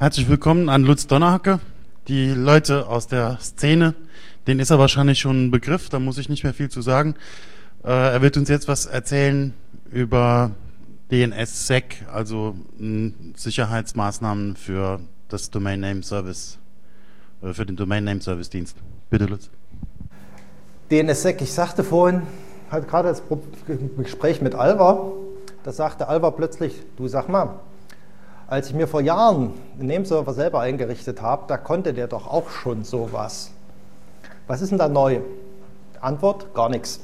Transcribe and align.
Herzlich 0.00 0.30
willkommen 0.30 0.70
an 0.70 0.82
Lutz 0.84 1.06
Donnerhacke. 1.06 1.60
Die 2.08 2.30
Leute 2.30 2.88
aus 2.88 3.06
der 3.06 3.36
Szene, 3.38 3.94
denen 4.46 4.58
ist 4.58 4.70
er 4.70 4.78
wahrscheinlich 4.78 5.18
schon 5.18 5.48
ein 5.48 5.50
Begriff, 5.50 5.90
da 5.90 5.98
muss 5.98 6.16
ich 6.16 6.30
nicht 6.30 6.42
mehr 6.42 6.54
viel 6.54 6.70
zu 6.70 6.80
sagen. 6.80 7.16
Äh, 7.84 7.90
er 7.90 8.22
wird 8.22 8.38
uns 8.38 8.48
jetzt 8.48 8.66
was 8.66 8.86
erzählen 8.86 9.52
über 9.92 10.52
DNSSEC, 11.10 12.06
also 12.10 12.54
Sicherheitsmaßnahmen 13.36 14.56
für 14.56 15.00
das 15.28 15.50
Domain 15.50 15.80
Name 15.80 16.02
Service, 16.02 16.56
äh, 17.42 17.52
für 17.52 17.66
den 17.66 17.76
Domain 17.76 18.02
Name 18.02 18.22
Service 18.22 18.48
Dienst. 18.48 18.78
Bitte, 19.10 19.26
Lutz. 19.26 19.50
DNSSEC, 20.90 21.42
ich 21.42 21.52
sagte 21.52 21.84
vorhin, 21.84 22.22
hatte 22.70 22.86
gerade 22.86 23.10
das 23.10 23.22
Gespräch 23.98 24.40
mit 24.40 24.54
Alva, 24.54 25.12
da 25.62 25.72
sagte 25.72 26.08
Alva 26.08 26.30
plötzlich, 26.30 26.72
du 26.96 27.06
sag 27.06 27.28
mal, 27.28 27.60
als 28.50 28.68
ich 28.68 28.74
mir 28.74 28.88
vor 28.88 29.00
Jahren 29.00 29.52
einen 29.78 29.88
Nameserver 29.88 30.34
selber 30.34 30.60
eingerichtet 30.60 31.22
habe, 31.22 31.44
da 31.46 31.56
konnte 31.56 31.94
der 31.94 32.08
doch 32.08 32.26
auch 32.26 32.50
schon 32.50 32.82
sowas. 32.82 33.52
Was 34.48 34.60
ist 34.60 34.70
denn 34.70 34.78
da 34.78 34.88
neu? 34.88 35.20
Antwort, 36.00 36.52
gar 36.52 36.68
nichts. 36.68 37.00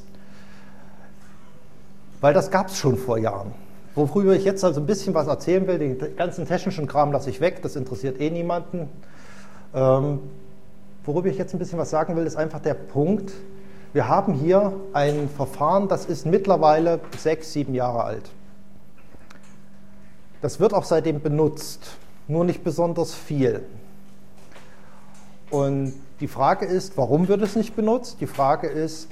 Weil 2.19 2.33
das 2.33 2.51
gab 2.51 2.67
es 2.67 2.77
schon 2.77 2.97
vor 2.97 3.17
Jahren. 3.17 3.53
Worüber 3.95 4.35
ich 4.35 4.43
jetzt 4.43 4.63
also 4.65 4.81
ein 4.81 4.85
bisschen 4.85 5.13
was 5.13 5.27
erzählen 5.27 5.65
will, 5.67 5.79
den 5.79 6.17
ganzen 6.17 6.45
technischen 6.45 6.85
Kram 6.85 7.13
lasse 7.13 7.29
ich 7.29 7.39
weg, 7.39 7.61
das 7.61 7.77
interessiert 7.77 8.19
eh 8.19 8.29
niemanden. 8.29 8.89
Ähm, 9.73 10.19
worüber 11.05 11.29
ich 11.29 11.37
jetzt 11.37 11.53
ein 11.53 11.59
bisschen 11.59 11.79
was 11.79 11.89
sagen 11.89 12.17
will, 12.17 12.25
ist 12.25 12.35
einfach 12.35 12.59
der 12.59 12.73
Punkt, 12.73 13.31
wir 13.93 14.09
haben 14.09 14.33
hier 14.33 14.73
ein 14.91 15.29
Verfahren, 15.29 15.87
das 15.87 16.05
ist 16.05 16.25
mittlerweile 16.25 16.99
sechs, 17.17 17.53
sieben 17.53 17.73
Jahre 17.73 18.03
alt. 18.03 18.29
Das 20.41 20.59
wird 20.59 20.73
auch 20.73 20.83
seitdem 20.83 21.21
benutzt, 21.21 21.97
nur 22.27 22.43
nicht 22.45 22.63
besonders 22.63 23.13
viel. 23.13 23.63
Und 25.49 25.93
die 26.19 26.27
Frage 26.27 26.65
ist, 26.65 26.97
warum 26.97 27.27
wird 27.27 27.41
es 27.41 27.55
nicht 27.55 27.75
benutzt? 27.75 28.17
Die 28.19 28.27
Frage 28.27 28.67
ist, 28.67 29.07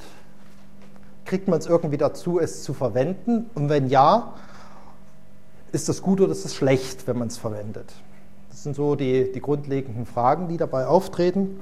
kriegt 1.25 1.47
man 1.47 1.59
es 1.59 1.65
irgendwie 1.65 1.97
dazu, 1.97 2.39
es 2.39 2.63
zu 2.63 2.73
verwenden? 2.73 3.49
Und 3.55 3.69
wenn 3.69 3.87
ja, 3.87 4.33
ist 5.71 5.89
das 5.89 6.01
gut 6.01 6.21
oder 6.21 6.31
ist 6.31 6.45
es 6.45 6.55
schlecht, 6.55 7.07
wenn 7.07 7.17
man 7.17 7.29
es 7.29 7.37
verwendet? 7.37 7.91
Das 8.49 8.63
sind 8.63 8.75
so 8.75 8.95
die, 8.95 9.31
die 9.31 9.41
grundlegenden 9.41 10.05
Fragen, 10.05 10.47
die 10.47 10.57
dabei 10.57 10.87
auftreten. 10.87 11.59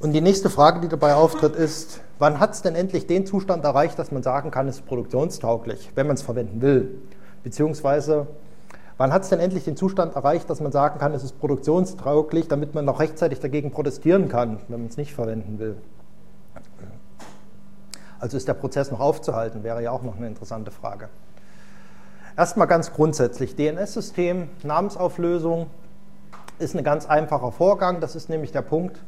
Und 0.00 0.12
die 0.12 0.20
nächste 0.20 0.48
Frage, 0.48 0.80
die 0.80 0.88
dabei 0.88 1.14
auftritt, 1.14 1.54
ist, 1.54 2.00
wann 2.18 2.40
hat 2.40 2.52
es 2.52 2.62
denn 2.62 2.74
endlich 2.74 3.06
den 3.06 3.26
Zustand 3.26 3.64
erreicht, 3.64 3.98
dass 3.98 4.12
man 4.12 4.22
sagen 4.22 4.50
kann, 4.50 4.66
es 4.68 4.76
ist 4.76 4.86
produktionstauglich, 4.86 5.90
wenn 5.94 6.06
man 6.06 6.16
es 6.16 6.22
verwenden 6.22 6.62
will? 6.62 7.02
Beziehungsweise, 7.42 8.26
wann 8.96 9.12
hat 9.12 9.22
es 9.22 9.28
denn 9.28 9.40
endlich 9.40 9.64
den 9.64 9.76
Zustand 9.76 10.14
erreicht, 10.14 10.50
dass 10.50 10.60
man 10.60 10.72
sagen 10.72 10.98
kann, 10.98 11.14
es 11.14 11.24
ist 11.24 11.38
produktionstauglich, 11.38 12.48
damit 12.48 12.74
man 12.74 12.84
noch 12.84 13.00
rechtzeitig 13.00 13.40
dagegen 13.40 13.70
protestieren 13.70 14.28
kann, 14.28 14.60
wenn 14.68 14.80
man 14.80 14.88
es 14.88 14.96
nicht 14.96 15.14
verwenden 15.14 15.58
will? 15.58 15.76
Also 18.18 18.36
ist 18.36 18.46
der 18.46 18.54
Prozess 18.54 18.90
noch 18.90 19.00
aufzuhalten, 19.00 19.64
wäre 19.64 19.82
ja 19.82 19.90
auch 19.90 20.02
noch 20.02 20.16
eine 20.16 20.26
interessante 20.26 20.70
Frage. 20.70 21.08
Erstmal 22.36 22.66
ganz 22.66 22.92
grundsätzlich, 22.92 23.56
DNS-System, 23.56 24.48
Namensauflösung 24.62 25.66
ist 26.58 26.76
ein 26.76 26.84
ganz 26.84 27.06
einfacher 27.06 27.50
Vorgang. 27.50 28.00
Das 28.00 28.14
ist 28.14 28.28
nämlich 28.28 28.52
der 28.52 28.62
Punkt, 28.62 29.02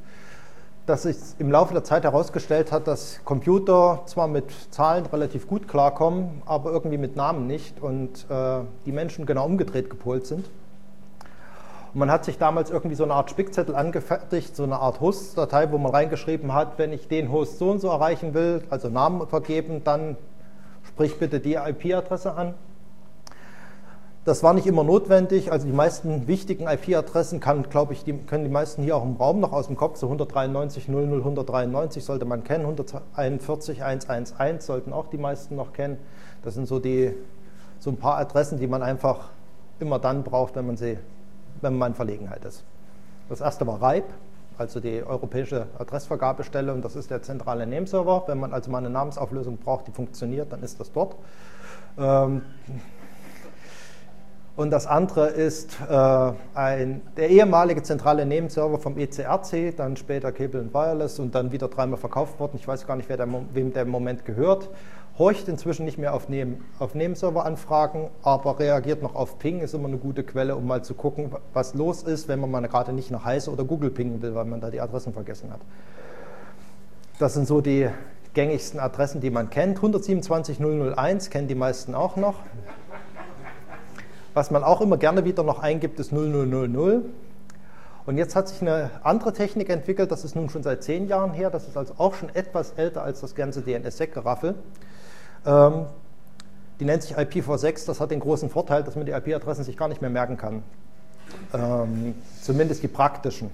dass 0.87 1.03
sich 1.05 1.17
im 1.39 1.51
Laufe 1.51 1.73
der 1.73 1.85
Zeit 1.85 2.03
herausgestellt 2.05 2.73
hat, 2.73 2.89
dass 2.89 3.21
Computer 3.25 4.03
zwar 4.07 4.27
mit 4.27 4.47
Zahlen 4.71 5.07
relativ 5.07 5.47
gut 5.47 5.69
klarkommen, 5.69 6.43
aber 6.45 6.73
irgendwie 6.73 6.99
mit 6.99 7.15
Namen 7.15 7.47
nicht 7.47 7.81
und 7.81 8.27
äh, 8.29 8.61
die 8.85 8.93
Menschen 8.93 9.25
genau 9.25 9.47
umgedreht 9.47 9.91
gepolt 9.91 10.27
sind. 10.27 10.47
Und 11.95 11.99
man 11.99 12.11
hat 12.11 12.25
sich 12.25 12.39
damals 12.39 12.71
irgendwie 12.71 12.97
so 12.97 13.05
eine 13.05 13.15
Art 13.15 13.31
Spickzettel 13.31 13.77
angefertigt, 13.77 14.57
so 14.57 14.65
eine 14.65 14.79
Art 14.81 15.01
Host-Datei, 15.01 15.71
wo 15.71 15.79
man 15.79 15.93
reingeschrieben 15.93 16.53
hat, 16.53 16.79
wenn 16.79 16.93
ich 16.93 17.07
den 17.07 17.31
Host 17.31 17.59
so 17.59 17.71
und 17.71 17.81
so 17.81 17.89
erreichen 17.89 18.35
will, 18.35 18.63
also 18.71 18.89
Namen 18.89 19.27
vergeben, 19.29 19.85
dann 19.85 20.17
sprich 20.85 21.19
bitte 21.19 21.39
die 21.39 21.55
IP-Adresse 21.55 22.35
an. 22.35 22.55
Das 24.25 24.45
war 24.45 24.55
nicht 24.55 24.69
immer 24.69 24.85
notwendig. 24.85 25.51
Also 25.51 25.67
die 25.67 25.73
meisten 25.73 26.29
wichtigen 26.29 26.69
IP-Adressen 26.69 27.41
glaube 27.41 27.93
ich, 27.93 28.05
die, 28.05 28.13
können 28.13 28.45
die 28.45 28.51
meisten 28.51 28.85
hier 28.85 28.97
auch 28.97 29.03
im 29.03 29.17
Raum 29.17 29.41
noch 29.41 29.53
aus 29.53 29.67
dem 29.67 29.77
Kopf. 29.77 29.97
So 29.97 30.07
193, 30.07 30.87
00, 30.87 31.19
193 31.19 32.05
sollte 32.05 32.25
man 32.25 32.45
kennen. 32.45 32.65
141, 32.65 33.83
111 33.83 34.63
sollten 34.63 34.93
auch 34.93 35.09
die 35.09 35.19
meisten 35.19 35.57
noch 35.57 35.73
kennen. 35.73 35.99
Das 36.43 36.55
sind 36.55 36.69
so 36.69 36.79
die 36.79 37.15
so 37.81 37.91
ein 37.91 37.97
paar 37.97 38.19
Adressen, 38.19 38.61
die 38.61 38.69
man 38.69 38.81
einfach 38.81 39.31
immer 39.81 39.99
dann 39.99 40.23
braucht, 40.23 40.55
wenn 40.55 40.69
man 40.69 40.77
sie, 40.77 40.99
wenn 41.61 41.77
man 41.77 41.91
in 41.91 41.95
Verlegenheit 41.97 42.45
ist. 42.45 42.63
Das 43.29 43.41
erste 43.41 43.67
war 43.67 43.83
RIPE, 43.83 44.07
also 44.57 44.79
die 44.79 45.03
europäische 45.03 45.67
Adressvergabestelle, 45.81 46.73
und 46.73 46.85
das 46.85 46.95
ist 46.95 47.11
der 47.11 47.23
zentrale 47.23 47.67
Nameserver. 47.67 48.23
Wenn 48.27 48.39
man 48.39 48.53
also 48.53 48.71
mal 48.71 48.79
eine 48.79 48.91
Namensauflösung 48.91 49.57
braucht, 49.57 49.89
die 49.89 49.91
funktioniert, 49.91 50.53
dann 50.53 50.63
ist 50.63 50.79
das 50.79 50.93
dort. 50.93 51.17
Ähm, 51.99 52.43
und 54.55 54.71
das 54.71 54.87
andere 54.87 55.29
ist 55.29 55.79
äh, 55.89 56.33
ein, 56.55 57.01
der 57.17 57.31
ehemalige 57.31 57.83
zentrale 57.83 58.27
Nameserver 58.27 58.79
vom 58.79 58.99
ECRC, 58.99 59.75
dann 59.77 59.97
später 59.97 60.31
Cable 60.31 60.69
Wireless 60.73 61.19
und 61.19 61.35
dann 61.35 61.53
wieder 61.53 61.69
dreimal 61.69 61.99
verkauft 61.99 62.39
worden. 62.39 62.57
Ich 62.57 62.69
weiß 62.69 62.87
gar 62.87 62.97
nicht, 62.97 63.09
der, 63.09 63.27
wem 63.55 63.73
der 63.73 63.83
im 63.83 63.89
Moment 63.89 64.27
gehört. 64.27 64.69
Horcht 65.19 65.49
inzwischen 65.49 65.85
nicht 65.85 65.99
mehr 65.99 66.15
auf, 66.15 66.29
Name, 66.29 66.57
auf 66.79 66.95
Nameserver-Anfragen, 66.95 68.09
aber 68.23 68.59
reagiert 68.59 69.03
noch 69.03 69.15
auf 69.15 69.39
Ping, 69.39 69.61
ist 69.61 69.75
immer 69.75 69.89
eine 69.89 69.99
gute 69.99 70.23
Quelle, 70.23 70.57
um 70.57 70.67
mal 70.67 70.83
zu 70.83 70.95
gucken, 70.95 71.33
was 71.53 71.75
los 71.75 72.03
ist, 72.03 72.29
wenn 72.29 72.41
man 72.41 72.51
mal 72.51 72.67
gerade 72.67 72.93
nicht 72.93 73.11
nach 73.11 73.25
Heise 73.25 73.51
oder 73.51 73.65
Google 73.65 73.91
pingen 73.91 74.21
will, 74.21 74.35
weil 74.35 74.47
man 74.47 74.61
da 74.61 74.71
die 74.71 74.81
Adressen 74.81 75.13
vergessen 75.13 75.51
hat. 75.51 75.61
Das 77.19 77.35
sind 77.35 77.47
so 77.47 77.61
die 77.61 77.89
gängigsten 78.35 78.81
Adressen, 78.81 79.21
die 79.21 79.31
man 79.31 79.51
kennt. 79.51 79.79
127.001 79.79 81.31
kennen 81.31 81.49
die 81.49 81.55
meisten 81.55 81.95
auch 81.95 82.17
noch. 82.17 82.37
Was 84.35 84.51
man 84.51 84.65
auch 84.65 84.81
immer 84.81 84.97
gerne 84.97 85.25
wieder 85.25 85.43
noch 85.43 85.59
eingibt, 85.59 86.01
ist 86.01 86.13
0000. 86.13 87.05
Und 88.05 88.19
jetzt 88.19 88.35
hat 88.35 88.49
sich 88.49 88.61
eine 88.63 88.91
andere 89.05 89.33
Technik 89.33 89.69
entwickelt, 89.69 90.11
das 90.11 90.25
ist 90.25 90.35
nun 90.35 90.51
schon 90.51 90.63
seit 90.63 90.83
zehn 90.83 91.07
Jahren 91.07 91.33
her, 91.33 91.51
das 91.51 91.69
ist 91.69 91.77
also 91.77 91.95
auch 91.99 92.15
schon 92.15 92.35
etwas 92.35 92.73
älter 92.73 93.03
als 93.03 93.21
das 93.21 93.35
ganze 93.35 93.63
DNS-Sec-Geraffel. 93.63 94.57
Ähm, 95.47 95.87
die 96.81 96.85
nennt 96.85 97.03
sich 97.03 97.17
IPv6, 97.17 97.87
das 97.87 98.01
hat 98.01 98.11
den 98.11 98.19
großen 98.19 98.51
Vorteil, 98.51 98.83
dass 98.83 98.97
man 98.97 99.07
die 99.07 99.13
IP-Adressen 99.13 99.63
sich 99.63 99.77
gar 99.77 99.87
nicht 99.89 100.01
mehr 100.01 100.11
merken 100.11 100.37
kann. 100.37 100.65
Ähm, 101.55 102.15
zumindest 102.43 102.83
die 102.83 102.89
praktischen. 102.89 103.51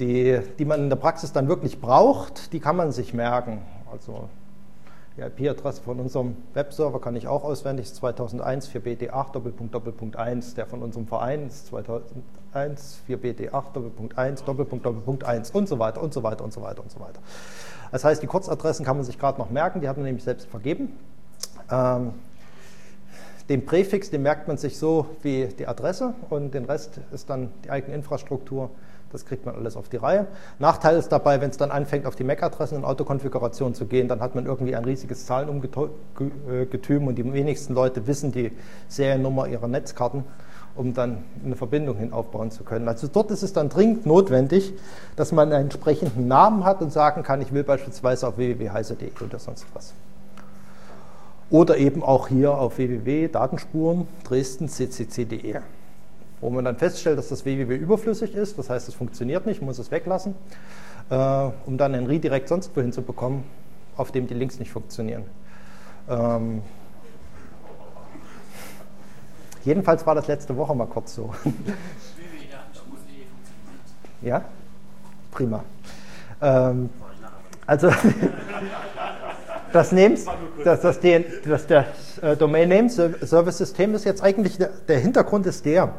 Die, 0.00 0.38
die 0.58 0.64
man 0.64 0.80
in 0.80 0.88
der 0.90 0.96
Praxis 0.96 1.32
dann 1.32 1.48
wirklich 1.48 1.80
braucht, 1.80 2.52
die 2.52 2.60
kann 2.60 2.76
man 2.76 2.92
sich 2.92 3.14
merken. 3.14 3.62
Also 3.90 4.28
die 5.16 5.22
IP-Adresse 5.22 5.82
von 5.82 5.98
unserem 5.98 6.36
Webserver 6.54 7.00
kann 7.00 7.16
ich 7.16 7.26
auch 7.26 7.42
auswendig, 7.42 7.86
ist 7.86 7.96
2001 7.96 8.70
4BD8 8.70 9.32
Doppelpunkt 9.32 9.74
Doppelpunkt 9.74 10.16
1. 10.16 10.54
Der 10.54 10.66
von 10.66 10.82
unserem 10.82 11.06
Verein 11.06 11.48
ist 11.48 11.66
2001 11.66 13.00
4BD8 13.08 13.72
Doppelpunkt 13.72 14.16
1 14.16 14.44
Doppelpunkt 14.44 14.86
Doppelpunkt 14.86 15.24
1 15.24 15.50
und 15.50 15.68
so 15.68 15.78
weiter 15.78 16.02
und 16.02 16.14
so 16.14 16.22
weiter 16.22 16.44
und 16.44 16.52
so 16.52 16.62
weiter 16.62 16.82
und 16.82 16.90
so 16.90 17.00
weiter. 17.00 17.20
Das 17.90 18.04
heißt, 18.04 18.22
die 18.22 18.28
Kurzadressen 18.28 18.84
kann 18.84 18.96
man 18.96 19.04
sich 19.04 19.18
gerade 19.18 19.38
noch 19.38 19.50
merken, 19.50 19.80
die 19.80 19.88
hat 19.88 19.96
man 19.96 20.06
nämlich 20.06 20.24
selbst 20.24 20.48
vergeben. 20.48 20.96
Ähm, 21.70 22.12
den 23.48 23.66
Präfix, 23.66 24.10
den 24.10 24.22
merkt 24.22 24.46
man 24.46 24.58
sich 24.58 24.78
so 24.78 25.06
wie 25.22 25.46
die 25.46 25.66
Adresse 25.66 26.14
und 26.28 26.54
den 26.54 26.66
Rest 26.66 27.00
ist 27.12 27.28
dann 27.28 27.50
die 27.64 27.70
eigene 27.70 27.96
Infrastruktur 27.96 28.70
das 29.12 29.26
kriegt 29.26 29.44
man 29.44 29.56
alles 29.56 29.76
auf 29.76 29.88
die 29.88 29.96
Reihe. 29.96 30.26
Nachteil 30.58 30.96
ist 30.96 31.08
dabei, 31.08 31.40
wenn 31.40 31.50
es 31.50 31.56
dann 31.56 31.70
anfängt, 31.70 32.06
auf 32.06 32.14
die 32.14 32.24
MAC-Adressen 32.24 32.78
in 32.78 32.84
Autokonfiguration 32.84 33.74
zu 33.74 33.86
gehen, 33.86 34.06
dann 34.08 34.20
hat 34.20 34.34
man 34.34 34.46
irgendwie 34.46 34.76
ein 34.76 34.84
riesiges 34.84 35.26
Zahlenungetüm 35.26 37.06
und 37.06 37.16
die 37.16 37.32
wenigsten 37.32 37.74
Leute 37.74 38.06
wissen 38.06 38.30
die 38.30 38.52
Seriennummer 38.88 39.48
ihrer 39.48 39.66
Netzkarten, 39.66 40.24
um 40.76 40.94
dann 40.94 41.24
eine 41.44 41.56
Verbindung 41.56 41.96
hin 41.96 42.12
aufbauen 42.12 42.52
zu 42.52 42.62
können. 42.62 42.86
Also 42.86 43.08
dort 43.08 43.32
ist 43.32 43.42
es 43.42 43.52
dann 43.52 43.68
dringend 43.68 44.06
notwendig, 44.06 44.72
dass 45.16 45.32
man 45.32 45.52
einen 45.52 45.64
entsprechenden 45.64 46.28
Namen 46.28 46.64
hat 46.64 46.80
und 46.80 46.92
sagen 46.92 47.24
kann, 47.24 47.42
ich 47.42 47.52
will 47.52 47.64
beispielsweise 47.64 48.28
auf 48.28 48.36
www.heise.de 48.36 49.10
oder 49.24 49.40
sonst 49.40 49.66
was. 49.74 49.92
Oder 51.50 51.78
eben 51.78 52.04
auch 52.04 52.28
hier 52.28 52.52
auf 52.52 52.78
www.datenspuren 52.78 54.06
Dresden 54.22 54.68
ccc.de 54.68 55.56
wo 56.40 56.50
man 56.50 56.64
dann 56.64 56.76
feststellt, 56.76 57.18
dass 57.18 57.28
das 57.28 57.44
www 57.44 57.76
überflüssig 57.76 58.34
ist, 58.34 58.58
das 58.58 58.70
heißt, 58.70 58.88
es 58.88 58.94
funktioniert 58.94 59.46
nicht, 59.46 59.60
muss 59.60 59.78
es 59.78 59.90
weglassen, 59.90 60.34
äh, 61.10 61.50
um 61.66 61.76
dann 61.76 61.94
einen 61.94 62.06
Redirect 62.06 62.48
sonst 62.48 62.74
wohin 62.76 62.92
zu 62.92 63.02
bekommen, 63.02 63.44
auf 63.96 64.10
dem 64.10 64.26
die 64.26 64.34
Links 64.34 64.58
nicht 64.58 64.72
funktionieren. 64.72 65.24
Ähm, 66.08 66.62
jedenfalls 69.64 70.06
war 70.06 70.14
das 70.14 70.28
letzte 70.28 70.56
Woche 70.56 70.74
mal 70.74 70.86
kurz 70.86 71.14
so. 71.14 71.34
ja, 74.22 74.44
prima. 75.30 75.62
Ähm, 76.40 76.88
also 77.66 77.92
das, 79.72 79.92
Names, 79.92 80.24
das, 80.64 80.80
das, 80.80 81.00
das, 81.00 81.66
das 81.66 82.18
äh, 82.22 82.36
Domain 82.36 82.68
Name 82.68 82.88
Service 82.88 83.58
System 83.58 83.94
ist 83.94 84.04
jetzt 84.04 84.22
eigentlich 84.22 84.56
der 84.56 84.98
Hintergrund 84.98 85.46
ist 85.46 85.66
der. 85.66 85.92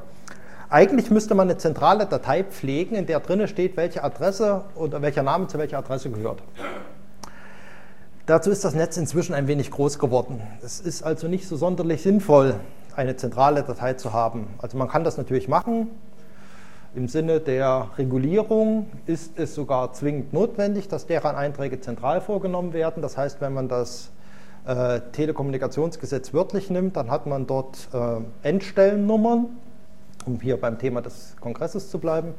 Eigentlich 0.72 1.12
müsste 1.12 1.36
man 1.36 1.50
eine 1.50 1.58
zentrale 1.58 2.06
Datei 2.06 2.46
pflegen, 2.46 2.96
in 2.96 3.06
der 3.06 3.20
drin 3.20 3.46
steht, 3.50 3.76
welche 3.76 4.06
Adresse 4.06 4.64
oder 4.76 5.02
welcher 5.02 5.22
Name 5.22 5.48
zu 5.48 5.58
welcher 5.58 5.80
Adresse 5.80 6.10
gehört. 6.10 6.42
Dazu 8.26 8.52
ist 8.52 8.64
das 8.64 8.74
Netz 8.74 8.96
inzwischen 8.96 9.34
ein 9.36 9.48
wenig 9.48 9.70
groß 9.70 10.00
geworden. 10.00 10.42
Es 10.64 10.80
ist 10.80 11.04
also 11.04 11.28
nicht 11.28 11.46
so 11.46 11.58
sonderlich 11.58 12.02
sinnvoll, 12.02 12.56
eine 12.96 13.18
zentrale 13.18 13.64
Datei 13.64 13.96
zu 13.96 14.14
haben. 14.14 14.48
Also 14.60 14.78
man 14.78 14.88
kann 14.88 15.04
das 15.04 15.18
natürlich 15.18 15.50
machen. 15.50 15.90
Im 16.96 17.10
Sinne 17.10 17.42
der 17.42 17.90
Regulierung 17.98 18.88
ist 19.08 19.38
es 19.38 19.54
sogar 19.54 19.92
zwingend 19.92 20.32
notwendig, 20.32 20.88
dass 20.88 21.06
deren 21.06 21.36
Einträge 21.36 21.82
zentral 21.82 22.22
vorgenommen 22.22 22.72
werden. 22.72 23.02
Das 23.02 23.18
heißt, 23.18 23.42
wenn 23.42 23.54
man 23.54 23.68
das 23.68 24.12
äh, 24.66 25.02
Telekommunikationsgesetz 25.12 26.34
wörtlich 26.34 26.70
nimmt, 26.70 26.96
dann 26.96 27.12
hat 27.12 27.28
man 27.28 27.46
dort 27.46 27.90
äh, 27.94 28.48
Endstellennummern, 28.48 29.48
um 30.26 30.40
hier 30.40 30.60
beim 30.60 30.78
Thema 30.78 31.02
des 31.02 31.36
Kongresses 31.40 31.90
zu 31.90 32.00
bleiben. 32.00 32.34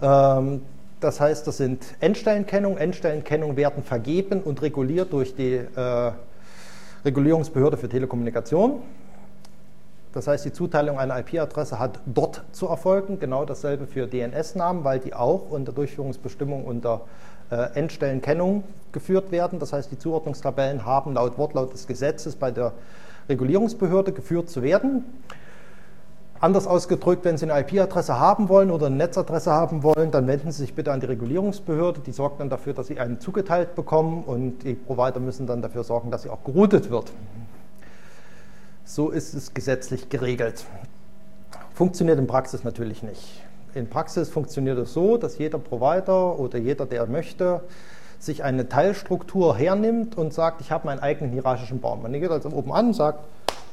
Ähm, 0.00 0.62
das 1.00 1.20
heißt, 1.20 1.46
das 1.46 1.58
sind 1.58 1.84
Endstellenkennungen. 2.00 2.78
Endstellenkennungen 2.78 3.56
werden 3.56 3.82
vergeben 3.82 4.42
und 4.42 4.62
reguliert 4.62 5.12
durch 5.12 5.34
die 5.34 5.54
äh, 5.54 6.12
Regulierungsbehörde 7.04 7.76
für 7.76 7.88
Telekommunikation. 7.88 8.82
Das 10.12 10.26
heißt, 10.26 10.44
die 10.44 10.52
Zuteilung 10.52 10.98
einer 10.98 11.18
IP-Adresse 11.18 11.78
hat 11.78 12.00
dort 12.06 12.42
zu 12.52 12.66
erfolgen. 12.66 13.20
Genau 13.20 13.44
dasselbe 13.44 13.86
für 13.86 14.06
DNS-Namen, 14.06 14.82
weil 14.82 14.98
die 14.98 15.14
auch 15.14 15.50
unter 15.50 15.72
Durchführungsbestimmung 15.72 16.64
unter 16.64 17.02
äh, 17.50 17.74
Endstellenkennung 17.74 18.64
geführt 18.90 19.30
werden. 19.30 19.58
Das 19.58 19.72
heißt, 19.72 19.92
die 19.92 19.98
Zuordnungstabellen 19.98 20.84
haben 20.84 21.14
laut 21.14 21.38
Wortlaut 21.38 21.72
des 21.72 21.86
Gesetzes 21.86 22.34
bei 22.34 22.50
der 22.50 22.72
Regulierungsbehörde 23.28 24.12
geführt 24.12 24.50
zu 24.50 24.62
werden. 24.62 25.04
Anders 26.40 26.68
ausgedrückt, 26.68 27.24
wenn 27.24 27.36
Sie 27.36 27.50
eine 27.50 27.60
IP-Adresse 27.60 28.20
haben 28.20 28.48
wollen 28.48 28.70
oder 28.70 28.86
eine 28.86 28.94
Netzadresse 28.94 29.50
haben 29.50 29.82
wollen, 29.82 30.12
dann 30.12 30.28
wenden 30.28 30.52
Sie 30.52 30.62
sich 30.62 30.74
bitte 30.74 30.92
an 30.92 31.00
die 31.00 31.06
Regulierungsbehörde. 31.06 32.00
Die 32.00 32.12
sorgt 32.12 32.38
dann 32.40 32.48
dafür, 32.48 32.74
dass 32.74 32.86
Sie 32.86 33.00
einen 33.00 33.18
zugeteilt 33.18 33.74
bekommen 33.74 34.22
und 34.22 34.60
die 34.60 34.74
Provider 34.74 35.18
müssen 35.18 35.48
dann 35.48 35.62
dafür 35.62 35.82
sorgen, 35.82 36.12
dass 36.12 36.22
sie 36.22 36.30
auch 36.30 36.44
geroutet 36.44 36.90
wird. 36.90 37.10
So 38.84 39.10
ist 39.10 39.34
es 39.34 39.52
gesetzlich 39.52 40.10
geregelt. 40.10 40.64
Funktioniert 41.74 42.18
in 42.20 42.28
Praxis 42.28 42.62
natürlich 42.62 43.02
nicht. 43.02 43.42
In 43.74 43.90
Praxis 43.90 44.28
funktioniert 44.28 44.78
es 44.78 44.92
so, 44.92 45.16
dass 45.16 45.38
jeder 45.38 45.58
Provider 45.58 46.38
oder 46.38 46.58
jeder, 46.58 46.86
der 46.86 47.06
möchte, 47.06 47.62
sich 48.20 48.44
eine 48.44 48.68
Teilstruktur 48.68 49.56
hernimmt 49.56 50.16
und 50.16 50.32
sagt, 50.32 50.60
ich 50.60 50.70
habe 50.70 50.86
meinen 50.86 51.00
eigenen 51.00 51.32
hierarchischen 51.32 51.80
Baum. 51.80 52.02
Man 52.02 52.12
geht 52.12 52.30
also 52.30 52.48
oben 52.50 52.72
an 52.72 52.86
und 52.86 52.94
sagt, 52.94 53.24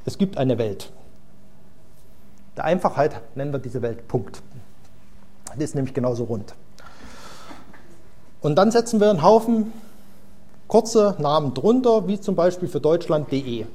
es 0.05 0.17
gibt 0.17 0.37
eine 0.37 0.57
Welt. 0.57 0.91
Der 2.57 2.65
Einfachheit 2.65 3.21
nennen 3.35 3.51
wir 3.51 3.59
diese 3.59 3.81
Welt 3.81 4.07
Punkt. 4.07 4.41
Die 5.57 5.63
ist 5.63 5.75
nämlich 5.75 5.93
genauso 5.93 6.25
rund. 6.25 6.53
Und 8.41 8.55
dann 8.55 8.71
setzen 8.71 8.99
wir 8.99 9.09
einen 9.09 9.23
Haufen 9.23 9.73
kurze 10.67 11.15
Namen 11.19 11.53
drunter, 11.53 12.07
wie 12.07 12.19
zum 12.19 12.35
Beispiel 12.35 12.67
für 12.67 12.79
Deutschland 12.79 13.31
DE. 13.31 13.67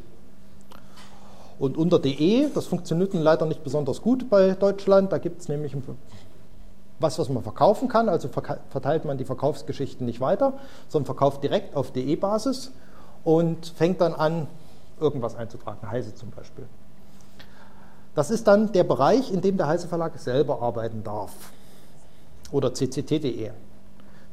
Und 1.58 1.76
unter 1.76 1.98
DE, 1.98 2.48
das 2.54 2.66
funktioniert 2.66 3.12
leider 3.12 3.46
nicht 3.46 3.62
besonders 3.62 4.00
gut 4.00 4.30
bei 4.30 4.52
Deutschland, 4.52 5.12
da 5.12 5.18
gibt 5.18 5.42
es 5.42 5.48
nämlich 5.48 5.76
was, 6.98 7.18
was 7.18 7.28
man 7.28 7.42
verkaufen 7.42 7.88
kann, 7.88 8.08
also 8.08 8.28
verteilt 8.28 9.04
man 9.04 9.18
die 9.18 9.24
Verkaufsgeschichten 9.24 10.06
nicht 10.06 10.20
weiter, 10.20 10.54
sondern 10.88 11.06
verkauft 11.06 11.42
direkt 11.42 11.76
auf 11.76 11.90
DE-Basis 11.92 12.72
und 13.24 13.66
fängt 13.76 14.00
dann 14.00 14.14
an, 14.14 14.46
irgendwas 15.00 15.34
einzutragen, 15.34 15.90
Heise 15.90 16.14
zum 16.14 16.30
Beispiel. 16.30 16.66
Das 18.14 18.30
ist 18.30 18.46
dann 18.46 18.72
der 18.72 18.84
Bereich, 18.84 19.32
in 19.32 19.40
dem 19.40 19.56
der 19.56 19.68
Heise 19.68 19.88
Verlag 19.88 20.18
selber 20.18 20.62
arbeiten 20.62 21.04
darf. 21.04 21.32
Oder 22.50 22.72
cct.de. 22.74 23.50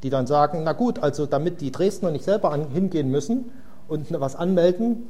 Die 0.04 0.10
dann 0.10 0.28
sagen, 0.28 0.62
na 0.64 0.74
gut, 0.74 1.00
also 1.00 1.26
damit 1.26 1.62
die 1.62 1.72
Dresdner 1.72 2.12
nicht 2.12 2.26
selber 2.26 2.56
hingehen 2.56 3.10
müssen 3.10 3.52
und 3.88 4.08
was 4.20 4.36
anmelden 4.36 5.08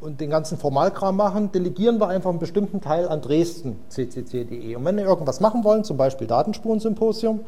und 0.00 0.20
den 0.20 0.30
ganzen 0.30 0.58
Formalkram 0.58 1.16
machen, 1.16 1.52
delegieren 1.52 2.00
wir 2.00 2.08
einfach 2.08 2.30
einen 2.30 2.38
bestimmten 2.38 2.80
Teil 2.80 3.08
an 3.08 3.20
Dresden, 3.20 3.78
ccc.de. 3.88 4.74
Und 4.74 4.84
wenn 4.84 4.96
Sie 4.96 5.02
irgendwas 5.04 5.40
machen 5.40 5.64
wollen, 5.64 5.84
zum 5.84 5.96
Beispiel 5.96 6.26
Datenspuren-Symposium, 6.26 7.40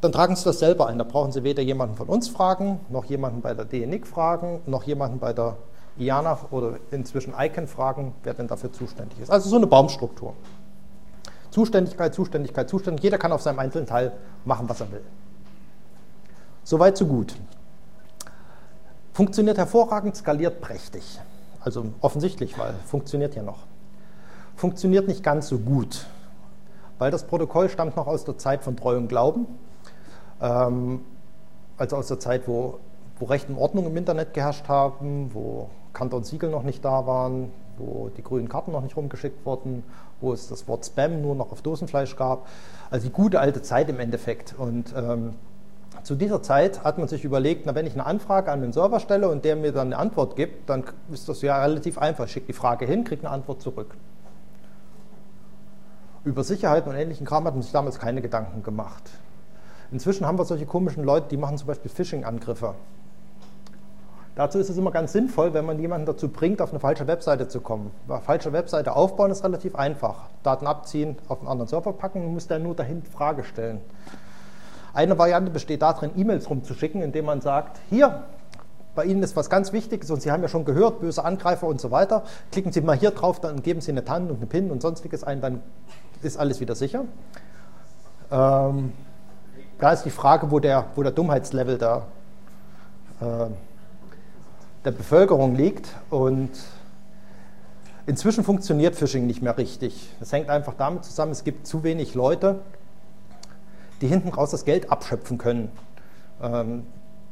dann 0.00 0.12
tragen 0.12 0.36
Sie 0.36 0.44
das 0.44 0.58
selber 0.58 0.86
ein. 0.86 0.98
Da 0.98 1.04
brauchen 1.04 1.32
Sie 1.32 1.42
weder 1.44 1.62
jemanden 1.62 1.96
von 1.96 2.08
uns 2.08 2.28
fragen, 2.28 2.80
noch 2.90 3.06
jemanden 3.06 3.40
bei 3.40 3.54
der 3.54 3.64
DNIC 3.64 4.06
fragen, 4.06 4.60
noch 4.66 4.84
jemanden 4.84 5.18
bei 5.18 5.32
der 5.32 5.56
IANA 5.98 6.38
oder 6.50 6.78
inzwischen 6.90 7.34
ICANN 7.36 7.66
fragen, 7.66 8.14
wer 8.22 8.34
denn 8.34 8.48
dafür 8.48 8.72
zuständig 8.72 9.20
ist. 9.20 9.30
Also 9.30 9.48
so 9.48 9.56
eine 9.56 9.66
Baumstruktur. 9.66 10.34
Zuständigkeit, 11.50 12.14
Zuständigkeit, 12.14 12.68
Zuständigkeit. 12.68 13.04
Jeder 13.04 13.18
kann 13.18 13.32
auf 13.32 13.42
seinem 13.42 13.58
einzelnen 13.58 13.86
Teil 13.86 14.12
machen, 14.44 14.68
was 14.68 14.80
er 14.80 14.92
will. 14.92 15.02
Soweit, 16.62 16.96
so 16.96 17.06
gut. 17.06 17.34
Funktioniert 19.12 19.58
hervorragend, 19.58 20.16
skaliert 20.16 20.60
prächtig. 20.60 21.18
Also 21.60 21.86
offensichtlich, 22.00 22.58
weil 22.58 22.74
funktioniert 22.86 23.34
ja 23.34 23.42
noch. 23.42 23.58
Funktioniert 24.54 25.08
nicht 25.08 25.22
ganz 25.22 25.48
so 25.48 25.58
gut, 25.58 26.06
weil 26.98 27.10
das 27.10 27.24
Protokoll 27.24 27.68
stammt 27.68 27.96
noch 27.96 28.06
aus 28.06 28.24
der 28.24 28.38
Zeit 28.38 28.62
von 28.62 28.76
Treu 28.76 28.96
und 28.96 29.08
Glauben. 29.08 29.46
Ähm, 30.40 31.00
also 31.76 31.96
aus 31.96 32.08
der 32.08 32.20
Zeit, 32.20 32.46
wo, 32.46 32.78
wo 33.18 33.24
Recht 33.26 33.48
und 33.48 33.56
Ordnung 33.56 33.86
im 33.86 33.96
Internet 33.96 34.34
geherrscht 34.34 34.68
haben, 34.68 35.30
wo 35.32 35.70
Kanton 35.98 36.22
Siegel 36.22 36.48
noch 36.48 36.62
nicht 36.62 36.84
da 36.84 37.06
waren, 37.08 37.50
wo 37.76 38.08
die 38.16 38.22
grünen 38.22 38.48
Karten 38.48 38.70
noch 38.70 38.82
nicht 38.82 38.96
rumgeschickt 38.96 39.44
wurden, 39.44 39.82
wo 40.20 40.32
es 40.32 40.48
das 40.48 40.68
Wort 40.68 40.86
Spam 40.86 41.20
nur 41.22 41.34
noch 41.34 41.50
auf 41.50 41.60
Dosenfleisch 41.60 42.14
gab. 42.14 42.46
Also 42.88 43.08
die 43.08 43.12
gute 43.12 43.40
alte 43.40 43.62
Zeit 43.62 43.88
im 43.88 43.98
Endeffekt. 43.98 44.54
Und 44.56 44.94
ähm, 44.96 45.34
zu 46.04 46.14
dieser 46.14 46.40
Zeit 46.40 46.84
hat 46.84 46.98
man 46.98 47.08
sich 47.08 47.24
überlegt, 47.24 47.66
na, 47.66 47.74
wenn 47.74 47.84
ich 47.84 47.94
eine 47.94 48.06
Anfrage 48.06 48.52
an 48.52 48.60
den 48.60 48.72
Server 48.72 49.00
stelle 49.00 49.28
und 49.28 49.44
der 49.44 49.56
mir 49.56 49.72
dann 49.72 49.88
eine 49.88 49.98
Antwort 49.98 50.36
gibt, 50.36 50.70
dann 50.70 50.84
ist 51.10 51.28
das 51.28 51.42
ja 51.42 51.60
relativ 51.60 51.98
einfach. 51.98 52.26
Ich 52.26 52.30
schicke 52.30 52.46
die 52.46 52.52
Frage 52.52 52.86
hin, 52.86 53.02
kriege 53.02 53.22
eine 53.22 53.30
Antwort 53.30 53.60
zurück. 53.60 53.96
Über 56.24 56.44
Sicherheit 56.44 56.86
und 56.86 56.94
ähnlichen 56.94 57.26
Kram 57.26 57.44
hat 57.44 57.54
man 57.54 57.62
sich 57.62 57.72
damals 57.72 57.98
keine 57.98 58.22
Gedanken 58.22 58.62
gemacht. 58.62 59.10
Inzwischen 59.90 60.26
haben 60.26 60.38
wir 60.38 60.44
solche 60.44 60.66
komischen 60.66 61.02
Leute, 61.02 61.26
die 61.30 61.36
machen 61.36 61.58
zum 61.58 61.66
Beispiel 61.66 61.90
Phishing-Angriffe. 61.90 62.74
Dazu 64.38 64.60
ist 64.60 64.68
es 64.70 64.76
immer 64.76 64.92
ganz 64.92 65.12
sinnvoll, 65.12 65.52
wenn 65.52 65.66
man 65.66 65.80
jemanden 65.80 66.06
dazu 66.06 66.28
bringt, 66.28 66.62
auf 66.62 66.70
eine 66.70 66.78
falsche 66.78 67.08
Webseite 67.08 67.48
zu 67.48 67.60
kommen. 67.60 67.90
Eine 68.08 68.20
falsche 68.20 68.52
Webseite 68.52 68.94
aufbauen 68.94 69.32
ist 69.32 69.42
relativ 69.42 69.74
einfach. 69.74 70.28
Daten 70.44 70.68
abziehen, 70.68 71.16
auf 71.26 71.40
einen 71.40 71.48
anderen 71.48 71.66
Server 71.66 71.92
packen 71.92 72.24
und 72.24 72.34
muss 72.34 72.46
dann 72.46 72.62
nur 72.62 72.76
dahin 72.76 73.02
Frage 73.02 73.42
stellen. 73.42 73.80
Eine 74.94 75.18
Variante 75.18 75.50
besteht 75.50 75.82
darin, 75.82 76.12
E-Mails 76.14 76.48
rumzuschicken, 76.48 77.02
indem 77.02 77.24
man 77.24 77.40
sagt, 77.40 77.80
hier, 77.90 78.26
bei 78.94 79.06
Ihnen 79.06 79.24
ist 79.24 79.34
was 79.34 79.50
ganz 79.50 79.72
Wichtiges 79.72 80.08
und 80.12 80.22
Sie 80.22 80.30
haben 80.30 80.42
ja 80.42 80.48
schon 80.48 80.64
gehört, 80.64 81.00
böse 81.00 81.24
Angreifer 81.24 81.66
und 81.66 81.80
so 81.80 81.90
weiter. 81.90 82.22
Klicken 82.52 82.70
Sie 82.70 82.80
mal 82.80 82.96
hier 82.96 83.10
drauf, 83.10 83.40
dann 83.40 83.62
geben 83.62 83.80
Sie 83.80 83.90
eine 83.90 84.04
TAN 84.04 84.30
und 84.30 84.36
eine 84.36 84.46
PIN 84.46 84.70
und 84.70 84.82
sonstiges 84.82 85.24
ein, 85.24 85.40
dann 85.40 85.62
ist 86.22 86.38
alles 86.38 86.60
wieder 86.60 86.76
sicher. 86.76 87.06
Ähm, 88.30 88.92
da 89.80 89.90
ist 89.90 90.04
die 90.04 90.10
Frage, 90.10 90.52
wo 90.52 90.60
der, 90.60 90.84
wo 90.94 91.02
der 91.02 91.10
Dummheitslevel 91.10 91.76
da 91.76 92.06
äh, 93.20 93.50
der 94.88 94.96
Bevölkerung 94.96 95.54
liegt. 95.54 95.94
Und 96.08 96.50
inzwischen 98.06 98.42
funktioniert 98.42 98.96
Phishing 98.96 99.26
nicht 99.26 99.42
mehr 99.42 99.58
richtig. 99.58 100.08
Das 100.18 100.32
hängt 100.32 100.48
einfach 100.48 100.74
damit 100.74 101.04
zusammen, 101.04 101.32
es 101.32 101.44
gibt 101.44 101.66
zu 101.66 101.82
wenig 101.82 102.14
Leute, 102.14 102.60
die 104.00 104.06
hinten 104.06 104.30
raus 104.30 104.50
das 104.50 104.64
Geld 104.64 104.90
abschöpfen 104.90 105.36
können. 105.36 105.70
Ähm, 106.42 106.84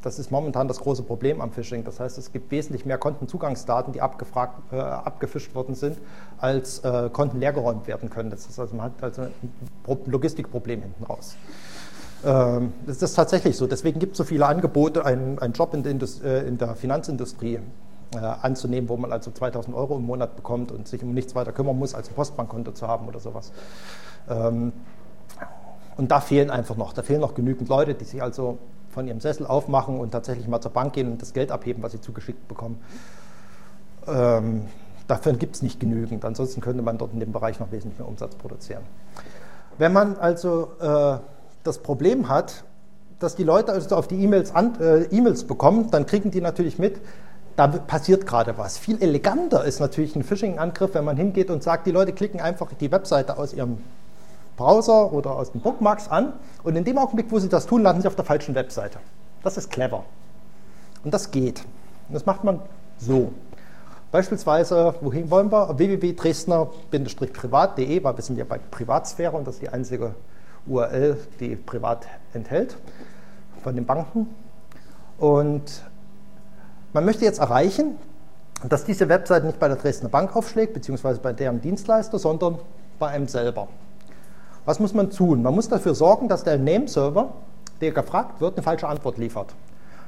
das 0.03 0.19
ist 0.19 0.31
momentan 0.31 0.69
das 0.69 0.81
große 0.81 1.03
Problem 1.03 1.41
am 1.41 1.51
Phishing. 1.51 1.83
Das 1.83 1.99
heißt, 1.99 2.19
es 2.19 2.31
gibt 2.31 2.51
wesentlich 2.51 2.85
mehr 2.85 2.99
Kontenzugangsdaten, 2.99 3.95
die 3.95 4.03
abgefragt, 4.03 4.61
äh, 4.71 4.77
abgefischt 4.77 5.55
worden 5.55 5.75
sind, 5.75 5.97
als 6.39 6.81
äh, 6.81 7.09
Konten 7.11 7.41
leergeräumt 7.41 7.87
werden 7.87 8.11
können. 8.11 8.29
Das 8.29 8.47
ist 8.47 8.61
also, 8.61 8.77
man 8.77 8.87
hat 8.87 9.03
also 9.03 9.23
ein 9.23 9.33
Logistikproblem 10.05 10.83
hinten 10.83 11.05
raus. 11.05 11.37
Ähm, 12.25 12.73
das 12.87 13.03
ist 13.03 13.15
tatsächlich 13.15 13.57
so. 13.57 13.67
Deswegen 13.67 13.99
gibt 14.01 14.13
es 14.13 14.19
so 14.19 14.25
viele 14.25 14.47
Angebote, 14.47 15.05
einen, 15.05 15.39
einen 15.39 15.53
Job 15.53 15.75
in 15.75 15.83
der, 15.83 16.09
äh, 16.25 16.47
in 16.47 16.59
der 16.59 16.75
Finanzindustrie 16.75 17.61
äh, 18.15 18.19
anzunehmen, 18.19 18.89
wo 18.89 18.97
man 18.97 19.13
also 19.13 19.31
2000 19.31 19.77
Euro 19.77 19.97
im 19.97 20.07
Monat 20.07 20.37
bekommt 20.37 20.73
und 20.73 20.89
sich 20.89 21.03
um 21.03 21.13
nichts 21.13 21.35
weiter 21.35 21.53
kümmern 21.53 21.79
muss, 21.79 21.95
als 21.95 22.09
ein 22.09 22.15
Postbankkonto 22.15 22.73
zu 22.73 22.87
haben 22.87 23.07
oder 23.09 23.21
sowas. 23.21 23.53
Ähm, 24.29 24.73
und 25.97 26.11
da 26.11 26.21
fehlen 26.21 26.51
einfach 26.51 26.77
noch, 26.77 26.93
da 26.93 27.03
fehlen 27.03 27.21
noch 27.21 27.35
genügend 27.35 27.69
Leute, 27.69 27.95
die 27.95 28.05
sich 28.05 28.23
also 28.23 28.59
von 28.91 29.07
ihrem 29.07 29.21
Sessel 29.21 29.47
aufmachen 29.47 29.99
und 29.99 30.11
tatsächlich 30.11 30.49
mal 30.49 30.61
zur 30.61 30.71
Bank 30.71 30.93
gehen 30.95 31.11
und 31.11 31.23
das 31.23 31.33
Geld 31.33 31.51
abheben, 31.51 31.83
was 31.83 31.93
sie 31.93 32.01
zugeschickt 32.01 32.49
bekommen. 32.49 32.81
Ähm, 34.07 34.67
dafür 35.07 35.33
gibt 35.35 35.57
es 35.57 35.63
nicht 35.63 35.81
genügend. 35.81 36.25
Ansonsten 36.25 36.61
könnte 36.61 36.83
man 36.83 36.99
dort 36.99 37.13
in 37.13 37.21
dem 37.21 37.33
Bereich 37.33 37.61
noch 37.61 37.73
wesentlich 37.73 37.99
mehr 37.99 38.09
Umsatz 38.09 38.35
produzieren. 38.37 38.83
Wenn 39.79 39.93
man 39.93 40.17
also 40.17 40.71
äh, 40.81 41.19
das 41.67 41.79
Problem 41.79 42.29
hat, 42.29 42.65
dass 43.19 43.35
die 43.35 43.45
Leute 43.45 43.73
also 43.73 43.97
auf 43.97 44.09
die 44.09 44.23
E-Mails 44.23 44.53
äh, 44.81 45.05
E-Mails 45.05 45.45
bekommen, 45.45 45.91
dann 45.91 46.07
kriegen 46.07 46.31
die 46.31 46.41
natürlich 46.41 46.79
mit, 46.79 47.01
da 47.57 47.67
passiert 47.69 48.27
gerade 48.27 48.59
was. 48.59 48.77
Viel 48.77 49.03
eleganter 49.03 49.65
ist 49.65 49.81
natürlich 49.81 50.15
ein 50.15 50.23
Phishing-Angriff, 50.23 50.93
wenn 50.95 51.05
man 51.05 51.17
hingeht 51.17 51.51
und 51.51 51.63
sagt, 51.63 51.87
die 51.87 51.93
Leute 51.93 52.13
klicken 52.13 52.41
einfach 52.41 52.69
die 52.79 52.93
Webseite 52.93 53.39
aus 53.39 53.55
ihrem 53.55 53.79
Browser 54.57 55.13
oder 55.13 55.33
aus 55.33 55.53
den 55.53 55.63
Bookmarks 55.63 56.09
an 56.09 56.35
und 56.63 56.77
in 56.77 56.85
dem 56.85 56.99
Augenblick, 56.99 57.31
wo 57.31 57.39
Sie 57.39 57.49
das 57.49 57.65
tun, 57.67 57.83
landen 57.83 58.03
Sie 58.03 58.09
auf 58.09 58.17
der 58.17 58.27
falschen 58.27 58.55
Webseite. 58.55 58.99
Das 59.43 59.57
ist 59.57 59.71
clever. 59.71 60.05
Und 61.05 61.15
das 61.15 61.31
geht. 61.31 61.61
Und 62.09 62.15
das 62.15 62.27
macht 62.27 62.45
man 62.45 62.61
so. 62.99 63.33
Beispielsweise, 64.11 64.95
wohin 65.01 65.31
wollen 65.31 65.51
wir? 65.53 65.79
www.dresdner-privat.de, 65.79 68.05
weil 68.05 68.17
wir 68.17 68.23
sind 68.23 68.39
ja 68.39 68.45
bei 68.45 68.59
Privatsphäre 68.59 69.37
und 69.37 69.47
das 69.47 69.57
ist 69.57 69.63
die 69.63 69.69
einzige 69.69 70.15
URL, 70.67 71.17
die 71.41 71.57
privat 71.57 72.07
enthält 72.33 72.77
von 73.63 73.75
den 73.75 73.87
Banken. 73.87 74.29
Und 75.19 75.83
man 76.93 77.05
möchte 77.05 77.25
jetzt 77.25 77.39
erreichen, 77.39 77.97
dass 78.69 78.85
diese 78.85 79.09
Webseite 79.09 79.47
nicht 79.47 79.59
bei 79.59 79.69
der 79.69 79.77
Dresdner 79.77 80.09
Bank 80.09 80.35
aufschlägt, 80.35 80.75
beziehungsweise 80.75 81.21
bei 81.21 81.33
deren 81.33 81.61
Dienstleister, 81.61 82.19
sondern 82.19 82.59
bei 82.99 83.09
einem 83.09 83.29
selber. 83.29 83.69
Was 84.65 84.81
muss 84.81 84.95
man 84.95 85.11
tun? 85.11 85.43
Man 85.43 85.55
muss 85.55 85.69
dafür 85.69 85.95
sorgen, 85.95 86.29
dass 86.29 86.43
der 86.43 86.59
Nameserver, 86.59 87.33
der 87.81 87.93
gefragt 87.93 88.41
wird, 88.41 88.57
eine 88.57 88.63
falsche 88.63 88.89
Antwort 88.89 89.19
liefert. 89.19 89.55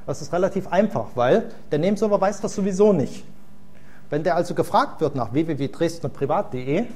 Das 0.05 0.21
ist 0.21 0.33
relativ 0.33 0.67
einfach, 0.67 1.07
weil 1.15 1.51
der 1.71 1.79
Nameserver 1.79 2.19
weiß 2.19 2.41
das 2.41 2.55
sowieso 2.55 2.91
nicht. 2.91 3.23
Wenn 4.09 4.23
der 4.23 4.35
also 4.35 4.55
gefragt 4.55 5.01
wird 5.01 5.15
nach 5.15 5.33
www.dresdnerprivat.de, 5.33 6.87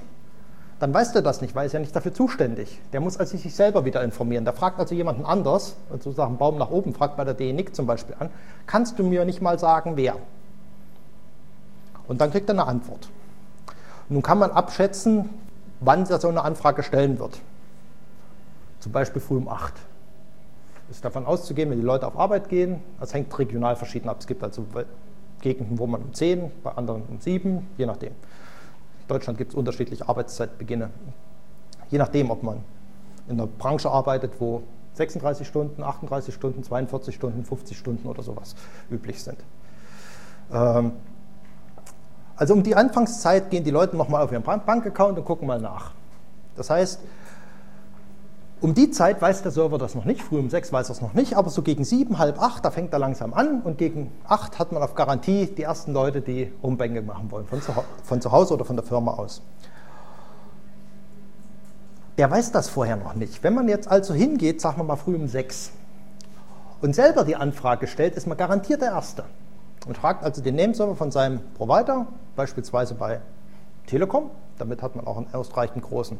dann 0.83 0.93
weiß 0.93 1.13
der 1.13 1.21
das 1.21 1.39
nicht, 1.39 1.55
weil 1.55 1.63
er 1.63 1.67
ist 1.67 1.71
ja 1.71 1.79
nicht 1.79 1.95
dafür 1.95 2.13
zuständig. 2.13 2.77
Der 2.91 2.99
muss 2.99 3.15
also 3.15 3.37
sich 3.37 3.55
selber 3.55 3.85
wieder 3.85 4.03
informieren. 4.03 4.43
Der 4.43 4.53
fragt 4.53 4.81
also 4.81 4.93
jemanden 4.93 5.23
anders, 5.23 5.77
sozusagen 5.89 6.35
Baum 6.35 6.57
nach 6.57 6.71
oben, 6.71 6.93
fragt 6.93 7.15
bei 7.15 7.23
der 7.23 7.35
DENIC 7.35 7.73
zum 7.73 7.85
Beispiel 7.85 8.17
an, 8.19 8.29
kannst 8.67 8.99
du 8.99 9.03
mir 9.05 9.23
nicht 9.23 9.41
mal 9.41 9.57
sagen, 9.57 9.93
wer? 9.95 10.17
Und 12.05 12.19
dann 12.19 12.31
kriegt 12.31 12.49
er 12.49 12.55
eine 12.55 12.67
Antwort. 12.67 13.07
Nun 14.09 14.21
kann 14.21 14.37
man 14.39 14.51
abschätzen, 14.51 15.29
wann 15.79 16.05
er 16.09 16.19
so 16.19 16.27
eine 16.27 16.43
Anfrage 16.43 16.83
stellen 16.83 17.17
wird. 17.17 17.39
Zum 18.81 18.91
Beispiel 18.91 19.21
früh 19.21 19.37
um 19.37 19.47
8. 19.47 19.73
Ist 20.91 21.05
davon 21.05 21.25
auszugehen, 21.25 21.69
wenn 21.69 21.79
die 21.79 21.85
Leute 21.85 22.05
auf 22.05 22.19
Arbeit 22.19 22.49
gehen. 22.49 22.81
Das 22.99 23.13
hängt 23.13 23.39
regional 23.39 23.77
verschieden 23.77 24.09
ab. 24.09 24.17
Es 24.19 24.27
gibt 24.27 24.43
also 24.43 24.65
Gegenden, 25.39 25.79
wo 25.79 25.87
man 25.87 26.01
um 26.01 26.13
10, 26.13 26.51
bei 26.61 26.71
anderen 26.71 27.03
um 27.03 27.21
7, 27.21 27.69
je 27.77 27.85
nachdem. 27.85 28.11
In 29.13 29.19
Deutschland 29.19 29.37
gibt 29.37 29.51
es 29.51 29.55
unterschiedliche 29.55 30.09
Arbeitszeitbeginne. 30.09 30.89
Je 31.91 31.99
nachdem, 31.99 32.31
ob 32.31 32.41
man 32.41 32.63
in 33.27 33.39
einer 33.39 33.45
Branche 33.45 33.91
arbeitet, 33.91 34.31
wo 34.39 34.63
36 34.93 35.47
Stunden, 35.47 35.83
38 35.83 36.33
Stunden, 36.33 36.63
42 36.63 37.13
Stunden, 37.13 37.45
50 37.45 37.77
Stunden 37.77 38.07
oder 38.07 38.23
sowas 38.23 38.55
üblich 38.89 39.21
sind. 39.21 39.37
Ähm, 40.51 40.93
also 42.35 42.55
um 42.55 42.63
die 42.63 42.75
Anfangszeit 42.75 43.51
gehen 43.51 43.63
die 43.63 43.69
Leute 43.69 43.95
nochmal 43.95 44.23
auf 44.23 44.31
ihren 44.31 44.41
Bankaccount 44.41 45.19
und 45.19 45.25
gucken 45.25 45.45
mal 45.45 45.61
nach. 45.61 45.91
Das 46.55 46.71
heißt, 46.71 46.99
um 48.63 48.73
die 48.73 48.91
Zeit 48.91 49.21
weiß 49.21 49.41
der 49.41 49.51
Server 49.51 49.77
das 49.77 49.93
noch 49.93 50.05
nicht, 50.05 50.23
früh 50.23 50.39
um 50.39 50.49
sechs 50.49 50.71
weiß 50.71 50.87
er 50.89 50.93
es 50.93 51.01
noch 51.01 51.13
nicht, 51.13 51.35
aber 51.35 51.49
so 51.49 51.61
gegen 51.63 51.83
sieben, 51.83 52.17
halb 52.17 52.41
acht, 52.41 52.63
da 52.63 52.71
fängt 52.71 52.93
er 52.93 52.99
langsam 52.99 53.33
an 53.33 53.61
und 53.61 53.77
gegen 53.77 54.09
acht 54.25 54.57
hat 54.57 54.71
man 54.71 54.81
auf 54.81 54.95
Garantie 54.95 55.47
die 55.47 55.63
ersten 55.63 55.91
Leute, 55.91 56.21
die 56.21 56.49
Homebanking 56.63 57.05
machen 57.05 57.29
wollen, 57.29 57.45
von 57.45 57.61
zu, 57.61 57.73
von 58.05 58.21
zu 58.21 58.31
Hause 58.31 58.53
oder 58.53 58.63
von 58.63 58.77
der 58.77 58.85
Firma 58.85 59.15
aus. 59.15 59.41
Der 62.17 62.31
weiß 62.31 62.53
das 62.53 62.69
vorher 62.69 62.95
noch 62.95 63.15
nicht. 63.15 63.43
Wenn 63.43 63.53
man 63.53 63.67
jetzt 63.67 63.89
also 63.89 64.13
hingeht, 64.13 64.61
sagen 64.61 64.77
wir 64.77 64.85
mal 64.85 64.95
früh 64.95 65.15
um 65.15 65.27
sechs, 65.27 65.71
und 66.81 66.95
selber 66.95 67.25
die 67.25 67.35
Anfrage 67.35 67.87
stellt, 67.87 68.15
ist 68.15 68.27
man 68.27 68.37
garantiert 68.37 68.81
der 68.81 68.91
Erste 68.91 69.25
und 69.87 69.97
fragt 69.97 70.23
also 70.23 70.41
den 70.41 70.55
Nameserver 70.55 70.95
von 70.95 71.11
seinem 71.11 71.41
Provider, 71.57 72.07
beispielsweise 72.37 72.93
bei 72.95 73.19
Telekom. 73.87 74.31
Damit 74.57 74.81
hat 74.81 74.95
man 74.95 75.05
auch 75.05 75.17
einen 75.17 75.33
ausreichend 75.33 75.83
großen 75.83 76.17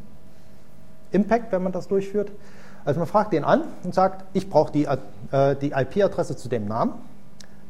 Impact, 1.14 1.52
wenn 1.52 1.62
man 1.62 1.72
das 1.72 1.88
durchführt. 1.88 2.30
Also 2.84 3.00
man 3.00 3.06
fragt 3.06 3.32
den 3.32 3.44
an 3.44 3.62
und 3.82 3.94
sagt, 3.94 4.24
ich 4.34 4.50
brauche 4.50 4.72
die, 4.72 4.84
äh, 4.84 5.56
die 5.56 5.72
IP-Adresse 5.72 6.36
zu 6.36 6.48
dem 6.48 6.66
Namen. 6.66 6.92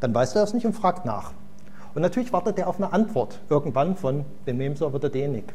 Dann 0.01 0.15
weiß 0.15 0.35
er 0.35 0.43
das 0.43 0.55
nicht 0.55 0.67
und 0.67 0.73
fragt 0.73 1.05
nach. 1.05 1.33
Und 1.95 2.03
natürlich 2.03 2.33
wartet 2.33 2.59
er 2.59 2.69
auf 2.69 2.77
eine 2.77 2.93
Antwort 2.93 3.39
irgendwann 3.49 3.97
von 3.97 4.25
dem 4.47 4.59
Nameserver 4.59 4.99
der 4.99 5.11
DNIC. 5.11 5.55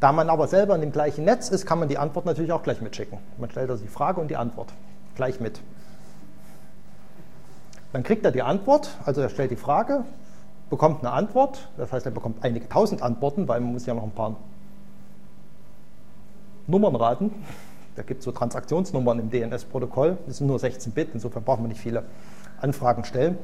Da 0.00 0.12
man 0.12 0.30
aber 0.30 0.48
selber 0.48 0.74
in 0.74 0.80
dem 0.80 0.92
gleichen 0.92 1.26
Netz 1.26 1.50
ist, 1.50 1.66
kann 1.66 1.78
man 1.78 1.88
die 1.88 1.98
Antwort 1.98 2.24
natürlich 2.24 2.52
auch 2.52 2.62
gleich 2.62 2.80
mitschicken. 2.80 3.18
Man 3.36 3.50
stellt 3.50 3.68
also 3.68 3.82
die 3.82 3.90
Frage 3.90 4.20
und 4.20 4.28
die 4.28 4.36
Antwort 4.36 4.72
gleich 5.14 5.40
mit. 5.40 5.60
Dann 7.92 8.02
kriegt 8.02 8.24
er 8.24 8.30
die 8.30 8.42
Antwort, 8.42 8.90
also 9.04 9.20
er 9.20 9.28
stellt 9.28 9.50
die 9.50 9.56
Frage, 9.56 10.04
bekommt 10.70 11.00
eine 11.00 11.12
Antwort, 11.12 11.68
das 11.76 11.92
heißt, 11.92 12.06
er 12.06 12.12
bekommt 12.12 12.42
einige 12.42 12.68
tausend 12.68 13.02
Antworten, 13.02 13.46
weil 13.48 13.60
man 13.60 13.72
muss 13.72 13.84
ja 13.84 13.92
noch 13.92 14.04
ein 14.04 14.12
paar 14.12 14.36
Nummern 16.70 16.96
raten. 16.96 17.32
Da 17.96 18.02
gibt 18.02 18.20
es 18.20 18.24
so 18.24 18.32
Transaktionsnummern 18.32 19.18
im 19.18 19.30
DNS-Protokoll, 19.30 20.16
das 20.26 20.38
sind 20.38 20.46
nur 20.46 20.58
16 20.58 20.92
Bit, 20.92 21.10
insofern 21.12 21.42
braucht 21.42 21.60
man 21.60 21.68
nicht 21.68 21.80
viele 21.80 22.04
Anfragen 22.60 23.04
stellen 23.04 23.36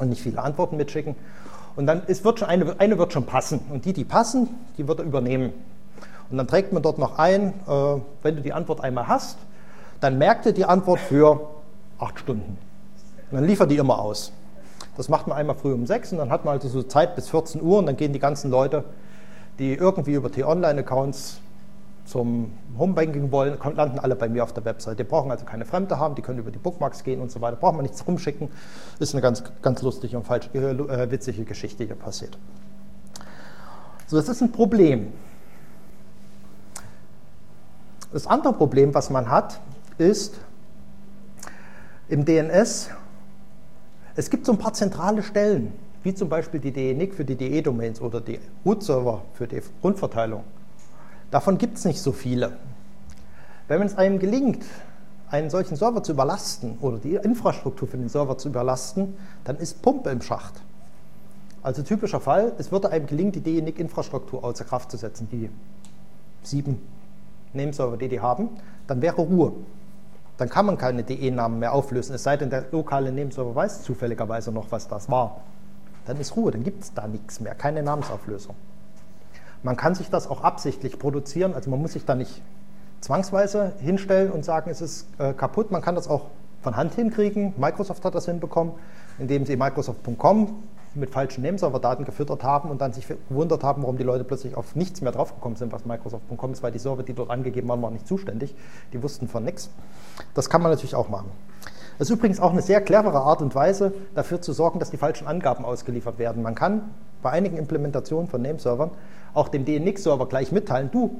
und 0.00 0.08
nicht 0.08 0.22
viele 0.22 0.42
Antworten 0.42 0.76
mitschicken. 0.76 1.14
Und 1.76 1.86
dann 1.86 2.04
ist, 2.06 2.24
wird 2.24 2.38
schon 2.38 2.48
eine, 2.48 2.80
eine 2.80 2.98
wird 2.98 3.12
schon 3.12 3.26
passen 3.26 3.60
und 3.70 3.84
die, 3.84 3.92
die 3.92 4.04
passen, 4.04 4.48
die 4.78 4.88
wird 4.88 5.00
er 5.00 5.04
übernehmen. 5.04 5.52
Und 6.30 6.38
dann 6.38 6.46
trägt 6.46 6.72
man 6.72 6.82
dort 6.82 6.98
noch 6.98 7.18
ein, 7.18 7.52
äh, 7.68 8.00
wenn 8.22 8.36
du 8.36 8.42
die 8.42 8.52
Antwort 8.52 8.80
einmal 8.80 9.06
hast, 9.08 9.38
dann 10.00 10.18
merkt 10.18 10.46
er 10.46 10.52
die 10.52 10.64
Antwort 10.64 11.00
für 11.00 11.48
acht 11.98 12.18
Stunden. 12.18 12.58
Und 13.30 13.36
dann 13.36 13.44
liefert 13.44 13.70
die 13.70 13.76
immer 13.76 13.98
aus. 13.98 14.32
Das 14.96 15.08
macht 15.08 15.26
man 15.26 15.36
einmal 15.36 15.56
früh 15.56 15.72
um 15.72 15.86
sechs 15.86 16.12
und 16.12 16.18
dann 16.18 16.30
hat 16.30 16.44
man 16.44 16.54
also 16.54 16.68
so 16.68 16.82
Zeit 16.82 17.16
bis 17.16 17.28
14 17.28 17.60
Uhr 17.60 17.78
und 17.78 17.86
dann 17.86 17.96
gehen 17.96 18.12
die 18.12 18.18
ganzen 18.18 18.50
Leute, 18.50 18.84
die 19.58 19.74
irgendwie 19.74 20.14
über 20.14 20.30
T-Online-Accounts 20.30 21.40
zum 22.04 22.52
Homebanking 22.78 23.32
wollen, 23.32 23.58
landen 23.74 23.98
alle 23.98 24.14
bei 24.14 24.28
mir 24.28 24.42
auf 24.42 24.52
der 24.52 24.64
Website. 24.64 24.98
Die 24.98 25.04
brauchen 25.04 25.30
also 25.30 25.44
keine 25.44 25.64
Fremde 25.64 25.98
haben, 25.98 26.14
die 26.14 26.22
können 26.22 26.38
über 26.38 26.50
die 26.50 26.58
Bookmarks 26.58 27.02
gehen 27.02 27.20
und 27.20 27.30
so 27.30 27.40
weiter. 27.40 27.56
Braucht 27.56 27.74
man 27.74 27.82
nichts 27.82 28.06
rumschicken. 28.06 28.48
Ist 28.98 29.14
eine 29.14 29.22
ganz, 29.22 29.42
ganz 29.62 29.80
lustige 29.82 30.16
und 30.16 30.24
falsch, 30.24 30.50
äh, 30.52 31.10
witzige 31.10 31.44
Geschichte 31.44 31.84
hier 31.84 31.96
passiert. 31.96 32.38
So, 34.06 34.16
das 34.16 34.28
ist 34.28 34.42
ein 34.42 34.52
Problem. 34.52 35.12
Das 38.12 38.26
andere 38.26 38.52
Problem, 38.52 38.94
was 38.94 39.10
man 39.10 39.30
hat, 39.30 39.60
ist 39.98 40.38
im 42.08 42.24
DNS 42.24 42.90
es 44.16 44.30
gibt 44.30 44.46
so 44.46 44.52
ein 44.52 44.58
paar 44.58 44.72
zentrale 44.72 45.22
Stellen, 45.22 45.72
wie 46.04 46.14
zum 46.14 46.28
Beispiel 46.28 46.60
die 46.60 46.72
DENIC 46.72 47.14
für 47.14 47.24
die 47.24 47.34
DE-Domains 47.34 48.00
oder 48.00 48.20
die 48.20 48.38
Root-Server 48.64 49.22
für 49.34 49.48
die 49.48 49.60
Grundverteilung. 49.80 50.44
Davon 51.34 51.58
gibt 51.58 51.78
es 51.78 51.84
nicht 51.84 52.00
so 52.00 52.12
viele. 52.12 52.52
Wenn 53.66 53.82
es 53.82 53.98
einem 53.98 54.20
gelingt, 54.20 54.64
einen 55.28 55.50
solchen 55.50 55.74
Server 55.74 56.00
zu 56.00 56.12
überlasten 56.12 56.78
oder 56.80 56.98
die 56.98 57.16
Infrastruktur 57.16 57.88
für 57.88 57.96
den 57.96 58.08
Server 58.08 58.38
zu 58.38 58.50
überlasten, 58.50 59.16
dann 59.42 59.56
ist 59.56 59.82
Pumpe 59.82 60.10
im 60.10 60.22
Schacht. 60.22 60.54
Also 61.60 61.82
typischer 61.82 62.20
Fall, 62.20 62.52
es 62.58 62.70
würde 62.70 62.90
einem 62.90 63.08
gelingen, 63.08 63.32
die 63.32 63.40
DENIC-Infrastruktur 63.40 64.44
außer 64.44 64.64
Kraft 64.64 64.92
zu 64.92 64.96
setzen, 64.96 65.28
die 65.28 65.50
sieben 66.44 66.80
Nameserver, 67.52 67.96
die 67.96 68.08
die 68.08 68.20
haben, 68.20 68.50
dann 68.86 69.02
wäre 69.02 69.16
Ruhe 69.16 69.54
dann 70.36 70.48
kann 70.48 70.66
man 70.66 70.78
keine 70.78 71.02
DE-Namen 71.02 71.58
mehr 71.58 71.72
auflösen, 71.72 72.14
es 72.14 72.22
sei 72.22 72.36
denn, 72.36 72.50
der 72.50 72.66
lokale 72.70 73.10
Nameserver 73.10 73.56
weiß 73.56 73.82
zufälligerweise 73.82 74.52
noch, 74.52 74.70
was 74.70 74.86
das 74.86 75.08
war. 75.10 75.40
Dann 76.06 76.20
ist 76.20 76.36
Ruhe, 76.36 76.52
dann 76.52 76.62
gibt 76.62 76.84
es 76.84 76.94
da 76.94 77.08
nichts 77.08 77.40
mehr, 77.40 77.56
keine 77.56 77.82
Namensauflösung. 77.82 78.54
Man 79.64 79.76
kann 79.76 79.94
sich 79.94 80.10
das 80.10 80.28
auch 80.28 80.42
absichtlich 80.42 80.98
produzieren, 80.98 81.54
also 81.54 81.70
man 81.70 81.80
muss 81.80 81.94
sich 81.94 82.04
da 82.04 82.14
nicht 82.14 82.42
zwangsweise 83.00 83.72
hinstellen 83.80 84.30
und 84.30 84.44
sagen, 84.44 84.70
es 84.70 84.80
ist 84.80 85.06
äh, 85.18 85.32
kaputt. 85.32 85.70
Man 85.70 85.82
kann 85.82 85.94
das 85.94 86.06
auch 86.06 86.26
von 86.62 86.76
Hand 86.76 86.94
hinkriegen. 86.94 87.54
Microsoft 87.56 88.04
hat 88.04 88.14
das 88.14 88.26
hinbekommen, 88.26 88.74
indem 89.18 89.44
sie 89.46 89.56
Microsoft.com 89.56 90.62
mit 90.94 91.10
falschen 91.10 91.42
Nameserver-Daten 91.42 92.04
gefüttert 92.04 92.44
haben 92.44 92.70
und 92.70 92.80
dann 92.80 92.92
sich 92.92 93.06
gewundert 93.06 93.64
haben, 93.64 93.82
warum 93.82 93.96
die 93.96 94.04
Leute 94.04 94.22
plötzlich 94.22 94.54
auf 94.54 94.76
nichts 94.76 95.00
mehr 95.00 95.12
draufgekommen 95.12 95.56
sind, 95.56 95.72
was 95.72 95.84
Microsoft.com 95.84 96.52
ist, 96.52 96.62
weil 96.62 96.70
die 96.70 96.78
Server, 96.78 97.02
die 97.02 97.14
dort 97.14 97.30
angegeben 97.30 97.68
waren, 97.68 97.82
waren 97.82 97.94
nicht 97.94 98.06
zuständig. 98.06 98.54
Die 98.92 99.02
wussten 99.02 99.28
von 99.28 99.44
nichts. 99.44 99.70
Das 100.34 100.48
kann 100.48 100.62
man 100.62 100.70
natürlich 100.70 100.94
auch 100.94 101.08
machen. 101.08 101.30
Das 101.98 102.10
ist 102.10 102.16
übrigens 102.16 102.38
auch 102.38 102.52
eine 102.52 102.62
sehr 102.62 102.80
clevere 102.80 103.20
Art 103.20 103.40
und 103.40 103.54
Weise, 103.54 103.92
dafür 104.14 104.40
zu 104.40 104.52
sorgen, 104.52 104.78
dass 104.78 104.90
die 104.90 104.96
falschen 104.96 105.26
Angaben 105.26 105.64
ausgeliefert 105.64 106.18
werden. 106.18 106.42
Man 106.42 106.54
kann 106.54 106.90
bei 107.22 107.30
einigen 107.30 107.56
Implementationen 107.56 108.28
von 108.28 108.42
Nameservern 108.42 108.90
auch 109.34 109.48
dem 109.48 109.64
DNX-Server 109.64 110.26
gleich 110.26 110.52
mitteilen, 110.52 110.90
du, 110.90 111.18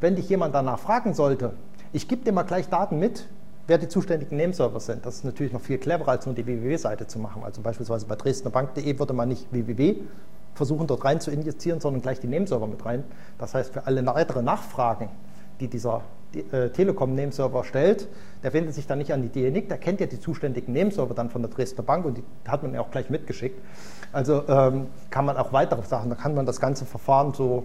wenn 0.00 0.16
dich 0.16 0.28
jemand 0.28 0.54
danach 0.54 0.78
fragen 0.78 1.14
sollte, 1.14 1.54
ich 1.92 2.08
gebe 2.08 2.24
dir 2.24 2.32
mal 2.32 2.42
gleich 2.42 2.68
Daten 2.68 2.98
mit, 2.98 3.26
wer 3.66 3.78
die 3.78 3.88
zuständigen 3.88 4.36
Nameserver 4.36 4.80
sind. 4.80 5.06
Das 5.06 5.16
ist 5.16 5.24
natürlich 5.24 5.52
noch 5.52 5.60
viel 5.60 5.78
cleverer, 5.78 6.08
als 6.08 6.26
nur 6.26 6.34
die 6.34 6.44
www-Seite 6.44 7.06
zu 7.06 7.18
machen. 7.18 7.42
Also 7.44 7.62
beispielsweise 7.62 8.06
bei 8.06 8.16
dresdnerbank.de 8.16 8.98
würde 8.98 9.12
man 9.14 9.28
nicht 9.28 9.50
www 9.52 9.96
versuchen, 10.54 10.86
dort 10.86 11.04
rein 11.04 11.20
zu 11.20 11.30
injizieren, 11.30 11.80
sondern 11.80 12.02
gleich 12.02 12.20
die 12.20 12.26
Nameserver 12.26 12.66
mit 12.66 12.84
rein. 12.84 13.04
Das 13.38 13.54
heißt, 13.54 13.72
für 13.72 13.86
alle 13.86 14.04
weitere 14.06 14.42
Nachfragen, 14.42 15.08
die 15.64 15.68
dieser 15.68 16.02
äh, 16.52 16.68
Telekom-Nameserver 16.68 17.64
stellt, 17.64 18.08
der 18.42 18.52
wendet 18.52 18.74
sich 18.74 18.86
dann 18.86 18.98
nicht 18.98 19.12
an 19.12 19.22
die 19.22 19.28
DNIC, 19.28 19.68
der 19.68 19.78
kennt 19.78 20.00
ja 20.00 20.06
die 20.06 20.20
zuständigen 20.20 20.74
Nameserver 20.74 21.14
dann 21.14 21.30
von 21.30 21.42
der 21.42 21.50
Dresdner 21.50 21.84
Bank 21.84 22.04
und 22.04 22.18
die 22.18 22.24
hat 22.46 22.62
man 22.62 22.74
ja 22.74 22.80
auch 22.80 22.90
gleich 22.90 23.08
mitgeschickt. 23.08 23.60
Also 24.12 24.46
ähm, 24.48 24.88
kann 25.10 25.24
man 25.24 25.36
auch 25.36 25.52
weitere 25.52 25.82
Sachen, 25.82 26.10
da 26.10 26.16
kann 26.16 26.34
man 26.34 26.44
das 26.44 26.60
ganze 26.60 26.84
Verfahren 26.84 27.32
so 27.32 27.64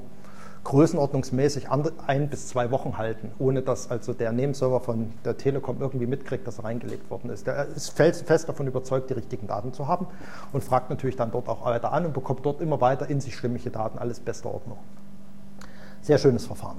größenordnungsmäßig 0.63 1.68
ein 1.70 2.29
bis 2.29 2.48
zwei 2.50 2.70
Wochen 2.70 2.98
halten, 2.98 3.32
ohne 3.39 3.62
dass 3.62 3.89
also 3.89 4.13
der 4.13 4.32
Nebenserver 4.32 4.82
von 4.82 5.12
der 5.24 5.38
Telekom 5.38 5.77
irgendwie 5.79 6.06
mitkriegt, 6.06 6.46
dass 6.46 6.60
er 6.60 6.65
reingelegt 6.65 7.10
worden 7.10 7.29
ist. 7.29 7.48
Der 7.48 7.65
ist 7.68 7.89
fest 7.91 8.50
davon 8.50 8.68
überzeugt, 8.68 9.10
die 9.10 9.13
richtigen 9.13 9.48
Daten 9.48 9.74
zu 9.74 9.88
haben 9.88 10.08
und 10.51 10.63
fragt 10.63 10.89
natürlich 10.89 11.15
dann 11.15 11.32
dort 11.32 11.48
auch 11.48 11.65
weiter 11.65 11.94
an 11.94 12.06
und 12.06 12.13
bekommt 12.13 12.46
dort 12.46 12.62
immer 12.62 12.82
weiter 12.82 13.10
in 13.10 13.22
sich 13.22 13.36
stimmige 13.36 13.70
Daten, 13.70 13.98
alles 13.98 14.20
bester 14.20 14.53
Ordnung. 14.53 14.77
Sehr 16.01 16.18
schönes 16.18 16.46
Verfahren. 16.46 16.77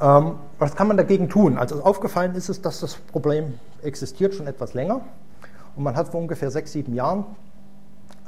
Ähm, 0.00 0.36
was 0.58 0.76
kann 0.76 0.88
man 0.88 0.96
dagegen 0.96 1.28
tun? 1.28 1.58
Also 1.58 1.82
aufgefallen 1.82 2.34
ist 2.34 2.48
es, 2.48 2.62
dass 2.62 2.80
das 2.80 2.94
Problem 2.94 3.58
existiert 3.82 4.34
schon 4.34 4.46
etwas 4.46 4.74
länger 4.74 5.00
und 5.76 5.82
man 5.82 5.96
hat 5.96 6.08
vor 6.08 6.20
ungefähr 6.20 6.50
sechs, 6.50 6.72
sieben 6.72 6.94
Jahren 6.94 7.24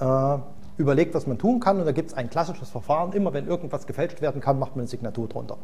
äh, 0.01 0.39
überlegt, 0.79 1.15
was 1.15 1.27
man 1.27 1.39
tun 1.39 1.61
kann 1.61 1.79
und 1.79 1.87
da 1.87 1.93
gibt 1.93 2.11
es 2.11 2.17
ein 2.17 2.29
klassisches 2.29 2.71
Verfahren. 2.71 3.13
Immer 3.13 3.33
wenn 3.33 3.47
irgendwas 3.47 3.87
gefälscht 3.87 4.21
werden 4.21 4.41
kann, 4.41 4.59
macht 4.59 4.73
man 4.73 4.81
eine 4.81 4.89
Signatur 4.89 5.29
drunter. 5.29 5.59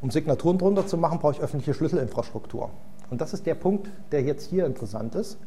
Um 0.00 0.10
Signaturen 0.10 0.58
drunter 0.58 0.84
zu 0.84 0.96
machen, 0.96 1.20
brauche 1.20 1.34
ich 1.34 1.40
öffentliche 1.40 1.74
Schlüsselinfrastruktur. 1.74 2.70
Und 3.10 3.20
das 3.20 3.32
ist 3.32 3.46
der 3.46 3.54
Punkt, 3.54 3.88
der 4.10 4.22
jetzt 4.22 4.50
hier 4.50 4.66
interessant 4.66 5.14
ist. 5.14 5.38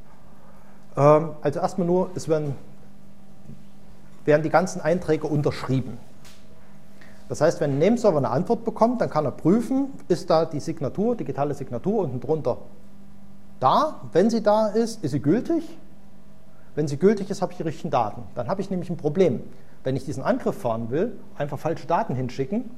Ähm, 0.96 1.32
also 1.42 1.60
erstmal 1.60 1.88
nur, 1.88 2.12
es 2.16 2.30
werden, 2.30 2.56
werden 4.24 4.44
die 4.44 4.50
ganzen 4.50 4.80
Einträge 4.80 5.28
unterschrieben. 5.28 5.98
Das 7.28 7.42
heißt, 7.42 7.60
wenn 7.60 7.72
ein 7.72 7.80
Nameserver 7.80 8.18
eine 8.18 8.30
Antwort 8.30 8.64
bekommt, 8.64 9.02
dann 9.02 9.10
kann 9.10 9.26
er 9.26 9.32
prüfen, 9.32 9.88
ist 10.08 10.30
da 10.30 10.46
die 10.46 10.60
Signatur, 10.60 11.16
digitale 11.16 11.54
Signatur 11.54 12.04
unten 12.04 12.20
drunter 12.20 12.58
da. 13.60 14.02
Wenn 14.12 14.30
sie 14.30 14.44
da 14.44 14.68
ist, 14.68 15.04
ist 15.04 15.12
sie 15.12 15.22
gültig. 15.22 15.64
Wenn 16.76 16.88
sie 16.88 16.98
gültig 16.98 17.30
ist, 17.30 17.42
habe 17.42 17.52
ich 17.54 17.58
die 17.58 17.64
richtigen 17.64 17.90
Daten. 17.90 18.24
Dann 18.36 18.48
habe 18.48 18.62
ich 18.62 18.70
nämlich 18.70 18.90
ein 18.90 18.98
Problem. 18.98 19.42
Wenn 19.84 19.96
ich 19.96 20.06
diesen 20.06 20.24
Angriff 20.24 20.58
fahren 20.58 20.90
will, 20.90 21.18
einfach 21.38 21.58
falsche 21.58 21.88
Daten 21.88 22.16
hinschicken, 22.16 22.70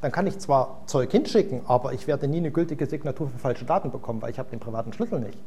dann 0.00 0.10
kann 0.10 0.26
ich 0.26 0.38
zwar 0.38 0.80
Zeug 0.86 1.12
hinschicken, 1.12 1.60
aber 1.66 1.92
ich 1.92 2.06
werde 2.08 2.26
nie 2.26 2.38
eine 2.38 2.50
gültige 2.50 2.86
Signatur 2.86 3.28
für 3.28 3.38
falsche 3.38 3.64
Daten 3.64 3.90
bekommen, 3.92 4.20
weil 4.20 4.30
ich 4.30 4.38
habe 4.38 4.50
den 4.50 4.58
privaten 4.58 4.92
Schlüssel 4.92 5.20
nicht. 5.20 5.38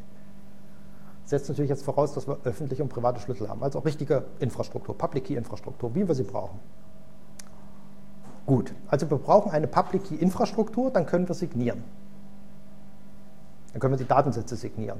Das 1.24 1.32
setzt 1.32 1.50
natürlich 1.50 1.70
jetzt 1.70 1.84
voraus, 1.84 2.14
dass 2.14 2.28
wir 2.28 2.38
öffentliche 2.46 2.84
und 2.84 2.90
private 2.90 3.20
Schlüssel 3.20 3.50
haben, 3.50 3.64
also 3.64 3.80
auch 3.80 3.86
richtige 3.86 4.26
Infrastruktur, 4.40 4.98
Public 4.98 5.26
Key 5.26 5.36
Infrastruktur, 5.36 5.94
wie 5.96 6.08
wir 6.08 6.16
sie 6.16 6.24
brauchen. 6.24 6.60
Gut, 8.46 8.74
also 8.88 9.10
wir 9.10 9.18
brauchen 9.18 9.52
eine 9.52 9.68
Public 9.68 10.06
Key 10.06 10.16
Infrastruktur, 10.16 10.92
dann 10.92 11.06
können 11.06 11.28
wir 11.28 11.36
signieren. 11.36 11.84
Dann 13.74 13.80
können 13.80 13.94
wir 13.94 13.98
die 13.98 14.08
Datensätze 14.08 14.56
signieren. 14.56 15.00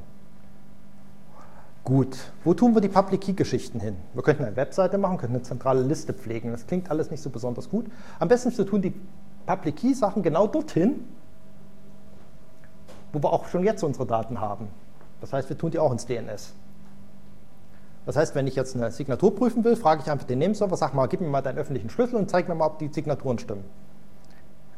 Gut, 1.84 2.18
wo 2.44 2.56
tun 2.56 2.74
wir 2.74 2.82
die 2.82 2.90
Public 2.90 3.22
Key 3.22 3.34
Geschichten 3.34 3.80
hin? 3.80 3.96
Wir 4.16 4.24
könnten 4.24 4.44
eine 4.44 4.56
Webseite 4.56 4.98
machen, 4.98 5.18
könnten 5.18 5.36
eine 5.36 5.44
zentrale 5.44 5.84
Liste 5.84 6.14
pflegen. 6.14 6.52
Das 6.52 6.66
klingt 6.66 6.90
alles 6.90 7.12
nicht 7.12 7.22
so 7.22 7.30
besonders 7.30 7.70
gut. 7.70 7.86
Am 8.18 8.28
besten 8.28 8.58
wir 8.58 8.66
tun 8.66 8.82
die 8.82 8.94
Public 9.46 9.75
Key 9.75 9.94
Sachen 9.94 10.24
genau 10.24 10.48
dorthin, 10.48 11.06
wo 13.14 13.22
wir 13.22 13.32
auch 13.32 13.46
schon 13.46 13.64
jetzt 13.64 13.84
unsere 13.84 14.08
Daten 14.08 14.42
haben. 14.42 14.68
Das 15.22 15.32
heißt, 15.32 15.48
wir 15.48 15.58
tun 15.58 15.70
die 15.70 15.78
auch 15.78 15.92
ins 15.92 16.08
DNS. 16.08 16.56
Das 18.06 18.16
heißt, 18.16 18.36
wenn 18.36 18.46
ich 18.46 18.56
jetzt 18.56 18.76
eine 18.76 18.92
Signatur 18.92 19.36
prüfen 19.36 19.64
will, 19.64 19.76
frage 19.76 20.02
ich 20.04 20.12
einfach 20.12 20.28
den 20.28 20.40
Nameserver, 20.40 20.78
sag 20.78 20.94
mal, 20.94 21.08
gib 21.08 21.22
mir 21.22 21.28
mal 21.28 21.42
deinen 21.42 21.58
öffentlichen 21.58 21.90
Schlüssel 21.90 22.16
und 22.16 22.30
zeig 22.30 22.48
mir 22.48 22.56
mal, 22.56 22.68
ob 22.68 22.80
die 22.80 22.90
Signaturen 22.90 23.40
stimmen. 23.40 23.64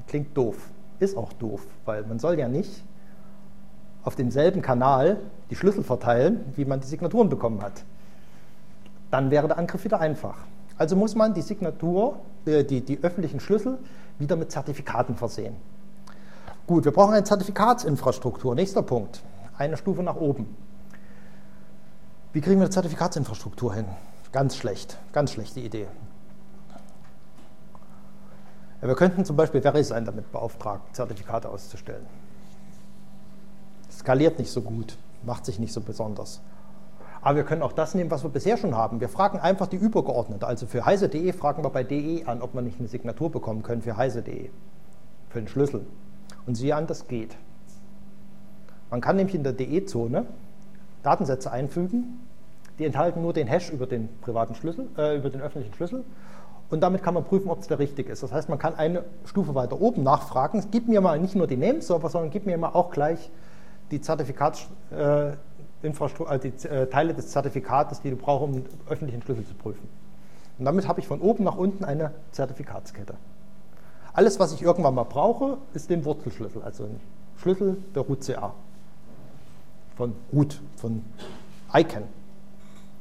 Klingt 0.07 0.35
doof. 0.37 0.55
Ist 0.99 1.17
auch 1.17 1.33
doof, 1.33 1.61
weil 1.85 2.03
man 2.03 2.19
soll 2.19 2.39
ja 2.39 2.47
nicht 2.47 2.83
auf 4.03 4.15
demselben 4.15 4.61
Kanal 4.61 5.17
die 5.49 5.55
Schlüssel 5.55 5.83
verteilen, 5.83 6.53
wie 6.55 6.65
man 6.65 6.79
die 6.79 6.87
Signaturen 6.87 7.29
bekommen 7.29 7.61
hat. 7.61 7.83
Dann 9.11 9.29
wäre 9.29 9.47
der 9.47 9.57
Angriff 9.57 9.83
wieder 9.83 9.99
einfach. 9.99 10.37
Also 10.77 10.95
muss 10.95 11.15
man 11.15 11.33
die 11.33 11.41
Signatur, 11.41 12.19
äh, 12.45 12.63
die, 12.63 12.81
die 12.81 13.03
öffentlichen 13.03 13.39
Schlüssel 13.39 13.77
wieder 14.17 14.35
mit 14.35 14.51
Zertifikaten 14.51 15.15
versehen. 15.15 15.55
Gut, 16.65 16.85
wir 16.85 16.91
brauchen 16.91 17.13
eine 17.13 17.23
Zertifikatsinfrastruktur. 17.23 18.55
Nächster 18.55 18.81
Punkt. 18.81 19.21
Eine 19.57 19.77
Stufe 19.77 20.03
nach 20.03 20.15
oben. 20.15 20.55
Wie 22.37 22.41
kriegen 22.41 22.59
wir 22.59 22.65
eine 22.65 22.69
Zertifikatsinfrastruktur 22.69 23.73
hin? 23.73 23.85
Ganz 24.31 24.57
schlecht, 24.57 24.99
ganz 25.11 25.31
schlechte 25.31 25.59
Idee. 25.59 25.87
Ja, 28.79 28.87
wir 28.87 28.93
könnten 28.93 29.25
zum 29.25 29.35
Beispiel 29.35 29.59
VeriSign 29.59 30.05
damit 30.05 30.31
beauftragen, 30.31 30.83
Zertifikate 30.91 31.49
auszustellen. 31.49 32.05
Skaliert 33.91 34.37
nicht 34.37 34.51
so 34.51 34.61
gut, 34.61 34.99
macht 35.25 35.47
sich 35.47 35.57
nicht 35.57 35.73
so 35.73 35.81
besonders. 35.81 36.41
Aber 37.23 37.37
wir 37.37 37.43
können 37.43 37.63
auch 37.63 37.73
das 37.73 37.95
nehmen, 37.95 38.11
was 38.11 38.21
wir 38.21 38.29
bisher 38.29 38.57
schon 38.57 38.75
haben. 38.75 38.99
Wir 38.99 39.09
fragen 39.09 39.39
einfach 39.39 39.65
die 39.65 39.77
Übergeordnete. 39.77 40.45
Also 40.45 40.67
für 40.67 40.85
heise.de 40.85 41.33
fragen 41.33 41.63
wir 41.63 41.71
bei 41.71 41.83
DE 41.83 42.25
an, 42.27 42.43
ob 42.43 42.53
wir 42.53 42.61
nicht 42.61 42.77
eine 42.77 42.87
Signatur 42.87 43.31
bekommen 43.31 43.63
können 43.63 43.81
für 43.81 43.97
heise.de, 43.97 44.51
für 45.29 45.39
den 45.39 45.47
Schlüssel. 45.47 45.87
Und 46.45 46.53
siehe 46.53 46.75
an, 46.75 46.85
das 46.85 47.07
geht. 47.07 47.35
Man 48.91 49.01
kann 49.01 49.15
nämlich 49.15 49.33
in 49.33 49.43
der 49.43 49.53
DE-Zone 49.53 50.27
Datensätze 51.01 51.51
einfügen, 51.51 52.26
die 52.79 52.85
enthalten 52.85 53.21
nur 53.21 53.33
den 53.33 53.47
Hash 53.47 53.69
über 53.69 53.85
den 53.87 54.09
privaten 54.21 54.55
Schlüssel, 54.55 54.87
äh, 54.97 55.17
über 55.17 55.29
den 55.29 55.41
öffentlichen 55.41 55.73
Schlüssel. 55.73 56.05
Und 56.69 56.81
damit 56.81 57.01
kann 57.01 57.13
man 57.13 57.23
prüfen, 57.23 57.49
ob 57.49 57.59
es 57.59 57.67
der 57.67 57.79
richtige 57.79 58.11
ist. 58.11 58.23
Das 58.23 58.33
heißt, 58.33 58.49
man 58.49 58.59
kann 58.59 58.75
eine 58.75 59.05
Stufe 59.25 59.55
weiter 59.55 59.79
oben 59.79 60.03
nachfragen. 60.03 60.61
Gib 60.69 60.89
mir 60.89 60.99
mal 61.01 61.17
nicht 61.19 61.35
nur 61.35 61.47
die 61.47 61.55
Nameserver, 61.55 62.09
sondern 62.09 62.29
gib 62.29 62.45
mir 62.45 62.57
mal 62.57 62.67
auch 62.69 62.91
gleich 62.91 63.31
die 63.91 64.01
Zertifikatsinfrastruktur, 64.01 66.31
äh, 66.31 66.39
die 66.39 66.49
äh, 66.67 66.87
Teile 66.87 67.13
des 67.13 67.29
Zertifikates, 67.29 68.01
die 68.01 68.09
du 68.09 68.17
brauchst, 68.17 68.43
um 68.43 68.51
den 68.53 68.65
öffentlichen 68.89 69.21
Schlüssel 69.21 69.45
zu 69.45 69.53
prüfen. 69.53 69.87
Und 70.59 70.65
damit 70.65 70.89
habe 70.89 70.99
ich 70.99 71.07
von 71.07 71.21
oben 71.21 71.45
nach 71.45 71.55
unten 71.55 71.85
eine 71.85 72.11
Zertifikatskette. 72.31 73.13
Alles, 74.13 74.39
was 74.39 74.53
ich 74.53 74.63
irgendwann 74.63 74.95
mal 74.95 75.03
brauche, 75.03 75.59
ist 75.73 75.89
den 75.89 76.03
Wurzelschlüssel, 76.03 76.61
also 76.63 76.83
ein 76.85 76.99
Schlüssel 77.37 77.77
der 77.95 78.01
Root 78.01 78.25
CA. 78.25 78.53
Von 79.95 80.15
Root, 80.33 80.59
von 80.75 81.05
ICANN. 81.73 82.03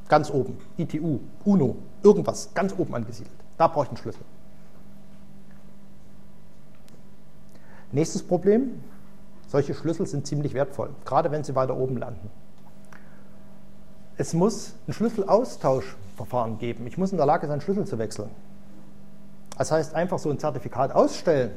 Ganz 0.08 0.30
oben. 0.30 0.58
ITU, 0.76 1.20
UNO, 1.44 1.76
irgendwas, 2.02 2.54
ganz 2.54 2.72
oben 2.76 2.94
angesiedelt. 2.94 3.34
Da 3.58 3.66
brauche 3.68 3.84
ich 3.84 3.90
einen 3.90 3.96
Schlüssel. 3.96 4.22
Nächstes 7.92 8.22
Problem. 8.22 8.82
Solche 9.48 9.74
Schlüssel 9.74 10.06
sind 10.06 10.26
ziemlich 10.26 10.54
wertvoll, 10.54 10.90
gerade 11.04 11.30
wenn 11.30 11.44
sie 11.44 11.54
weiter 11.54 11.76
oben 11.76 11.98
landen. 11.98 12.30
Es 14.18 14.34
muss 14.34 14.74
ein 14.88 14.92
Schlüsselaustauschverfahren 14.92 16.58
geben. 16.58 16.86
Ich 16.86 16.98
muss 16.98 17.12
in 17.12 17.16
der 17.16 17.26
Lage 17.26 17.46
sein, 17.46 17.60
Schlüssel 17.60 17.86
zu 17.86 17.98
wechseln. 17.98 18.30
Das 19.56 19.70
heißt, 19.70 19.94
einfach 19.94 20.18
so 20.18 20.30
ein 20.30 20.38
Zertifikat 20.38 20.92
ausstellen 20.92 21.52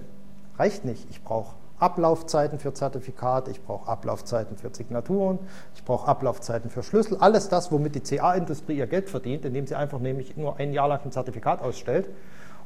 reicht 0.59 0.85
nicht. 0.85 1.09
Ich 1.09 1.23
brauche 1.23 1.55
Ablaufzeiten 1.79 2.59
für 2.59 2.73
Zertifikate, 2.73 3.51
ich 3.51 3.63
brauche 3.63 3.89
Ablaufzeiten 3.89 4.57
für 4.57 4.69
Signaturen, 4.73 5.39
ich 5.75 5.83
brauche 5.83 6.07
Ablaufzeiten 6.07 6.69
für 6.69 6.83
Schlüssel, 6.83 7.17
alles 7.19 7.49
das, 7.49 7.71
womit 7.71 7.95
die 7.95 8.01
CA-Industrie 8.01 8.77
ihr 8.77 8.87
Geld 8.87 9.09
verdient, 9.09 9.45
indem 9.45 9.65
sie 9.65 9.75
einfach 9.75 9.99
nämlich 9.99 10.35
nur 10.35 10.57
ein 10.57 10.73
Jahr 10.73 10.89
lang 10.89 10.99
ein 11.05 11.11
Zertifikat 11.11 11.61
ausstellt 11.61 12.09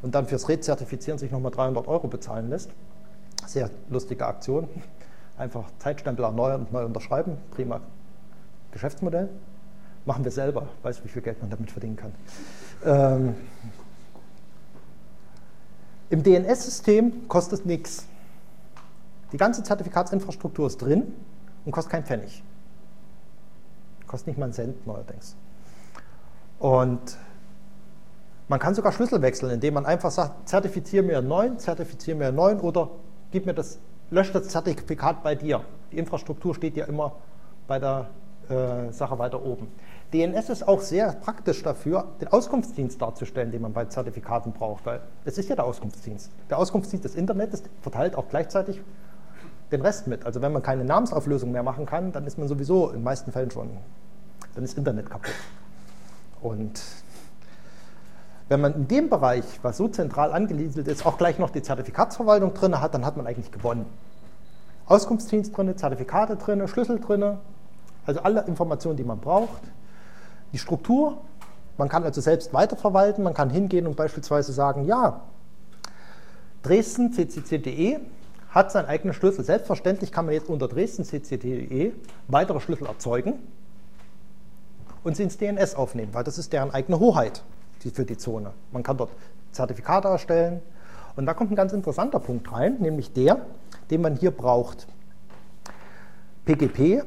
und 0.02 0.16
dann 0.16 0.26
fürs 0.26 0.50
Rezertifizieren 0.50 1.20
sich 1.20 1.32
nochmal 1.32 1.52
300 1.52 1.88
Euro 1.88 2.08
bezahlen 2.08 2.50
lässt. 2.50 2.72
Sehr 3.46 3.70
lustige 3.90 4.26
Aktion. 4.26 4.68
Einfach 5.38 5.66
Zeitstempel 5.80 6.26
erneuern 6.26 6.62
und 6.62 6.74
neu 6.74 6.86
unterschreiben. 6.86 7.38
Prima 7.52 7.82
Geschäftsmodell. 8.72 9.30
Machen 10.06 10.24
wir 10.24 10.32
selber. 10.32 10.68
Weiß, 10.82 11.04
wie 11.04 11.08
viel 11.08 11.22
Geld 11.22 11.40
man 11.42 11.50
damit 11.50 11.72
verdienen 11.72 11.96
kann. 11.96 12.14
Ähm, 12.86 13.36
Im 16.10 16.24
DNS-System 16.24 17.28
kostet 17.28 17.66
nichts. 17.66 18.06
Die 19.34 19.38
ganze 19.38 19.64
Zertifikatsinfrastruktur 19.64 20.68
ist 20.68 20.82
drin 20.82 21.12
und 21.66 21.72
kostet 21.72 21.92
keinen 21.92 22.06
Pfennig. 22.06 22.44
Kostet 24.08 24.28
nicht 24.28 24.38
mal 24.38 24.46
einen 24.46 24.54
Cent 24.54 24.86
neuerdings. 24.86 25.36
Und 26.60 27.18
man 28.48 28.60
kann 28.60 28.76
sogar 28.76 28.92
Schlüssel 28.92 29.22
wechseln, 29.24 29.52
indem 29.52 29.74
man 29.74 29.88
einfach 29.88 30.12
sagt, 30.12 30.48
zertifiziere 30.48 31.04
mir 31.04 31.18
einen 31.18 31.28
neuen, 31.28 31.58
zertifiziere 31.58 32.16
mir 32.16 32.28
einen 32.28 32.36
neuen 32.36 32.60
oder 32.60 32.92
gib 33.32 33.48
mir 33.48 33.56
das, 33.56 33.80
lösch 34.12 34.32
das 34.32 34.50
Zertifikat 34.50 35.24
bei 35.24 35.34
dir. 35.34 35.62
Die 35.92 35.98
Infrastruktur 35.98 36.54
steht 36.54 36.78
ja 36.78 36.86
immer 36.86 37.14
bei 37.68 37.80
der 37.80 38.10
äh, 38.50 38.92
Sache 38.92 39.18
weiter 39.18 39.44
oben. 39.44 39.68
DNS 40.14 40.50
ist 40.50 40.68
auch 40.68 40.82
sehr 40.82 41.12
praktisch 41.14 41.64
dafür, 41.64 42.06
den 42.22 42.28
Auskunftsdienst 42.28 43.02
darzustellen, 43.02 43.52
den 43.52 43.64
man 43.64 43.74
bei 43.74 43.86
Zertifikaten 43.86 44.52
braucht, 44.52 44.86
weil 44.86 45.02
es 45.26 45.40
ist 45.40 45.50
ja 45.50 45.56
der 45.56 45.66
Auskunftsdienst. 45.66 46.30
Der 46.52 46.60
Auskunftsdienst 46.60 47.04
des 47.04 47.16
Internets 47.16 47.64
verteilt 47.82 48.16
auch 48.16 48.30
gleichzeitig 48.30 48.82
den 49.74 49.82
Rest 49.82 50.08
mit. 50.08 50.26
Also 50.26 50.42
wenn 50.42 50.54
man 50.54 50.62
keine 50.62 50.86
Namensauflösung 50.86 51.52
mehr 51.52 51.64
machen 51.64 51.86
kann, 51.86 52.12
dann 52.12 52.26
ist 52.26 52.38
man 52.38 52.48
sowieso 52.48 52.88
in 52.88 52.96
den 52.96 53.04
meisten 53.04 53.32
Fällen 53.32 53.52
schon, 53.52 53.70
dann 54.56 54.64
ist 54.64 54.78
Internet 54.78 55.10
kaputt. 55.10 55.34
Und 56.42 56.82
wenn 58.50 58.62
man 58.62 58.74
in 58.76 58.88
dem 58.88 59.10
Bereich, 59.10 59.46
was 59.62 59.78
so 59.78 59.88
zentral 59.88 60.32
angesiedelt 60.32 60.88
ist, 60.88 61.06
auch 61.06 61.18
gleich 61.18 61.40
noch 61.40 61.50
die 61.50 61.62
Zertifikatsverwaltung 61.62 62.54
drin 62.54 62.80
hat, 62.80 62.94
dann 62.94 63.06
hat 63.06 63.18
man 63.18 63.28
eigentlich 63.28 63.52
gewonnen. 63.52 63.86
Auskunftsdienst 64.86 65.58
drin, 65.58 65.76
Zertifikate 65.78 66.36
drin, 66.36 66.68
Schlüssel 66.68 67.00
drin, 67.00 67.38
also 68.06 68.22
alle 68.22 68.42
Informationen, 68.42 68.98
die 68.98 69.04
man 69.04 69.20
braucht. 69.20 69.62
Die 70.52 70.58
Struktur 70.58 71.18
Man 71.78 71.90
kann 71.90 72.04
also 72.04 72.22
selbst 72.22 72.54
weiterverwalten, 72.54 73.24
man 73.24 73.34
kann 73.34 73.50
hingehen 73.50 73.88
und 73.88 73.96
beispielsweise 73.96 74.54
sagen, 74.54 74.86
ja, 74.86 75.22
Dresden 76.62 77.12
ccc.de 77.12 78.00
hat 78.54 78.72
seinen 78.72 78.86
eigenen 78.86 79.14
Schlüssel. 79.14 79.44
Selbstverständlich 79.44 80.12
kann 80.12 80.26
man 80.26 80.34
jetzt 80.34 80.50
unter 80.50 80.68
Dresden 80.68 81.04
ccc.de 81.04 81.92
weitere 82.28 82.60
Schlüssel 82.60 82.88
erzeugen 82.88 83.34
und 85.04 85.18
sie 85.18 85.24
ins 85.24 85.38
DNS 85.38 85.76
aufnehmen, 85.76 86.14
weil 86.14 86.24
das 86.24 86.38
ist 86.38 86.54
deren 86.54 86.72
eigene 86.72 87.00
Hoheit 87.00 87.44
für 87.94 88.06
die 88.06 88.18
Zone. 88.18 88.52
Man 88.72 88.84
kann 88.84 88.96
dort 88.96 89.10
Zertifikate 89.52 90.08
erstellen. 90.08 90.62
Und 91.16 91.26
da 91.26 91.34
kommt 91.34 91.52
ein 91.52 91.56
ganz 91.56 91.74
interessanter 91.74 92.20
Punkt 92.20 92.52
rein, 92.52 92.78
nämlich 92.80 93.14
der, 93.14 93.46
den 93.92 94.02
man 94.02 94.16
hier 94.16 94.32
braucht. 94.32 94.88
PGP, 96.46 97.04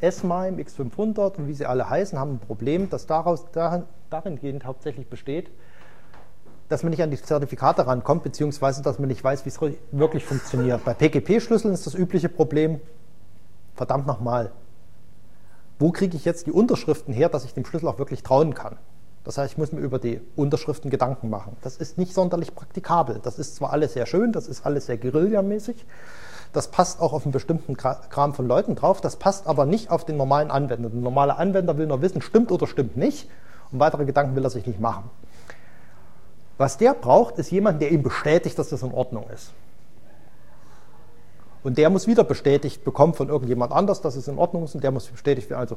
S-MIME, 0.00 0.62
X500 0.62 1.36
und 1.36 1.48
wie 1.48 1.54
sie 1.54 1.66
alle 1.66 1.88
heißen, 1.88 2.18
haben 2.18 2.34
ein 2.34 2.38
Problem, 2.38 2.90
das 2.90 3.06
daraus, 3.06 3.46
darin 3.52 4.38
gehend 4.40 4.64
hauptsächlich 4.64 5.08
besteht, 5.08 5.50
dass 6.72 6.82
man 6.82 6.90
nicht 6.90 7.02
an 7.02 7.10
die 7.10 7.20
Zertifikate 7.20 7.86
rankommt, 7.86 8.22
beziehungsweise 8.22 8.82
dass 8.82 8.98
man 8.98 9.08
nicht 9.08 9.22
weiß, 9.22 9.44
wie 9.44 9.50
es 9.50 9.60
wirklich 9.90 10.24
funktioniert. 10.24 10.82
Bei 10.84 10.94
PGP-Schlüsseln 10.94 11.74
ist 11.74 11.86
das 11.86 11.94
übliche 11.94 12.30
Problem, 12.30 12.80
verdammt 13.74 14.06
nochmal, 14.06 14.50
wo 15.78 15.92
kriege 15.92 16.16
ich 16.16 16.24
jetzt 16.24 16.46
die 16.46 16.52
Unterschriften 16.52 17.12
her, 17.12 17.28
dass 17.28 17.44
ich 17.44 17.52
dem 17.52 17.66
Schlüssel 17.66 17.88
auch 17.88 17.98
wirklich 17.98 18.22
trauen 18.22 18.54
kann? 18.54 18.78
Das 19.24 19.36
heißt, 19.36 19.52
ich 19.52 19.58
muss 19.58 19.70
mir 19.70 19.80
über 19.80 19.98
die 19.98 20.20
Unterschriften 20.34 20.90
Gedanken 20.90 21.28
machen. 21.28 21.56
Das 21.60 21.76
ist 21.76 21.98
nicht 21.98 22.14
sonderlich 22.14 22.54
praktikabel. 22.54 23.20
Das 23.22 23.38
ist 23.38 23.56
zwar 23.56 23.72
alles 23.72 23.92
sehr 23.92 24.06
schön, 24.06 24.32
das 24.32 24.48
ist 24.48 24.64
alles 24.64 24.86
sehr 24.86 24.96
guerillamäßig, 24.96 25.84
das 26.54 26.68
passt 26.68 27.00
auch 27.00 27.12
auf 27.12 27.24
einen 27.24 27.32
bestimmten 27.32 27.76
Kram 27.76 28.32
von 28.32 28.48
Leuten 28.48 28.76
drauf, 28.76 29.02
das 29.02 29.16
passt 29.16 29.46
aber 29.46 29.66
nicht 29.66 29.90
auf 29.90 30.06
den 30.06 30.16
normalen 30.16 30.50
Anwender. 30.50 30.88
Der 30.88 31.00
normale 31.00 31.36
Anwender 31.36 31.76
will 31.76 31.86
nur 31.86 32.00
wissen, 32.00 32.22
stimmt 32.22 32.50
oder 32.50 32.66
stimmt 32.66 32.96
nicht 32.96 33.28
und 33.70 33.78
weitere 33.78 34.06
Gedanken 34.06 34.34
will 34.36 34.44
er 34.44 34.50
sich 34.50 34.66
nicht 34.66 34.80
machen. 34.80 35.10
Was 36.62 36.76
der 36.76 36.94
braucht, 36.94 37.40
ist 37.40 37.50
jemand, 37.50 37.82
der 37.82 37.90
ihm 37.90 38.04
bestätigt, 38.04 38.56
dass 38.56 38.68
das 38.68 38.84
in 38.84 38.92
Ordnung 38.92 39.24
ist. 39.34 39.50
Und 41.64 41.76
der 41.76 41.90
muss 41.90 42.06
wieder 42.06 42.22
bestätigt 42.22 42.84
bekommen 42.84 43.14
von 43.14 43.28
irgendjemand 43.28 43.72
anders, 43.72 44.00
dass 44.00 44.14
es 44.14 44.28
in 44.28 44.38
Ordnung 44.38 44.62
ist 44.62 44.76
und 44.76 44.84
der 44.84 44.92
muss 44.92 45.08
bestätigt 45.08 45.50
werden. 45.50 45.58
Also 45.58 45.76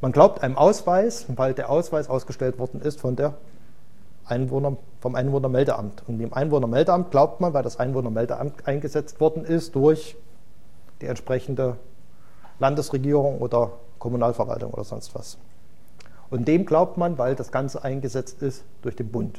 man 0.00 0.12
glaubt 0.12 0.42
einem 0.42 0.56
Ausweis, 0.56 1.26
weil 1.36 1.52
der 1.52 1.68
Ausweis 1.68 2.08
ausgestellt 2.08 2.58
worden 2.58 2.80
ist 2.80 2.98
von 2.98 3.14
der 3.14 3.34
Einwohner, 4.24 4.78
vom 5.02 5.16
Einwohnermeldeamt. 5.16 6.04
Und 6.08 6.18
dem 6.18 6.32
Einwohnermeldeamt 6.32 7.10
glaubt 7.10 7.42
man, 7.42 7.52
weil 7.52 7.62
das 7.62 7.78
Einwohnermeldeamt 7.78 8.66
eingesetzt 8.66 9.20
worden 9.20 9.44
ist 9.44 9.74
durch 9.74 10.16
die 11.02 11.08
entsprechende 11.08 11.76
Landesregierung 12.58 13.42
oder 13.42 13.72
Kommunalverwaltung 13.98 14.72
oder 14.72 14.84
sonst 14.84 15.14
was. 15.14 15.36
Und 16.30 16.48
dem 16.48 16.64
glaubt 16.64 16.96
man, 16.96 17.18
weil 17.18 17.34
das 17.34 17.52
Ganze 17.52 17.84
eingesetzt 17.84 18.40
ist 18.40 18.64
durch 18.80 18.96
den 18.96 19.12
Bund. 19.12 19.38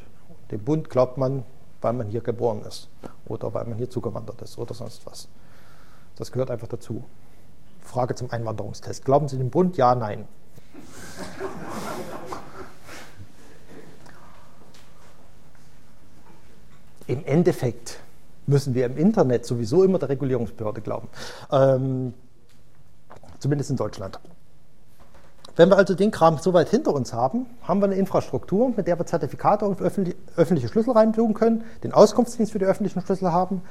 Dem 0.52 0.64
Bund 0.64 0.90
glaubt 0.90 1.18
man, 1.18 1.44
weil 1.82 1.94
man 1.94 2.08
hier 2.08 2.22
geboren 2.22 2.62
ist 2.64 2.90
oder 3.26 3.54
weil 3.54 3.66
man 3.66 3.78
hier 3.78 3.90
zugewandert 3.90 4.42
ist 4.42 4.58
oder 4.58 4.74
sonst 4.74 5.06
was. 5.06 5.28
Das 6.16 6.32
gehört 6.32 6.52
einfach 6.52 6.68
dazu. 6.68 7.04
Frage 7.82 8.16
zum 8.16 8.32
Einwanderungstest. 8.32 9.06
Glauben 9.06 9.28
Sie 9.28 9.38
dem 9.38 9.50
Bund? 9.50 9.78
Ja, 9.78 9.96
nein. 9.96 10.28
Im 17.08 17.24
Endeffekt 17.26 18.00
müssen 18.48 18.74
wir 18.74 18.86
im 18.86 18.98
Internet 18.98 19.46
sowieso 19.46 19.84
immer 19.84 20.00
der 20.00 20.10
Regulierungsbehörde 20.10 20.82
glauben. 20.82 21.08
Ähm, 21.52 22.14
zumindest 23.40 23.70
in 23.70 23.78
Deutschland. 23.78 24.20
Wenn 25.58 25.70
wir 25.70 25.78
also 25.78 25.96
den 25.96 26.12
Kram 26.12 26.38
so 26.38 26.54
weit 26.54 26.70
hinter 26.70 26.94
uns 26.94 27.12
haben, 27.12 27.48
haben 27.64 27.82
wir 27.82 27.86
eine 27.86 27.96
Infrastruktur, 27.96 28.72
mit 28.76 28.88
der 28.88 28.98
wir 28.98 29.06
Zertifikate 29.06 29.66
und 29.66 29.82
öffentliche 29.82 30.68
Schlüssel 30.70 30.92
reintun 30.92 31.34
können, 31.34 31.66
den 31.84 31.94
Auskunftsdienst 31.94 32.54
für 32.54 32.60
die 32.60 32.66
öffentlichen 32.66 33.02
Schlüssel 33.02 33.34
haben 33.34 33.64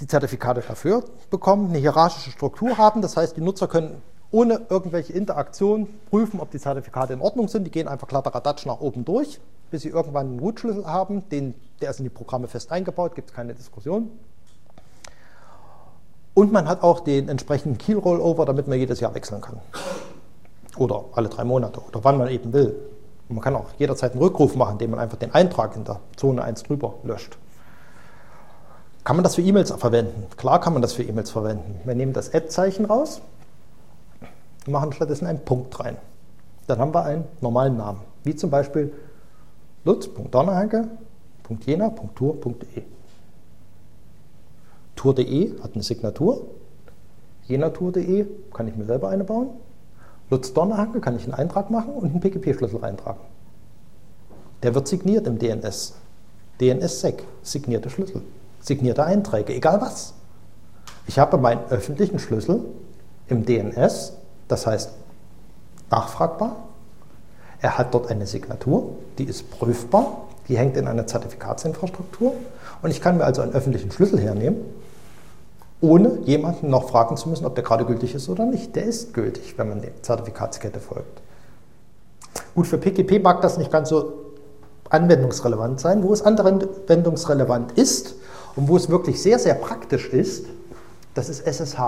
die 0.00 0.06
Zertifikate 0.06 0.62
dafür 0.66 1.04
bekommen, 1.30 1.70
eine 1.70 1.78
hierarchische 1.78 2.30
Struktur 2.30 2.78
haben. 2.78 3.02
Das 3.02 3.16
heißt, 3.16 3.36
die 3.36 3.40
Nutzer 3.40 3.68
können 3.68 4.00
ohne 4.30 4.60
irgendwelche 4.68 5.12
Interaktion 5.12 5.88
prüfen, 6.10 6.40
ob 6.40 6.50
die 6.50 6.58
Zertifikate 6.58 7.14
in 7.14 7.20
Ordnung 7.20 7.48
sind. 7.48 7.64
Die 7.64 7.70
gehen 7.70 7.88
einfach 7.88 8.06
kladderadatsch 8.06 8.66
nach 8.66 8.80
oben 8.80 9.04
durch, 9.04 9.40
bis 9.70 9.82
sie 9.82 9.88
irgendwann 9.88 10.28
einen 10.28 10.38
Root-Schlüssel 10.38 10.86
haben. 10.86 11.28
Den, 11.30 11.54
der 11.80 11.90
ist 11.90 11.98
in 11.98 12.04
die 12.04 12.10
Programme 12.10 12.46
fest 12.46 12.70
eingebaut, 12.70 13.14
gibt 13.14 13.30
es 13.30 13.34
keine 13.34 13.54
Diskussion. 13.54 14.10
Und 16.34 16.52
man 16.52 16.68
hat 16.68 16.82
auch 16.82 17.00
den 17.00 17.28
entsprechenden 17.28 17.78
Key-Rollover, 17.78 18.44
damit 18.44 18.68
man 18.68 18.78
jedes 18.78 19.00
Jahr 19.00 19.14
wechseln 19.14 19.40
kann. 19.40 19.60
Oder 20.78 21.04
alle 21.12 21.28
drei 21.28 21.44
Monate 21.44 21.80
oder 21.80 22.02
wann 22.04 22.18
man 22.18 22.28
eben 22.28 22.52
will. 22.52 22.76
Und 23.28 23.36
man 23.36 23.44
kann 23.44 23.54
auch 23.56 23.66
jederzeit 23.78 24.12
einen 24.12 24.22
Rückruf 24.22 24.56
machen, 24.56 24.72
indem 24.72 24.92
man 24.92 25.00
einfach 25.00 25.18
den 25.18 25.34
Eintrag 25.34 25.76
in 25.76 25.84
der 25.84 26.00
Zone 26.16 26.42
1 26.42 26.62
drüber 26.62 26.94
löscht. 27.02 27.36
Kann 29.04 29.16
man 29.16 29.22
das 29.22 29.34
für 29.34 29.42
E-Mails 29.42 29.70
verwenden? 29.72 30.26
Klar 30.36 30.60
kann 30.60 30.72
man 30.72 30.80
das 30.82 30.92
für 30.92 31.02
E-Mails 31.02 31.30
verwenden. 31.30 31.80
Wir 31.84 31.94
nehmen 31.94 32.12
das 32.12 32.34
Ad-Zeichen 32.34 32.84
raus 32.84 33.20
und 34.66 34.72
machen 34.72 34.92
stattdessen 34.92 35.26
einen 35.26 35.44
Punkt 35.44 35.80
rein. 35.80 35.96
Dann 36.66 36.78
haben 36.78 36.94
wir 36.94 37.04
einen 37.04 37.24
normalen 37.40 37.76
Namen, 37.76 38.00
wie 38.24 38.36
zum 38.36 38.50
Beispiel 38.50 38.92
lutz.donnerhanke.jena.tour.de. 39.84 42.82
Tour.de 44.94 45.62
hat 45.62 45.74
eine 45.74 45.82
Signatur. 45.82 46.42
Jena-Tour.de 47.46 48.26
kann 48.52 48.68
ich 48.68 48.76
mir 48.76 48.84
selber 48.84 49.08
eine 49.08 49.24
bauen. 49.24 49.48
Lutz 50.30 50.52
Donnerhanke 50.52 51.00
kann 51.00 51.16
ich 51.16 51.24
einen 51.24 51.34
Eintrag 51.34 51.70
machen 51.70 51.92
und 51.94 52.10
einen 52.10 52.20
PGP-Schlüssel 52.20 52.80
reintragen. 52.80 53.20
Der 54.62 54.74
wird 54.74 54.88
signiert 54.88 55.26
im 55.26 55.38
DNS. 55.38 55.94
DNS-Sec, 56.60 57.22
signierte 57.42 57.90
Schlüssel 57.90 58.22
signierte 58.60 59.04
Einträge, 59.04 59.54
egal 59.54 59.80
was. 59.80 60.14
Ich 61.06 61.18
habe 61.18 61.38
meinen 61.38 61.60
öffentlichen 61.70 62.18
Schlüssel 62.18 62.60
im 63.28 63.44
DNS, 63.44 64.12
das 64.48 64.66
heißt 64.66 64.92
nachfragbar. 65.90 66.56
Er 67.60 67.78
hat 67.78 67.94
dort 67.94 68.10
eine 68.10 68.26
Signatur, 68.26 68.96
die 69.18 69.24
ist 69.24 69.50
prüfbar, 69.50 70.28
die 70.48 70.56
hängt 70.56 70.76
in 70.76 70.86
einer 70.86 71.06
Zertifikatsinfrastruktur 71.06 72.34
und 72.82 72.90
ich 72.90 73.00
kann 73.00 73.18
mir 73.18 73.24
also 73.24 73.42
einen 73.42 73.52
öffentlichen 73.52 73.90
Schlüssel 73.90 74.20
hernehmen, 74.20 74.58
ohne 75.80 76.18
jemanden 76.24 76.70
noch 76.70 76.88
fragen 76.88 77.16
zu 77.16 77.28
müssen, 77.28 77.46
ob 77.46 77.54
der 77.54 77.64
gerade 77.64 77.84
gültig 77.84 78.14
ist 78.14 78.28
oder 78.28 78.44
nicht. 78.44 78.74
Der 78.74 78.84
ist 78.84 79.14
gültig, 79.14 79.54
wenn 79.56 79.68
man 79.68 79.80
der 79.80 80.02
Zertifikatskette 80.02 80.80
folgt. 80.80 81.22
Gut, 82.54 82.66
für 82.66 82.78
PGP 82.78 83.22
mag 83.22 83.40
das 83.42 83.58
nicht 83.58 83.70
ganz 83.70 83.88
so 83.88 84.12
anwendungsrelevant 84.90 85.78
sein. 85.78 86.02
Wo 86.02 86.12
es 86.12 86.22
anwendungsrelevant 86.22 87.72
ist, 87.72 88.16
und 88.58 88.66
wo 88.66 88.76
es 88.76 88.88
wirklich 88.88 89.22
sehr, 89.22 89.38
sehr 89.38 89.54
praktisch 89.54 90.08
ist, 90.08 90.46
das 91.14 91.28
ist 91.28 91.46
SSH. 91.46 91.78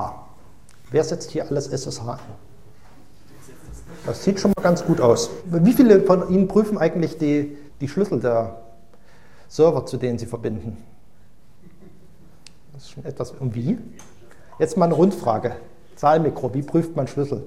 Wer 0.92 1.03
setzt 1.03 1.33
hier 1.33 1.48
alles 1.48 1.66
SSH 1.66 2.00
ein? 2.00 2.18
Das 4.07 4.22
sieht 4.22 4.38
schon 4.38 4.53
mal 4.57 4.62
ganz 4.62 4.85
gut 4.85 5.00
aus. 5.00 5.31
Wie 5.46 5.72
viele 5.72 6.00
von 6.03 6.31
Ihnen 6.31 6.46
prüfen 6.46 6.79
eigentlich 6.79 7.18
die, 7.18 7.59
die 7.81 7.88
Schlüssel 7.88 8.20
der 8.20 8.62
Server, 9.48 9.85
zu 9.85 9.96
denen 9.96 10.18
Sie 10.20 10.26
verbinden? 10.26 10.76
Ist 12.90 12.94
schon 12.94 13.05
etwas. 13.05 13.31
Und 13.31 13.55
wie? 13.55 13.79
Jetzt 14.59 14.76
mal 14.76 14.87
eine 14.87 14.94
Rundfrage. 14.94 15.55
Zahlmikro, 15.94 16.53
wie 16.55 16.62
prüft 16.62 16.96
man 16.96 17.07
Schlüssel? 17.07 17.44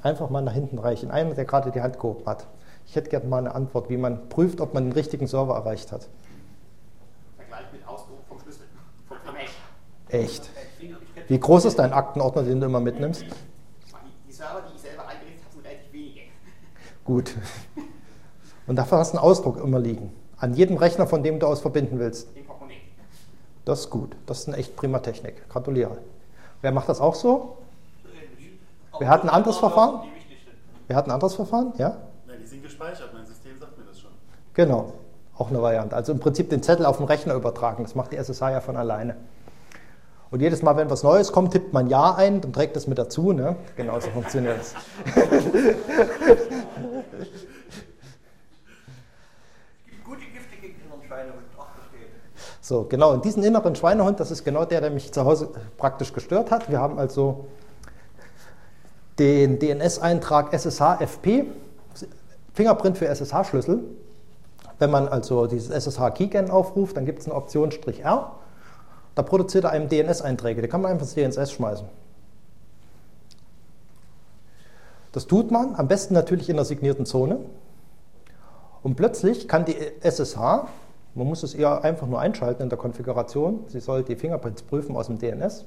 Einfach 0.00 0.30
mal 0.30 0.42
nach 0.42 0.52
hinten 0.52 0.78
reichen. 0.78 1.10
Einer, 1.10 1.34
der 1.34 1.44
gerade 1.44 1.72
die 1.72 1.80
Hand 1.80 1.98
gehoben 1.98 2.24
hat. 2.24 2.46
Ich 2.86 2.94
hätte 2.94 3.10
gerne 3.10 3.26
mal 3.26 3.38
eine 3.38 3.52
Antwort, 3.52 3.90
wie 3.90 3.96
man 3.96 4.28
prüft, 4.28 4.60
ob 4.60 4.74
man 4.74 4.84
den 4.84 4.92
richtigen 4.92 5.26
Server 5.26 5.56
erreicht 5.56 5.90
hat. 5.90 6.08
Echt? 10.08 10.48
Wie 11.26 11.40
groß 11.40 11.64
ist 11.64 11.80
dein 11.80 11.92
Aktenordner, 11.92 12.44
den 12.44 12.60
du 12.60 12.66
immer 12.66 12.78
mitnimmst? 12.78 13.24
Die 13.24 14.32
Server, 14.32 14.62
die 14.70 14.76
ich 14.76 14.82
selber 14.82 15.08
eingerichtet 15.08 15.42
habe, 15.42 15.52
sind 15.52 15.66
relativ 15.66 15.92
wenige. 15.92 16.20
Gut. 17.04 17.34
Und 18.68 18.76
dafür 18.76 18.98
hast 18.98 19.14
du 19.14 19.18
einen 19.18 19.26
Ausdruck 19.26 19.58
immer 19.58 19.80
liegen. 19.80 20.12
An 20.36 20.54
jedem 20.54 20.76
Rechner, 20.76 21.08
von 21.08 21.24
dem 21.24 21.40
du 21.40 21.48
aus 21.48 21.60
verbinden 21.60 21.98
willst. 21.98 22.28
Das 23.66 23.80
ist 23.80 23.90
gut. 23.90 24.16
Das 24.26 24.38
ist 24.38 24.48
eine 24.48 24.56
echt 24.56 24.74
prima 24.76 25.00
Technik. 25.00 25.46
Gratuliere. 25.50 25.98
Wer 26.62 26.70
macht 26.72 26.88
das 26.88 27.00
auch 27.00 27.16
so? 27.16 27.58
Wer 28.98 29.08
hat 29.08 29.24
ein 29.24 29.28
anderes 29.28 29.58
Verfahren? 29.58 30.02
Wer 30.86 30.96
hat 30.96 31.06
ein 31.06 31.10
anderes 31.10 31.34
Verfahren? 31.34 31.72
Ja? 31.76 31.96
Nein, 32.26 32.38
die 32.40 32.46
sind 32.46 32.62
gespeichert. 32.62 33.12
Mein 33.12 33.26
System 33.26 33.58
sagt 33.58 33.76
mir 33.76 33.84
das 33.84 33.98
schon. 34.00 34.12
Genau. 34.54 34.92
Auch 35.36 35.50
eine 35.50 35.60
Variante. 35.60 35.96
Also 35.96 36.12
im 36.12 36.20
Prinzip 36.20 36.48
den 36.48 36.62
Zettel 36.62 36.86
auf 36.86 36.98
den 36.98 37.06
Rechner 37.06 37.34
übertragen. 37.34 37.82
Das 37.82 37.96
macht 37.96 38.12
die 38.12 38.16
SSH 38.16 38.40
ja 38.50 38.60
von 38.60 38.76
alleine. 38.76 39.16
Und 40.30 40.40
jedes 40.40 40.62
Mal, 40.62 40.76
wenn 40.76 40.88
was 40.88 41.02
Neues 41.02 41.32
kommt, 41.32 41.50
tippt 41.52 41.72
man 41.72 41.88
Ja 41.88 42.14
ein, 42.14 42.40
dann 42.40 42.52
trägt 42.52 42.76
das 42.76 42.86
mit 42.86 42.98
dazu. 42.98 43.32
Ne? 43.32 43.56
Genau 43.74 43.98
so 43.98 44.10
funktioniert 44.10 44.60
es. 44.60 44.74
Gute 50.04 50.20
Gifte 50.32 50.56
gegen 50.60 50.80
inneren 50.84 51.02
Schweinehund. 51.04 51.42
Ach, 51.58 51.66
so, 52.66 52.82
genau. 52.82 53.12
Und 53.12 53.24
diesen 53.24 53.44
inneren 53.44 53.76
Schweinehund, 53.76 54.18
das 54.18 54.32
ist 54.32 54.42
genau 54.42 54.64
der, 54.64 54.80
der 54.80 54.90
mich 54.90 55.12
zu 55.12 55.24
Hause 55.24 55.50
praktisch 55.76 56.12
gestört 56.12 56.50
hat. 56.50 56.68
Wir 56.68 56.80
haben 56.80 56.98
also 56.98 57.46
den 59.20 59.60
DNS-Eintrag 59.60 60.52
SSH-FP, 60.52 61.44
Fingerprint 62.54 62.98
für 62.98 63.06
SSH-Schlüssel. 63.06 63.84
Wenn 64.80 64.90
man 64.90 65.06
also 65.06 65.46
dieses 65.46 65.70
SSH-Keygen 65.70 66.50
aufruft, 66.50 66.96
dann 66.96 67.06
gibt 67.06 67.20
es 67.20 67.26
eine 67.26 67.36
Option 67.36 67.70
"-R". 67.70 68.32
Da 69.14 69.22
produziert 69.22 69.62
er 69.62 69.70
einem 69.70 69.88
DNS-Einträge. 69.88 70.60
Die 70.60 70.66
kann 70.66 70.82
man 70.82 70.90
einfach 70.90 71.06
ins 71.06 71.14
DNS 71.14 71.52
schmeißen. 71.52 71.86
Das 75.12 75.28
tut 75.28 75.52
man 75.52 75.76
am 75.76 75.86
besten 75.86 76.14
natürlich 76.14 76.50
in 76.50 76.56
der 76.56 76.64
signierten 76.64 77.06
Zone. 77.06 77.38
Und 78.82 78.96
plötzlich 78.96 79.46
kann 79.46 79.64
die 79.64 79.76
SSH, 80.00 80.66
man 81.16 81.26
muss 81.26 81.42
es 81.42 81.54
eher 81.54 81.82
einfach 81.82 82.06
nur 82.06 82.20
einschalten 82.20 82.62
in 82.62 82.68
der 82.68 82.78
Konfiguration, 82.78 83.64
sie 83.68 83.80
soll 83.80 84.02
die 84.02 84.16
Fingerprints 84.16 84.62
prüfen 84.62 84.94
aus 84.94 85.06
dem 85.06 85.18
DNS, 85.18 85.64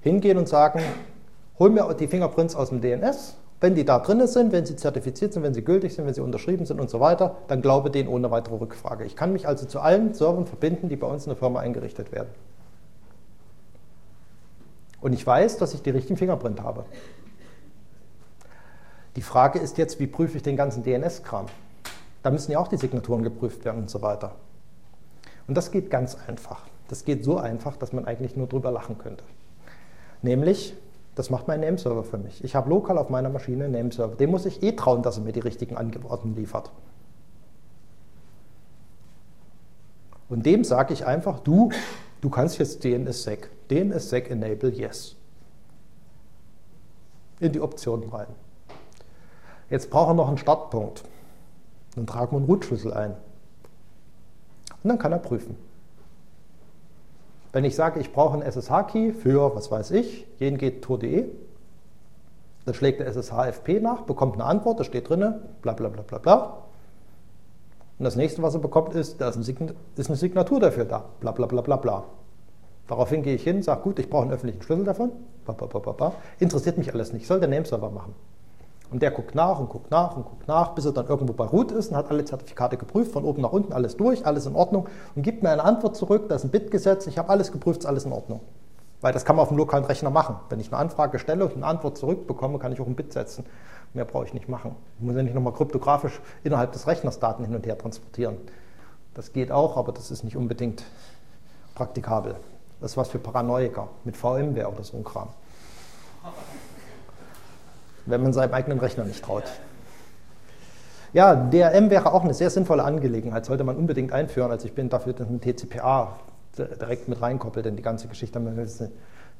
hingehen 0.00 0.38
und 0.38 0.48
sagen, 0.48 0.80
hol 1.58 1.70
mir 1.70 1.92
die 1.94 2.06
Fingerprints 2.06 2.54
aus 2.54 2.70
dem 2.70 2.80
DNS. 2.80 3.36
Wenn 3.60 3.76
die 3.76 3.84
da 3.84 4.00
drin 4.00 4.26
sind, 4.26 4.50
wenn 4.50 4.66
sie 4.66 4.74
zertifiziert 4.74 5.32
sind, 5.32 5.44
wenn 5.44 5.54
sie 5.54 5.62
gültig 5.62 5.94
sind, 5.94 6.04
wenn 6.04 6.14
sie 6.14 6.20
unterschrieben 6.20 6.66
sind 6.66 6.80
und 6.80 6.90
so 6.90 6.98
weiter, 6.98 7.36
dann 7.46 7.62
glaube 7.62 7.90
denen 7.90 8.08
ohne 8.08 8.30
weitere 8.32 8.56
Rückfrage. 8.56 9.04
Ich 9.04 9.14
kann 9.14 9.32
mich 9.32 9.46
also 9.46 9.66
zu 9.66 9.78
allen 9.78 10.14
Servern 10.14 10.46
verbinden, 10.46 10.88
die 10.88 10.96
bei 10.96 11.06
uns 11.06 11.26
in 11.26 11.30
der 11.30 11.36
Firma 11.36 11.60
eingerichtet 11.60 12.10
werden. 12.10 12.30
Und 15.00 15.12
ich 15.12 15.24
weiß, 15.24 15.58
dass 15.58 15.74
ich 15.74 15.82
die 15.82 15.90
richtigen 15.90 16.16
Fingerprint 16.16 16.60
habe. 16.62 16.84
Die 19.14 19.22
Frage 19.22 19.60
ist 19.60 19.78
jetzt, 19.78 20.00
wie 20.00 20.06
prüfe 20.06 20.36
ich 20.36 20.42
den 20.42 20.56
ganzen 20.56 20.82
DNS-Kram? 20.82 21.46
Da 22.22 22.30
müssen 22.30 22.52
ja 22.52 22.58
auch 22.58 22.68
die 22.68 22.76
Signaturen 22.76 23.22
geprüft 23.22 23.64
werden 23.64 23.82
und 23.82 23.90
so 23.90 24.02
weiter. 24.02 24.36
Und 25.48 25.56
das 25.56 25.70
geht 25.70 25.90
ganz 25.90 26.16
einfach. 26.26 26.62
Das 26.88 27.04
geht 27.04 27.24
so 27.24 27.38
einfach, 27.38 27.76
dass 27.76 27.92
man 27.92 28.04
eigentlich 28.04 28.36
nur 28.36 28.46
drüber 28.46 28.70
lachen 28.70 28.98
könnte. 28.98 29.24
Nämlich, 30.22 30.74
das 31.14 31.30
macht 31.30 31.48
mein 31.48 31.60
Nameserver 31.60 32.04
für 32.04 32.18
mich. 32.18 32.44
Ich 32.44 32.54
habe 32.54 32.70
lokal 32.70 32.96
auf 32.98 33.10
meiner 33.10 33.28
Maschine 33.28 33.64
einen 33.64 33.72
Nameserver. 33.72 34.14
Dem 34.14 34.30
muss 34.30 34.46
ich 34.46 34.62
eh 34.62 34.72
trauen, 34.72 35.02
dass 35.02 35.18
er 35.18 35.24
mir 35.24 35.32
die 35.32 35.40
richtigen 35.40 35.76
Antworten 35.76 36.34
liefert. 36.36 36.70
Und 40.28 40.46
dem 40.46 40.64
sage 40.64 40.94
ich 40.94 41.04
einfach, 41.04 41.40
du, 41.40 41.70
du 42.22 42.30
kannst 42.30 42.58
jetzt 42.58 42.84
DNSSEC, 42.84 43.50
DNSSEC 43.68 44.30
enable 44.30 44.70
yes. 44.70 45.16
In 47.40 47.52
die 47.52 47.60
Optionen 47.60 48.08
rein. 48.08 48.28
Jetzt 49.68 49.90
braucht 49.90 50.10
er 50.10 50.14
noch 50.14 50.28
einen 50.28 50.38
Startpunkt. 50.38 51.04
Dann 51.94 52.06
tragen 52.06 52.32
wir 52.32 52.38
einen 52.38 52.46
Rootschlüssel 52.46 52.92
ein. 52.92 53.12
Und 54.82 54.88
dann 54.88 54.98
kann 54.98 55.12
er 55.12 55.18
prüfen. 55.18 55.56
Wenn 57.52 57.64
ich 57.64 57.76
sage, 57.76 58.00
ich 58.00 58.12
brauche 58.12 58.32
einen 58.32 58.42
SSH-Key 58.42 59.12
für, 59.12 59.54
was 59.54 59.70
weiß 59.70 59.90
ich, 59.90 60.26
jeden 60.38 60.56
geht 60.56 60.82
Tor.de, 60.82 61.26
dann 62.64 62.74
schlägt 62.74 63.00
der 63.00 63.06
SSH-FP 63.08 63.80
nach, 63.80 64.02
bekommt 64.02 64.34
eine 64.34 64.44
Antwort, 64.44 64.80
da 64.80 64.84
steht 64.84 65.08
drin, 65.08 65.34
bla 65.60 65.72
bla 65.74 65.88
bla 65.88 66.02
bla 66.02 66.18
bla. 66.18 66.58
Und 67.98 68.04
das 68.04 68.16
nächste, 68.16 68.42
was 68.42 68.54
er 68.54 68.60
bekommt, 68.60 68.94
ist, 68.94 69.20
da 69.20 69.28
ist, 69.28 69.36
ein 69.36 69.74
ist 69.96 70.08
eine 70.08 70.16
Signatur 70.16 70.60
dafür 70.60 70.84
da, 70.84 71.04
bla 71.20 71.32
bla 71.32 71.46
bla 71.46 71.60
bla 71.60 71.76
bla. 71.76 72.04
Daraufhin 72.88 73.22
gehe 73.22 73.34
ich 73.34 73.42
hin, 73.42 73.62
sage, 73.62 73.82
gut, 73.82 73.98
ich 73.98 74.08
brauche 74.08 74.22
einen 74.22 74.32
öffentlichen 74.32 74.62
Schlüssel 74.62 74.84
davon, 74.84 75.12
bla, 75.44 75.54
bla, 75.54 75.66
bla, 75.66 75.92
bla, 75.92 76.12
interessiert 76.38 76.78
mich 76.78 76.92
alles 76.92 77.12
nicht, 77.12 77.26
soll 77.26 77.40
der 77.40 77.48
Nameserver 77.48 77.90
machen. 77.90 78.14
Und 78.92 79.00
der 79.00 79.10
guckt 79.10 79.34
nach 79.34 79.58
und 79.58 79.70
guckt 79.70 79.90
nach 79.90 80.16
und 80.16 80.24
guckt 80.24 80.46
nach, 80.46 80.74
bis 80.74 80.84
er 80.84 80.92
dann 80.92 81.06
irgendwo 81.06 81.32
bei 81.32 81.46
Root 81.46 81.72
ist 81.72 81.90
und 81.90 81.96
hat 81.96 82.10
alle 82.10 82.24
Zertifikate 82.26 82.76
geprüft, 82.76 83.12
von 83.12 83.24
oben 83.24 83.40
nach 83.40 83.52
unten 83.52 83.72
alles 83.72 83.96
durch, 83.96 84.26
alles 84.26 84.44
in 84.44 84.54
Ordnung 84.54 84.86
und 85.16 85.22
gibt 85.22 85.42
mir 85.42 85.48
eine 85.48 85.64
Antwort 85.64 85.96
zurück, 85.96 86.28
da 86.28 86.34
ist 86.34 86.44
ein 86.44 86.50
Bit 86.50 86.70
gesetzt, 86.70 87.06
ich 87.06 87.16
habe 87.16 87.30
alles 87.30 87.52
geprüft, 87.52 87.80
ist 87.80 87.86
alles 87.86 88.04
in 88.04 88.12
Ordnung. 88.12 88.40
Weil 89.00 89.14
das 89.14 89.24
kann 89.24 89.36
man 89.36 89.44
auf 89.44 89.48
dem 89.48 89.56
lokalen 89.56 89.84
Rechner 89.84 90.10
machen. 90.10 90.36
Wenn 90.50 90.60
ich 90.60 90.68
eine 90.68 90.76
Anfrage 90.76 91.18
stelle 91.18 91.44
und 91.44 91.56
eine 91.56 91.66
Antwort 91.66 91.96
zurückbekomme, 91.96 92.58
kann 92.58 92.70
ich 92.72 92.80
auch 92.80 92.86
ein 92.86 92.94
Bit 92.94 93.14
setzen. 93.14 93.46
Mehr 93.94 94.04
brauche 94.04 94.26
ich 94.26 94.34
nicht 94.34 94.48
machen. 94.48 94.76
Ich 94.98 95.04
muss 95.04 95.16
ja 95.16 95.22
nicht 95.22 95.34
nochmal 95.34 95.54
kryptografisch 95.54 96.20
innerhalb 96.44 96.72
des 96.72 96.86
Rechners 96.86 97.18
Daten 97.18 97.44
hin 97.44 97.54
und 97.54 97.66
her 97.66 97.78
transportieren. 97.78 98.36
Das 99.14 99.32
geht 99.32 99.50
auch, 99.50 99.76
aber 99.78 99.92
das 99.92 100.10
ist 100.10 100.22
nicht 100.22 100.36
unbedingt 100.36 100.84
praktikabel. 101.74 102.36
Das 102.80 102.92
ist 102.92 102.96
was 102.98 103.08
für 103.08 103.18
Paranoiker 103.18 103.88
mit 104.04 104.16
VMware 104.16 104.68
oder 104.68 104.84
so 104.84 104.98
ein 104.98 105.04
Kram 105.04 105.28
wenn 108.06 108.22
man 108.22 108.32
seinem 108.32 108.54
eigenen 108.54 108.78
Rechner 108.78 109.04
nicht 109.04 109.24
traut. 109.24 109.44
Ja, 111.12 111.34
DRM 111.34 111.90
wäre 111.90 112.12
auch 112.12 112.24
eine 112.24 112.32
sehr 112.32 112.48
sinnvolle 112.48 112.84
Angelegenheit, 112.84 113.44
sollte 113.44 113.64
man 113.64 113.76
unbedingt 113.76 114.12
einführen. 114.12 114.50
Also 114.50 114.66
ich 114.66 114.74
bin 114.74 114.88
dafür, 114.88 115.12
dass 115.12 115.28
ein 115.28 115.40
TCPA 115.40 116.16
direkt 116.56 117.08
mit 117.08 117.20
reinkoppelt 117.20 117.66
in 117.66 117.76
die 117.76 117.82
ganze 117.82 118.08
Geschichte. 118.08 118.40
Man 118.40 118.58
ist 118.58 118.80
eine 118.80 118.90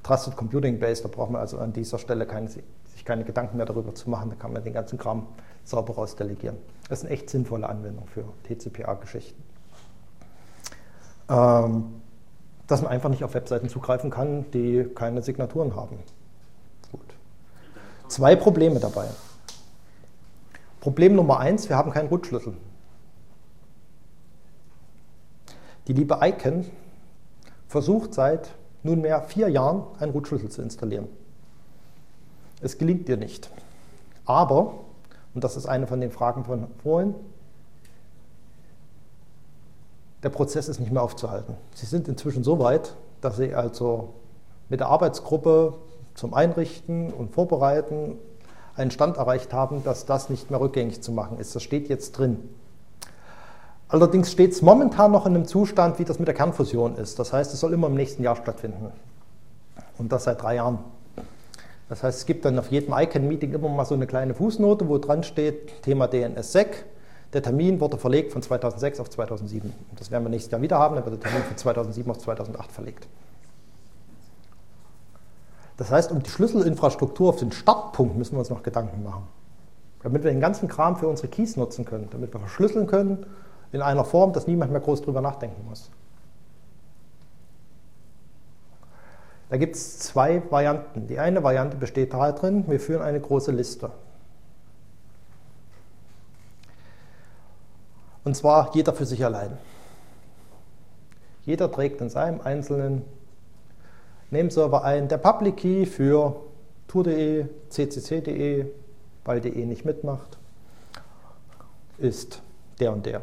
Trusted 0.02 0.36
Computing 0.36 0.78
Base, 0.78 1.02
da 1.02 1.08
braucht 1.08 1.30
man 1.30 1.40
also 1.40 1.58
an 1.58 1.72
dieser 1.72 1.98
Stelle 1.98 2.26
keine, 2.26 2.48
sich 2.48 3.04
keine 3.04 3.24
Gedanken 3.24 3.56
mehr 3.56 3.66
darüber 3.66 3.94
zu 3.94 4.10
machen, 4.10 4.30
da 4.30 4.36
kann 4.36 4.52
man 4.52 4.62
den 4.64 4.72
ganzen 4.72 4.98
Kram 4.98 5.26
sauber 5.64 5.94
rausdelegieren. 5.94 6.56
Das 6.88 7.00
ist 7.00 7.04
eine 7.04 7.14
echt 7.14 7.30
sinnvolle 7.30 7.68
Anwendung 7.68 8.06
für 8.06 8.24
TCPA-Geschichten. 8.44 9.42
Ähm, 11.28 11.84
dass 12.66 12.82
man 12.82 12.90
einfach 12.90 13.10
nicht 13.10 13.22
auf 13.22 13.34
Webseiten 13.34 13.68
zugreifen 13.68 14.10
kann, 14.10 14.50
die 14.52 14.84
keine 14.94 15.22
Signaturen 15.22 15.76
haben. 15.76 15.98
Zwei 18.12 18.36
Probleme 18.36 18.78
dabei. 18.78 19.08
Problem 20.80 21.16
Nummer 21.16 21.38
eins, 21.38 21.70
wir 21.70 21.78
haben 21.78 21.92
keinen 21.92 22.08
Rootschlüssel. 22.08 22.54
Die 25.86 25.94
liebe 25.94 26.18
ICANN 26.20 26.66
versucht 27.68 28.12
seit 28.12 28.50
nunmehr 28.82 29.22
vier 29.22 29.48
Jahren 29.48 29.84
einen 29.98 30.12
Rootschlüssel 30.12 30.50
zu 30.50 30.60
installieren. 30.60 31.08
Es 32.60 32.76
gelingt 32.76 33.08
ihr 33.08 33.16
nicht. 33.16 33.48
Aber, 34.26 34.74
und 35.32 35.42
das 35.42 35.56
ist 35.56 35.64
eine 35.64 35.86
von 35.86 35.98
den 35.98 36.10
Fragen 36.10 36.44
von 36.44 36.66
vorhin, 36.82 37.14
der 40.22 40.28
Prozess 40.28 40.68
ist 40.68 40.80
nicht 40.80 40.92
mehr 40.92 41.02
aufzuhalten. 41.02 41.56
Sie 41.72 41.86
sind 41.86 42.08
inzwischen 42.08 42.44
so 42.44 42.58
weit, 42.58 42.94
dass 43.22 43.38
sie 43.38 43.54
also 43.54 44.12
mit 44.68 44.80
der 44.80 44.88
Arbeitsgruppe 44.88 45.78
zum 46.14 46.34
Einrichten 46.34 47.12
und 47.12 47.32
Vorbereiten 47.32 48.18
einen 48.76 48.90
Stand 48.90 49.16
erreicht 49.16 49.52
haben, 49.52 49.84
dass 49.84 50.06
das 50.06 50.30
nicht 50.30 50.50
mehr 50.50 50.60
rückgängig 50.60 51.02
zu 51.02 51.12
machen 51.12 51.38
ist. 51.38 51.54
Das 51.54 51.62
steht 51.62 51.88
jetzt 51.88 52.12
drin. 52.12 52.48
Allerdings 53.88 54.32
steht 54.32 54.52
es 54.52 54.62
momentan 54.62 55.12
noch 55.12 55.26
in 55.26 55.34
einem 55.34 55.46
Zustand, 55.46 55.98
wie 55.98 56.04
das 56.04 56.18
mit 56.18 56.26
der 56.26 56.34
Kernfusion 56.34 56.96
ist. 56.96 57.18
Das 57.18 57.32
heißt, 57.32 57.52
es 57.52 57.60
soll 57.60 57.74
immer 57.74 57.88
im 57.88 57.94
nächsten 57.94 58.22
Jahr 58.22 58.36
stattfinden. 58.36 58.90
Und 59.98 60.10
das 60.10 60.24
seit 60.24 60.40
drei 60.40 60.54
Jahren. 60.56 60.78
Das 61.90 62.02
heißt, 62.02 62.20
es 62.20 62.26
gibt 62.26 62.46
dann 62.46 62.58
auf 62.58 62.70
jedem 62.70 62.94
ICANN-Meeting 62.94 63.52
immer 63.52 63.68
mal 63.68 63.84
so 63.84 63.94
eine 63.94 64.06
kleine 64.06 64.32
Fußnote, 64.32 64.88
wo 64.88 64.96
dran 64.96 65.22
steht, 65.24 65.82
Thema 65.82 66.08
DNSSEC. 66.08 66.86
Der 67.34 67.42
Termin 67.42 67.80
wurde 67.80 67.98
verlegt 67.98 68.32
von 68.32 68.40
2006 68.40 68.98
auf 68.98 69.10
2007. 69.10 69.70
Das 69.96 70.10
werden 70.10 70.24
wir 70.24 70.30
nächstes 70.30 70.52
Jahr 70.52 70.62
wieder 70.62 70.78
haben, 70.78 70.94
dann 70.94 71.04
wird 71.04 71.22
der 71.22 71.28
Termin 71.30 71.46
von 71.46 71.56
2007 71.58 72.10
auf 72.10 72.18
2008 72.18 72.72
verlegt. 72.72 73.06
Das 75.76 75.90
heißt, 75.90 76.12
um 76.12 76.22
die 76.22 76.30
Schlüsselinfrastruktur 76.30 77.30
auf 77.30 77.36
den 77.36 77.52
Startpunkt 77.52 78.16
müssen 78.16 78.34
wir 78.34 78.40
uns 78.40 78.50
noch 78.50 78.62
Gedanken 78.62 79.02
machen. 79.02 79.26
Damit 80.02 80.24
wir 80.24 80.30
den 80.30 80.40
ganzen 80.40 80.68
Kram 80.68 80.96
für 80.96 81.08
unsere 81.08 81.28
Keys 81.28 81.56
nutzen 81.56 81.84
können, 81.84 82.08
damit 82.10 82.32
wir 82.32 82.40
verschlüsseln 82.40 82.86
können 82.86 83.24
in 83.72 83.82
einer 83.82 84.04
Form, 84.04 84.32
dass 84.32 84.46
niemand 84.46 84.72
mehr 84.72 84.80
groß 84.80 85.02
drüber 85.02 85.20
nachdenken 85.20 85.64
muss. 85.68 85.90
Da 89.48 89.58
gibt 89.58 89.76
es 89.76 89.98
zwei 89.98 90.42
Varianten. 90.50 91.06
Die 91.06 91.18
eine 91.18 91.42
Variante 91.42 91.76
besteht 91.76 92.14
darin, 92.14 92.64
wir 92.68 92.80
führen 92.80 93.02
eine 93.02 93.20
große 93.20 93.52
Liste. 93.52 93.90
Und 98.24 98.36
zwar 98.36 98.74
jeder 98.74 98.92
für 98.92 99.04
sich 99.04 99.24
allein. 99.24 99.58
Jeder 101.44 101.70
trägt 101.70 102.00
in 102.00 102.08
seinem 102.08 102.40
einzelnen 102.40 103.04
Nameserver 104.32 104.82
ein, 104.82 105.08
der 105.08 105.18
Public 105.18 105.58
Key 105.58 105.84
für 105.84 106.36
tour.de, 106.88 107.44
ccc.de, 107.68 108.64
weil 109.26 109.40
DE 109.42 109.66
nicht 109.66 109.84
mitmacht, 109.84 110.38
ist 111.98 112.40
der 112.80 112.94
und 112.94 113.04
der. 113.04 113.20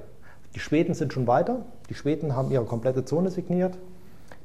Die 0.54 0.60
Schweden 0.60 0.94
sind 0.94 1.12
schon 1.12 1.26
weiter. 1.26 1.66
Die 1.90 1.96
Schweden 1.96 2.36
haben 2.36 2.52
ihre 2.52 2.66
komplette 2.66 3.06
Zone 3.06 3.32
signiert. 3.32 3.76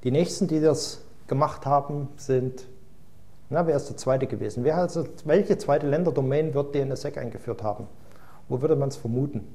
Die 0.05 0.11
nächsten, 0.11 0.49
die 0.49 0.61
das 0.61 1.03
gemacht 1.27 1.67
haben, 1.67 2.09
sind, 2.17 2.67
na, 3.51 3.67
wer 3.67 3.77
ist 3.77 3.91
der 3.91 3.99
zweite 3.99 4.27
gewesen? 4.27 4.65
Wer 4.65 4.79
also, 4.79 5.07
welche 5.27 5.59
zweite 5.59 5.87
Länderdomain 5.87 6.55
wird 6.55 6.75
DNSSEC 6.75 7.19
eingeführt 7.19 7.63
haben? 7.63 7.89
Wo 8.49 8.63
würde 8.63 8.77
man 8.77 8.89
es 8.89 8.97
vermuten? 8.97 9.55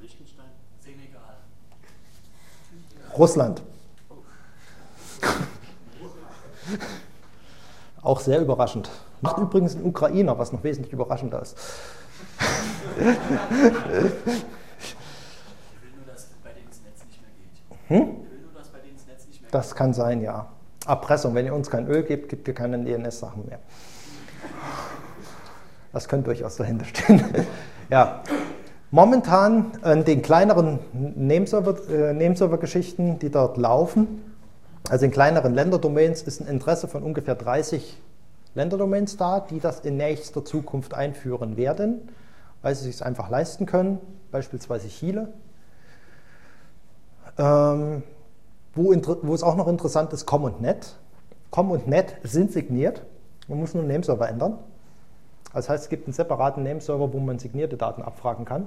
Liechtenstein, 0.00 0.46
Senegal. 0.80 1.36
Russland. 3.18 3.62
Oh. 4.08 4.14
Auch 8.02 8.20
sehr 8.20 8.40
überraschend. 8.40 8.90
Macht 9.20 9.38
übrigens 9.38 9.74
ein 9.74 9.82
Ukrainer, 9.84 10.38
was 10.38 10.52
noch 10.52 10.62
wesentlich 10.62 10.92
überraschender 10.92 11.42
ist. 11.42 11.56
Ich 12.98 13.04
will 13.04 13.16
nur, 15.96 16.06
dass 16.06 16.26
bei 16.42 16.50
denen 16.50 16.68
das 16.68 16.80
Netz 16.80 17.04
nicht 17.06 17.20
mehr 17.20 17.30
geht. 17.36 17.50
Hm? 17.88 17.96
Ich 17.96 18.02
will 18.30 18.40
nur, 18.42 18.52
dass 18.60 18.68
bei 18.68 18.78
denen 18.78 18.96
das 18.96 19.06
Netz 19.06 19.26
nicht 19.26 19.40
mehr 19.40 19.50
geht. 19.50 19.54
Das 19.54 19.74
kann 19.74 19.92
sein, 19.92 20.22
ja. 20.22 20.46
Erpressung. 20.86 21.34
Wenn 21.34 21.46
ihr 21.46 21.54
uns 21.54 21.70
kein 21.70 21.88
Öl 21.88 22.02
gebt, 22.02 22.28
gibt 22.28 22.48
ihr 22.48 22.54
keine 22.54 22.78
DNS-Sachen 22.78 23.46
mehr. 23.46 23.58
Das 25.92 26.08
könnte 26.08 26.26
durchaus 26.26 26.56
dahinter 26.56 26.84
stehen. 26.84 27.24
ja. 27.90 28.22
Momentan 28.90 29.72
an 29.82 30.04
den 30.04 30.22
kleineren 30.22 30.78
Nameserver-Geschichten, 30.94 33.16
äh, 33.16 33.18
die 33.18 33.30
dort 33.30 33.58
laufen, 33.58 34.27
also 34.88 35.04
in 35.04 35.10
kleineren 35.10 35.54
Länderdomains, 35.54 36.22
ist 36.22 36.40
ein 36.40 36.46
Interesse 36.46 36.88
von 36.88 37.02
ungefähr 37.02 37.34
30 37.34 38.00
Länderdomains 38.54 39.16
da, 39.16 39.40
die 39.40 39.60
das 39.60 39.80
in 39.80 39.96
nächster 39.96 40.44
Zukunft 40.44 40.94
einführen 40.94 41.56
werden, 41.56 42.08
weil 42.62 42.74
sie 42.74 42.88
es 42.88 42.98
sich 42.98 43.06
einfach 43.06 43.28
leisten 43.28 43.66
können, 43.66 43.98
beispielsweise 44.30 44.88
Chile. 44.88 45.32
Ähm, 47.38 48.02
wo, 48.74 48.92
wo, 49.22 49.34
es 49.34 49.42
auch 49.42 49.56
noch 49.56 49.68
interessant 49.68 50.12
ist, 50.12 50.26
Com 50.26 50.44
und 50.44 50.60
Net. 50.60 50.96
Com 51.50 51.70
und 51.70 51.86
Net 51.86 52.16
sind 52.22 52.52
signiert. 52.52 53.02
Man 53.46 53.58
muss 53.58 53.74
nur 53.74 53.82
einen 53.82 53.92
Nameserver 53.92 54.28
ändern. 54.28 54.58
Das 55.52 55.68
heißt, 55.68 55.84
es 55.84 55.88
gibt 55.88 56.06
einen 56.06 56.14
separaten 56.14 56.62
Nameserver, 56.62 57.12
wo 57.12 57.18
man 57.18 57.38
signierte 57.38 57.76
Daten 57.76 58.02
abfragen 58.02 58.44
kann. 58.44 58.66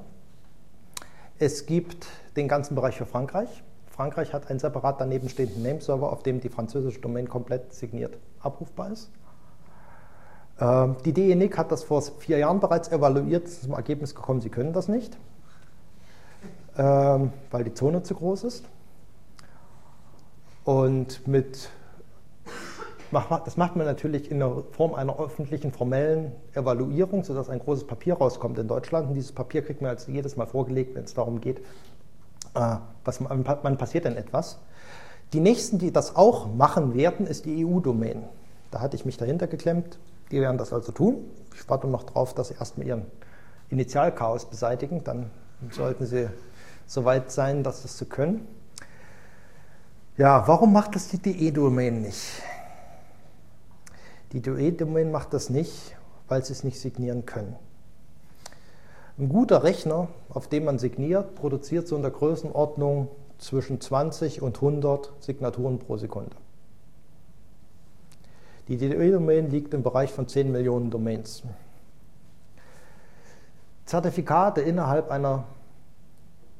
Es 1.38 1.66
gibt 1.66 2.08
den 2.36 2.48
ganzen 2.48 2.76
Bereich 2.76 2.98
für 2.98 3.06
Frankreich. 3.06 3.64
Frankreich 3.92 4.34
hat 4.34 4.50
einen 4.50 4.60
separat 4.60 5.00
daneben 5.00 5.30
stehenden 5.30 5.64
Nameserver, 5.64 6.12
auf 6.12 6.24
dem 6.24 6.40
die 6.40 6.50
französische 6.50 7.00
Domain 7.02 7.28
komplett 7.28 7.74
signiert 7.74 8.18
abrufbar 8.40 8.92
ist. 8.92 9.12
Ähm, 10.60 10.96
die 11.06 11.14
DENIC 11.14 11.58
hat 11.58 11.72
das 11.72 11.84
vor 11.84 12.02
vier 12.02 12.38
Jahren 12.38 12.60
bereits 12.60 12.90
evaluiert, 12.90 13.46
ist 13.46 13.64
zum 13.64 13.74
Ergebnis 13.74 14.16
gekommen, 14.16 14.42
sie 14.42 14.50
können 14.50 14.74
das 14.74 14.88
nicht, 14.88 15.18
ähm, 16.78 17.34
weil 17.52 17.64
die 17.64 17.74
Zone 17.74 18.04
zu 18.04 18.16
groß 18.16 18.46
ist. 18.46 18.66
Und 20.64 21.28
mit 21.28 21.70
das 23.12 23.58
macht 23.58 23.76
man 23.76 23.86
natürlich 23.86 24.32
in 24.32 24.40
der 24.40 24.64
Form 24.72 24.94
einer 24.94 25.20
öffentlichen 25.20 25.74
formellen 25.74 26.32
Evaluierung, 26.54 27.26
sodass 27.26 27.50
ein 27.50 27.60
großes 27.60 27.86
Papier 27.86 28.14
rauskommt 28.14 28.58
in 28.58 28.70
Deutschland. 28.70 29.10
Und 29.10 29.16
dieses 29.16 29.34
Papier 29.34 29.64
kriegt 29.64 29.82
man 29.82 29.90
also 29.92 30.10
jedes 30.12 30.38
Mal 30.38 30.46
vorgelegt, 30.46 30.96
wenn 30.96 31.04
es 31.04 31.14
darum 31.14 31.42
geht, 31.42 31.62
äh, 32.54 32.76
was 33.04 33.20
man 33.20 33.78
passiert 33.78 34.06
denn 34.06 34.18
etwas. 34.18 34.60
Die 35.34 35.40
nächsten, 35.40 35.80
die 35.80 35.92
das 35.92 36.16
auch 36.16 36.54
machen 36.54 36.94
werden, 36.94 37.26
ist 37.26 37.46
die 37.46 37.66
EU-Domain. 37.66 38.24
Da 38.70 38.82
hatte 38.82 38.96
ich 38.96 39.06
mich 39.06 39.18
dahinter 39.18 39.48
geklemmt. 39.48 39.98
Die 40.32 40.42
werden 40.42 40.58
das 40.58 40.74
also 40.74 40.92
tun. 40.92 41.26
Ich 41.56 41.70
warte 41.70 41.88
noch 41.88 42.04
darauf, 42.04 42.34
dass 42.34 42.50
sie 42.50 42.56
erstmal 42.56 42.88
ihren 42.88 43.06
Initialchaos 43.70 44.46
beseitigen. 44.46 45.04
Dann 45.04 45.30
sollten 45.70 46.06
sie 46.06 46.30
so 46.86 47.06
weit 47.06 47.32
sein, 47.32 47.64
dass 47.64 47.84
das 47.84 47.96
zu 47.96 48.06
können. 48.06 48.48
Ja, 50.18 50.48
warum 50.48 50.74
macht 50.74 50.96
das 50.96 51.08
die 51.08 51.18
DE-Domain 51.18 52.02
nicht? 52.02 52.42
Die 54.34 54.42
DOE-Domain 54.42 55.12
macht 55.12 55.34
das 55.34 55.50
nicht, 55.50 55.96
weil 56.28 56.44
sie 56.44 56.54
es 56.54 56.64
nicht 56.64 56.80
signieren 56.80 57.26
können. 57.26 57.56
Ein 59.18 59.30
guter 59.30 59.64
Rechner, 59.64 60.08
auf 60.34 60.48
dem 60.48 60.66
man 60.66 60.80
signiert, 60.80 61.36
produziert 61.36 61.88
so 61.88 61.96
in 61.96 62.02
der 62.02 62.12
Größenordnung 62.12 63.10
zwischen 63.38 63.82
20 63.82 64.42
und 64.42 64.58
100 64.58 65.12
Signaturen 65.20 65.80
pro 65.80 65.98
Sekunde. 65.98 66.36
Die 68.68 68.78
DOE-Domain 68.78 69.50
liegt 69.50 69.74
im 69.74 69.84
Bereich 69.84 70.12
von 70.12 70.28
10 70.28 70.52
Millionen 70.52 70.90
Domains. 70.92 71.44
Zertifikate 73.86 74.62
innerhalb, 74.62 75.12
einer, 75.12 75.44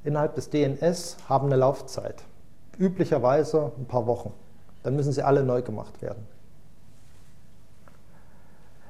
innerhalb 0.04 0.36
des 0.36 0.50
DNS 0.50 1.18
haben 1.30 1.48
eine 1.48 1.56
Laufzeit. 1.56 2.24
Üblicherweise 2.78 3.72
ein 3.78 3.86
paar 3.86 4.08
Wochen. 4.08 4.34
Dann 4.84 4.96
müssen 4.96 5.14
sie 5.14 5.24
alle 5.24 5.44
neu 5.44 5.62
gemacht 5.62 6.02
werden. 6.02 6.28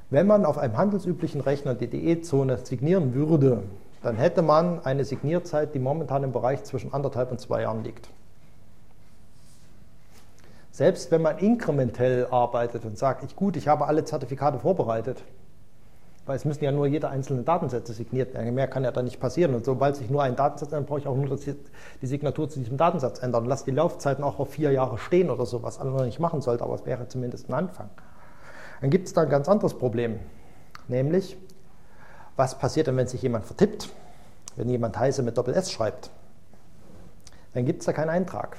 Wenn 0.10 0.26
man 0.26 0.46
auf 0.46 0.58
einem 0.58 0.78
handelsüblichen 0.78 1.41
Rechner 1.41 1.76
die 1.76 1.88
DE-Zone 1.88 2.58
signieren 2.63 3.13
würde, 3.13 3.63
dann 4.02 4.16
hätte 4.16 4.42
man 4.42 4.84
eine 4.84 5.06
Signierzeit, 5.06 5.74
die 5.76 5.80
momentan 5.80 6.24
im 6.24 6.32
Bereich 6.32 6.64
zwischen 6.64 6.94
anderthalb 6.94 7.32
und 7.32 7.40
zwei 7.40 7.62
Jahren 7.62 7.84
liegt. 7.84 8.10
Selbst 10.72 11.12
wenn 11.12 11.22
man 11.22 11.38
inkrementell 11.38 12.28
arbeitet 12.32 12.86
und 12.86 12.98
sagt, 12.98 13.24
ich, 13.24 13.36
gut, 13.36 13.58
ich 13.58 13.68
habe 13.68 13.86
alle 13.88 14.06
Zertifikate 14.06 14.58
vorbereitet, 14.58 15.22
weil 16.26 16.36
es 16.36 16.46
müssen 16.46 16.64
ja 16.64 16.72
nur 16.72 16.88
jede 16.88 17.10
einzelne 17.10 17.44
Datensätze 17.44 17.94
signiert 17.94 18.34
werden. 18.34 18.54
Mehr 18.56 18.68
kann 18.68 18.84
ja 18.84 18.92
da 18.92 19.02
nicht 19.02 19.20
passieren. 19.20 19.54
Und 19.54 19.66
sobald 19.66 19.98
sich 19.98 20.10
nur 20.10 20.24
ein 20.24 20.36
Datensatz 20.36 20.72
ändert, 20.72 20.88
brauche 20.88 21.00
ich 21.00 21.08
auch 21.08 21.16
nur 21.16 21.38
die 21.38 22.06
Signatur 22.06 22.50
zu 22.50 22.60
diesem 22.60 22.78
Datensatz 22.78 23.22
ändern. 23.22 23.46
Lass 23.46 23.66
die 23.66 23.72
Laufzeiten 23.72 24.24
auch 24.24 24.40
auf 24.40 24.52
vier 24.52 24.72
Jahre 24.72 24.98
stehen 24.98 25.30
oder 25.30 25.46
so, 25.46 25.62
was 25.62 25.80
andere 25.80 26.06
nicht 26.06 26.20
machen 26.20 26.42
sollte, 26.42 26.64
aber 26.64 26.76
es 26.76 26.86
wäre 26.86 27.08
zumindest 27.08 27.50
ein 27.50 27.54
Anfang. 27.54 27.90
Dann 28.80 28.90
gibt 28.90 29.08
es 29.08 29.14
da 29.14 29.22
ein 29.22 29.30
ganz 29.30 29.50
anderes 29.50 29.74
Problem, 29.74 30.20
nämlich, 30.88 31.38
was 32.42 32.58
passiert 32.58 32.88
denn, 32.88 32.98
wenn 32.98 33.06
sich 33.06 33.22
jemand 33.22 33.46
vertippt, 33.46 33.90
wenn 34.56 34.68
jemand 34.68 34.98
heiße 34.98 35.22
mit 35.22 35.38
Doppel-S 35.38 35.72
schreibt? 35.72 36.10
Dann 37.54 37.66
gibt 37.66 37.82
es 37.82 37.86
da 37.86 37.94
keinen 37.94 38.10
Eintrag. 38.10 38.58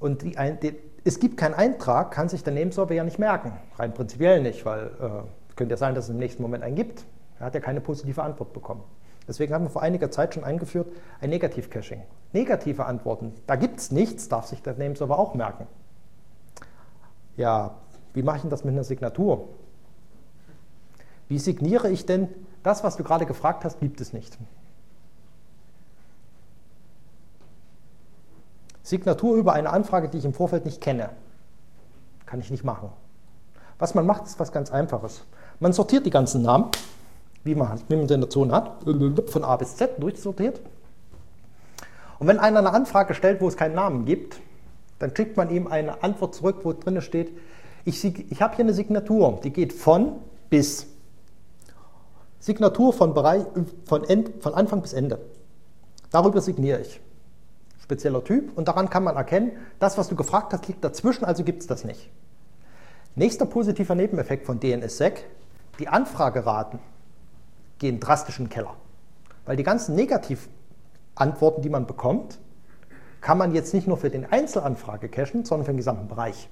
Und 0.00 0.22
die, 0.22 0.34
die, 0.60 0.76
es 1.04 1.20
gibt 1.20 1.36
keinen 1.36 1.54
Eintrag, 1.54 2.10
kann 2.10 2.28
sich 2.28 2.42
der 2.42 2.52
Nameserver 2.52 2.92
ja 2.92 3.04
nicht 3.04 3.20
merken. 3.20 3.52
Rein 3.76 3.94
prinzipiell 3.94 4.42
nicht, 4.42 4.66
weil 4.66 4.86
äh, 4.86 5.54
könnte 5.54 5.74
ja 5.74 5.76
sein, 5.76 5.94
dass 5.94 6.06
es 6.06 6.10
im 6.10 6.18
nächsten 6.18 6.42
Moment 6.42 6.64
einen 6.64 6.74
gibt. 6.74 7.04
Er 7.38 7.46
hat 7.46 7.54
ja 7.54 7.60
keine 7.60 7.80
positive 7.80 8.20
Antwort 8.20 8.52
bekommen. 8.52 8.82
Deswegen 9.28 9.54
haben 9.54 9.66
wir 9.66 9.70
vor 9.70 9.82
einiger 9.82 10.10
Zeit 10.10 10.34
schon 10.34 10.42
eingeführt 10.42 10.88
ein 11.20 11.30
Negativ-Caching. 11.30 12.02
Negative 12.32 12.84
Antworten, 12.84 13.32
da 13.46 13.54
gibt 13.54 13.78
es 13.78 13.92
nichts, 13.92 14.28
darf 14.28 14.46
sich 14.46 14.60
der 14.60 14.74
Nameserver 14.74 15.16
auch 15.16 15.34
merken. 15.34 15.68
Ja, 17.36 17.76
wie 18.12 18.24
mache 18.24 18.38
ich 18.38 18.42
denn 18.42 18.50
das 18.50 18.64
mit 18.64 18.72
einer 18.72 18.82
Signatur? 18.82 19.50
Wie 21.28 21.38
signiere 21.38 21.90
ich 21.90 22.06
denn 22.06 22.28
das, 22.62 22.84
was 22.84 22.96
du 22.96 23.04
gerade 23.04 23.26
gefragt 23.26 23.64
hast, 23.64 23.80
gibt 23.80 24.00
es 24.00 24.12
nicht. 24.12 24.36
Signatur 28.82 29.36
über 29.36 29.52
eine 29.52 29.70
Anfrage, 29.70 30.08
die 30.08 30.18
ich 30.18 30.24
im 30.24 30.32
Vorfeld 30.32 30.64
nicht 30.64 30.80
kenne. 30.80 31.10
Kann 32.24 32.40
ich 32.40 32.50
nicht 32.50 32.64
machen. 32.64 32.90
Was 33.78 33.94
man 33.94 34.06
macht, 34.06 34.24
ist 34.24 34.40
was 34.40 34.50
ganz 34.50 34.70
Einfaches. 34.70 35.24
Man 35.60 35.72
sortiert 35.72 36.06
die 36.06 36.10
ganzen 36.10 36.42
Namen, 36.42 36.70
wie 37.44 37.54
man, 37.54 37.80
wie 37.88 38.06
der 38.06 38.30
Zone 38.30 38.52
hat, 38.52 38.84
von 39.30 39.44
A 39.44 39.56
bis 39.56 39.76
Z 39.76 40.02
durchsortiert. 40.02 40.60
Und 42.18 42.26
wenn 42.26 42.38
einer 42.38 42.58
eine 42.58 42.72
Anfrage 42.72 43.14
stellt, 43.14 43.40
wo 43.40 43.48
es 43.48 43.56
keinen 43.56 43.74
Namen 43.74 44.04
gibt, 44.04 44.40
dann 44.98 45.14
schickt 45.14 45.36
man 45.36 45.50
ihm 45.50 45.66
eine 45.66 46.02
Antwort 46.02 46.34
zurück, 46.34 46.60
wo 46.64 46.72
drin 46.72 47.00
steht, 47.00 47.30
ich, 47.84 48.04
ich 48.04 48.42
habe 48.42 48.56
hier 48.56 48.64
eine 48.64 48.74
Signatur, 48.74 49.40
die 49.44 49.52
geht 49.52 49.72
von 49.72 50.16
bis. 50.50 50.86
Signatur 52.40 52.92
von, 52.92 53.14
Bereich, 53.14 53.44
von, 53.84 54.04
End, 54.04 54.42
von 54.42 54.54
Anfang 54.54 54.82
bis 54.82 54.92
Ende. 54.92 55.18
Darüber 56.10 56.40
signiere 56.40 56.80
ich. 56.80 57.00
Spezieller 57.82 58.22
Typ 58.22 58.56
und 58.56 58.68
daran 58.68 58.90
kann 58.90 59.04
man 59.04 59.16
erkennen, 59.16 59.52
das, 59.78 59.98
was 59.98 60.08
du 60.08 60.16
gefragt 60.16 60.52
hast, 60.52 60.68
liegt 60.68 60.84
dazwischen, 60.84 61.24
also 61.24 61.42
gibt 61.42 61.62
es 61.62 61.66
das 61.66 61.84
nicht. 61.84 62.10
Nächster 63.14 63.46
positiver 63.46 63.94
Nebeneffekt 63.94 64.46
von 64.46 64.60
DNSSEC, 64.60 65.24
die 65.78 65.88
Anfrageraten 65.88 66.78
gehen 67.78 67.98
drastisch 67.98 68.38
in 68.38 68.46
den 68.46 68.50
Keller. 68.50 68.74
Weil 69.46 69.56
die 69.56 69.62
ganzen 69.62 69.94
Negativantworten, 69.94 71.62
die 71.62 71.70
man 71.70 71.86
bekommt, 71.86 72.38
kann 73.20 73.38
man 73.38 73.54
jetzt 73.54 73.74
nicht 73.74 73.86
nur 73.86 73.96
für 73.96 74.10
den 74.10 74.30
Einzelanfrage 74.30 75.08
cachen, 75.08 75.44
sondern 75.44 75.64
für 75.64 75.72
den 75.72 75.78
gesamten 75.78 76.08
Bereich. 76.08 76.48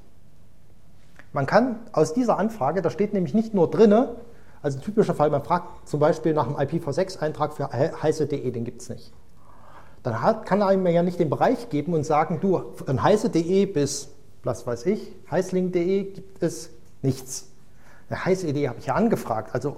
Man 1.33 1.47
kann 1.47 1.81
aus 1.93 2.15
dieser 2.15 2.39
Anfrage, 2.39 2.83
da 2.83 2.91
steht 2.91 3.13
nämlich 3.13 3.35
nicht 3.35 3.53
nur 3.53 3.71
drinne, 3.71 4.17
also 4.63 4.79
ein 4.79 4.83
typischer 4.83 5.15
Fall, 5.15 5.31
man 5.31 5.43
fragt 5.43 5.89
zum 5.89 6.01
Beispiel 6.01 6.33
nach 6.33 6.47
einem 6.47 6.57
IPv6-Eintrag 6.57 7.55
für 7.55 7.71
heiße.de, 7.73 8.51
den 8.51 8.65
gibt 8.65 8.83
es 8.83 8.89
nicht. 8.89 9.13
Dann 10.03 10.23
hat, 10.23 10.47
kann 10.47 10.61
er 10.61 10.77
mir 10.77 10.93
ja 10.93 11.03
nicht 11.03 11.19
den 11.19 11.31
Bereich 11.31 11.69
geben 11.69 11.93
und 11.95 12.05
sagen, 12.05 12.39
du, 12.41 12.73
von 12.75 13.03
heiße.de 13.03 13.67
bis, 13.67 14.09
was 14.45 14.67
weiß 14.67 14.87
ich, 14.87 15.13
heißling.de 15.31 16.05
gibt 16.05 16.43
es 16.43 16.71
nichts. 17.03 17.49
Eine 18.09 18.25
heiße.de 18.25 18.69
habe 18.69 18.79
ich 18.79 18.87
ja 18.87 18.95
angefragt, 18.95 19.55
also 19.55 19.77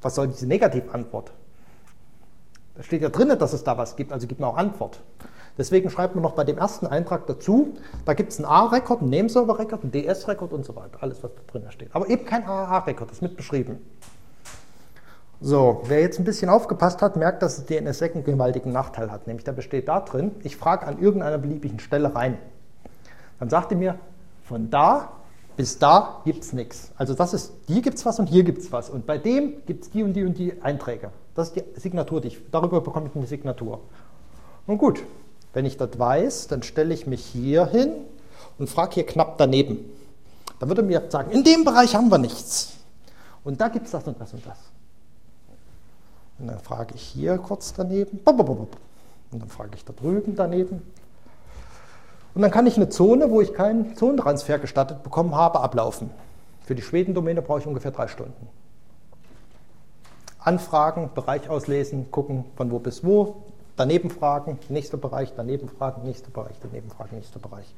was 0.00 0.14
soll 0.14 0.28
diese 0.28 0.46
Negativantwort? 0.46 1.32
Da 2.76 2.84
steht 2.84 3.02
ja 3.02 3.08
drin, 3.08 3.36
dass 3.36 3.52
es 3.52 3.64
da 3.64 3.76
was 3.76 3.96
gibt, 3.96 4.12
also 4.12 4.28
gibt 4.28 4.40
mir 4.40 4.46
auch 4.46 4.56
Antwort. 4.56 5.00
Deswegen 5.58 5.90
schreibt 5.90 6.14
man 6.14 6.22
noch 6.22 6.34
bei 6.34 6.44
dem 6.44 6.56
ersten 6.56 6.86
Eintrag 6.86 7.26
dazu, 7.26 7.74
da 8.04 8.14
gibt 8.14 8.30
es 8.30 8.38
einen 8.38 8.46
A-Rekord, 8.46 9.00
einen 9.00 9.10
Nameserver-Rekord, 9.10 9.82
einen 9.82 9.90
DS-Rekord 9.90 10.52
und 10.52 10.64
so 10.64 10.76
weiter. 10.76 10.98
Alles, 11.00 11.20
was 11.24 11.32
da 11.34 11.40
drin 11.50 11.68
steht. 11.72 11.88
Aber 11.92 12.08
eben 12.08 12.24
kein 12.24 12.44
AAA-Rekord, 12.44 13.10
das 13.10 13.16
ist 13.16 13.22
mit 13.22 13.36
beschrieben. 13.36 13.84
So, 15.40 15.82
wer 15.84 16.00
jetzt 16.00 16.18
ein 16.18 16.24
bisschen 16.24 16.48
aufgepasst 16.48 17.00
hat, 17.00 17.16
merkt, 17.16 17.42
dass 17.42 17.64
DNSSEC 17.64 18.14
einen 18.14 18.24
gewaltigen 18.24 18.72
Nachteil 18.72 19.10
hat. 19.12 19.26
Nämlich 19.26 19.44
der 19.44 19.52
besteht 19.52 19.88
da 19.88 20.00
drin, 20.00 20.32
ich 20.42 20.56
frage 20.56 20.86
an 20.86 20.98
irgendeiner 20.98 21.38
beliebigen 21.38 21.78
Stelle 21.78 22.14
rein. 22.14 22.38
Dann 23.38 23.48
sagt 23.48 23.70
er 23.70 23.78
mir, 23.78 23.98
von 24.42 24.70
da 24.70 25.12
bis 25.58 25.76
da 25.80 26.20
gibt 26.24 26.44
es 26.44 26.52
nichts. 26.52 26.92
Also 26.96 27.14
das 27.14 27.34
ist, 27.34 27.52
hier 27.66 27.82
gibt 27.82 27.98
es 27.98 28.06
was 28.06 28.20
und 28.20 28.28
hier 28.28 28.44
gibt 28.44 28.58
es 28.58 28.70
was. 28.70 28.88
Und 28.88 29.06
bei 29.06 29.18
dem 29.18 29.66
gibt 29.66 29.82
es 29.82 29.90
die 29.90 30.04
und 30.04 30.12
die 30.12 30.22
und 30.24 30.38
die 30.38 30.62
Einträge. 30.62 31.10
Das 31.34 31.48
ist 31.48 31.56
die 31.56 31.80
Signatur, 31.80 32.20
die 32.20 32.28
ich, 32.28 32.38
darüber 32.52 32.80
bekomme 32.80 33.08
ich 33.08 33.16
eine 33.16 33.26
Signatur. 33.26 33.80
Und 34.68 34.78
gut, 34.78 35.02
wenn 35.54 35.66
ich 35.66 35.76
das 35.76 35.98
weiß, 35.98 36.46
dann 36.46 36.62
stelle 36.62 36.94
ich 36.94 37.08
mich 37.08 37.24
hier 37.24 37.66
hin 37.66 37.90
und 38.56 38.70
frage 38.70 38.94
hier 38.94 39.06
knapp 39.06 39.36
daneben. 39.36 39.80
Dann 40.60 40.68
würde 40.68 40.84
mir 40.84 41.02
sagen, 41.08 41.32
in 41.32 41.42
dem 41.42 41.64
Bereich 41.64 41.96
haben 41.96 42.08
wir 42.08 42.18
nichts. 42.18 42.74
Und 43.42 43.60
da 43.60 43.66
gibt 43.66 43.86
es 43.86 43.90
das 43.90 44.06
und 44.06 44.20
das 44.20 44.32
und 44.32 44.46
das. 44.46 44.58
Und 46.38 46.48
dann 46.48 46.58
frage 46.60 46.94
ich 46.94 47.02
hier 47.02 47.38
kurz 47.38 47.72
daneben. 47.74 48.20
Und 49.30 49.42
dann 49.42 49.48
frage 49.48 49.70
ich 49.74 49.84
da 49.84 49.92
drüben 49.92 50.36
daneben. 50.36 50.82
Und 52.34 52.42
dann 52.42 52.50
kann 52.50 52.66
ich 52.66 52.76
eine 52.76 52.88
Zone, 52.88 53.30
wo 53.30 53.40
ich 53.40 53.52
keinen 53.52 53.96
Zonentransfer 53.96 54.58
gestattet 54.58 55.02
bekommen 55.02 55.34
habe, 55.34 55.60
ablaufen. 55.60 56.10
Für 56.64 56.74
die 56.74 56.82
Schweden-Domäne 56.82 57.42
brauche 57.42 57.60
ich 57.60 57.66
ungefähr 57.66 57.90
drei 57.90 58.08
Stunden. 58.08 58.46
Anfragen, 60.38 61.10
Bereich 61.14 61.50
auslesen, 61.50 62.10
gucken, 62.10 62.44
von 62.56 62.70
wo 62.70 62.78
bis 62.78 63.04
wo, 63.04 63.42
daneben 63.76 64.10
fragen, 64.10 64.58
nächster 64.68 64.96
Bereich, 64.96 65.32
daneben 65.36 65.68
fragen, 65.68 66.02
nächster 66.04 66.30
Bereich, 66.30 66.56
daneben 66.62 66.90
fragen, 66.90 67.16
nächster 67.16 67.40
Bereich. 67.40 67.74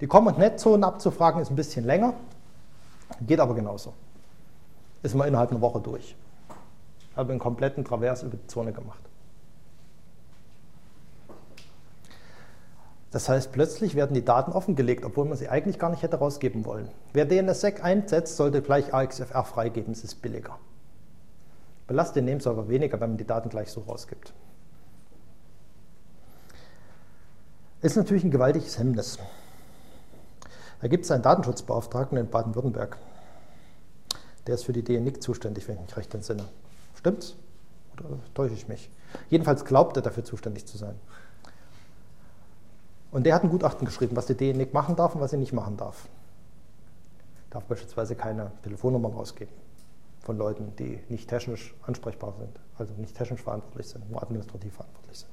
Die 0.00 0.06
Com- 0.06 0.26
und 0.26 0.38
Net-Zonen 0.38 0.84
abzufragen 0.84 1.40
ist 1.40 1.50
ein 1.50 1.56
bisschen 1.56 1.86
länger, 1.86 2.14
geht 3.26 3.40
aber 3.40 3.54
genauso. 3.54 3.94
Ist 5.02 5.14
mal 5.14 5.26
innerhalb 5.26 5.50
einer 5.50 5.60
Woche 5.60 5.80
durch. 5.80 6.14
Habe 7.18 7.32
einen 7.32 7.40
kompletten 7.40 7.84
Travers 7.84 8.22
über 8.22 8.36
die 8.36 8.46
Zone 8.46 8.72
gemacht. 8.72 9.02
Das 13.10 13.28
heißt, 13.28 13.50
plötzlich 13.50 13.96
werden 13.96 14.14
die 14.14 14.24
Daten 14.24 14.52
offengelegt, 14.52 15.04
obwohl 15.04 15.24
man 15.24 15.36
sie 15.36 15.48
eigentlich 15.48 15.80
gar 15.80 15.90
nicht 15.90 16.04
hätte 16.04 16.18
rausgeben 16.18 16.64
wollen. 16.64 16.88
Wer 17.12 17.24
DNSSEC 17.24 17.82
einsetzt, 17.82 18.36
sollte 18.36 18.62
gleich 18.62 18.94
AXFR 18.94 19.42
freigeben, 19.42 19.92
es 19.92 20.04
ist 20.04 20.22
billiger. 20.22 20.60
Belastet 21.88 22.18
den 22.18 22.26
Nameserver 22.26 22.68
weniger, 22.68 23.00
wenn 23.00 23.10
man 23.10 23.18
die 23.18 23.26
Daten 23.26 23.48
gleich 23.48 23.72
so 23.72 23.80
rausgibt. 23.80 24.32
Ist 27.82 27.96
natürlich 27.96 28.22
ein 28.22 28.30
gewaltiges 28.30 28.78
Hemmnis. 28.78 29.18
Da 30.80 30.86
gibt 30.86 31.04
es 31.04 31.10
einen 31.10 31.24
Datenschutzbeauftragten 31.24 32.16
in 32.16 32.30
Baden-Württemberg. 32.30 32.96
Der 34.46 34.54
ist 34.54 34.66
für 34.66 34.72
die 34.72 34.84
DNIC 34.84 35.20
zuständig, 35.20 35.66
wenn 35.66 35.74
ich 35.78 35.82
mich 35.82 35.96
recht 35.96 36.14
entsinne. 36.14 36.44
Stimmt's? 36.98 37.36
Oder 37.94 38.18
täusche 38.34 38.54
ich 38.54 38.68
mich? 38.68 38.90
Jedenfalls 39.30 39.64
glaubt 39.64 39.96
er 39.96 40.02
dafür 40.02 40.24
zuständig 40.24 40.66
zu 40.66 40.76
sein. 40.76 40.94
Und 43.10 43.24
der 43.24 43.34
hat 43.34 43.44
ein 43.44 43.50
Gutachten 43.50 43.86
geschrieben, 43.86 44.16
was 44.16 44.26
die 44.26 44.34
DNIC 44.34 44.74
machen 44.74 44.96
darf 44.96 45.14
und 45.14 45.20
was 45.20 45.30
sie 45.30 45.38
nicht 45.38 45.52
machen 45.52 45.76
darf. 45.76 46.08
Darf 47.50 47.64
beispielsweise 47.64 48.16
keine 48.16 48.52
Telefonnummern 48.62 49.12
rausgeben 49.12 49.54
von 50.20 50.36
Leuten, 50.36 50.74
die 50.76 51.00
nicht 51.08 51.30
technisch 51.30 51.74
ansprechbar 51.86 52.34
sind, 52.38 52.60
also 52.76 52.92
nicht 52.94 53.16
technisch 53.16 53.40
verantwortlich 53.40 53.88
sind, 53.88 54.10
nur 54.10 54.22
administrativ 54.22 54.74
verantwortlich 54.74 55.20
sind. 55.20 55.30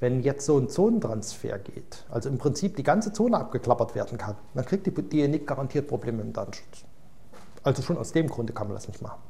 Wenn 0.00 0.22
jetzt 0.22 0.44
so 0.44 0.58
ein 0.58 0.68
Zonentransfer 0.68 1.58
geht, 1.58 2.04
also 2.10 2.28
im 2.28 2.38
Prinzip 2.38 2.76
die 2.76 2.82
ganze 2.82 3.12
Zone 3.12 3.38
abgeklappert 3.38 3.94
werden 3.94 4.18
kann, 4.18 4.36
dann 4.54 4.64
kriegt 4.64 4.86
die 4.86 4.90
DNIC 4.90 5.46
garantiert 5.46 5.88
Probleme 5.88 6.22
im 6.22 6.32
Datenschutz. 6.32 6.84
Also 7.62 7.82
schon 7.82 7.98
aus 7.98 8.12
dem 8.12 8.28
Grunde 8.28 8.52
kann 8.52 8.68
man 8.68 8.76
das 8.76 8.88
nicht 8.88 9.02
machen. 9.02 9.20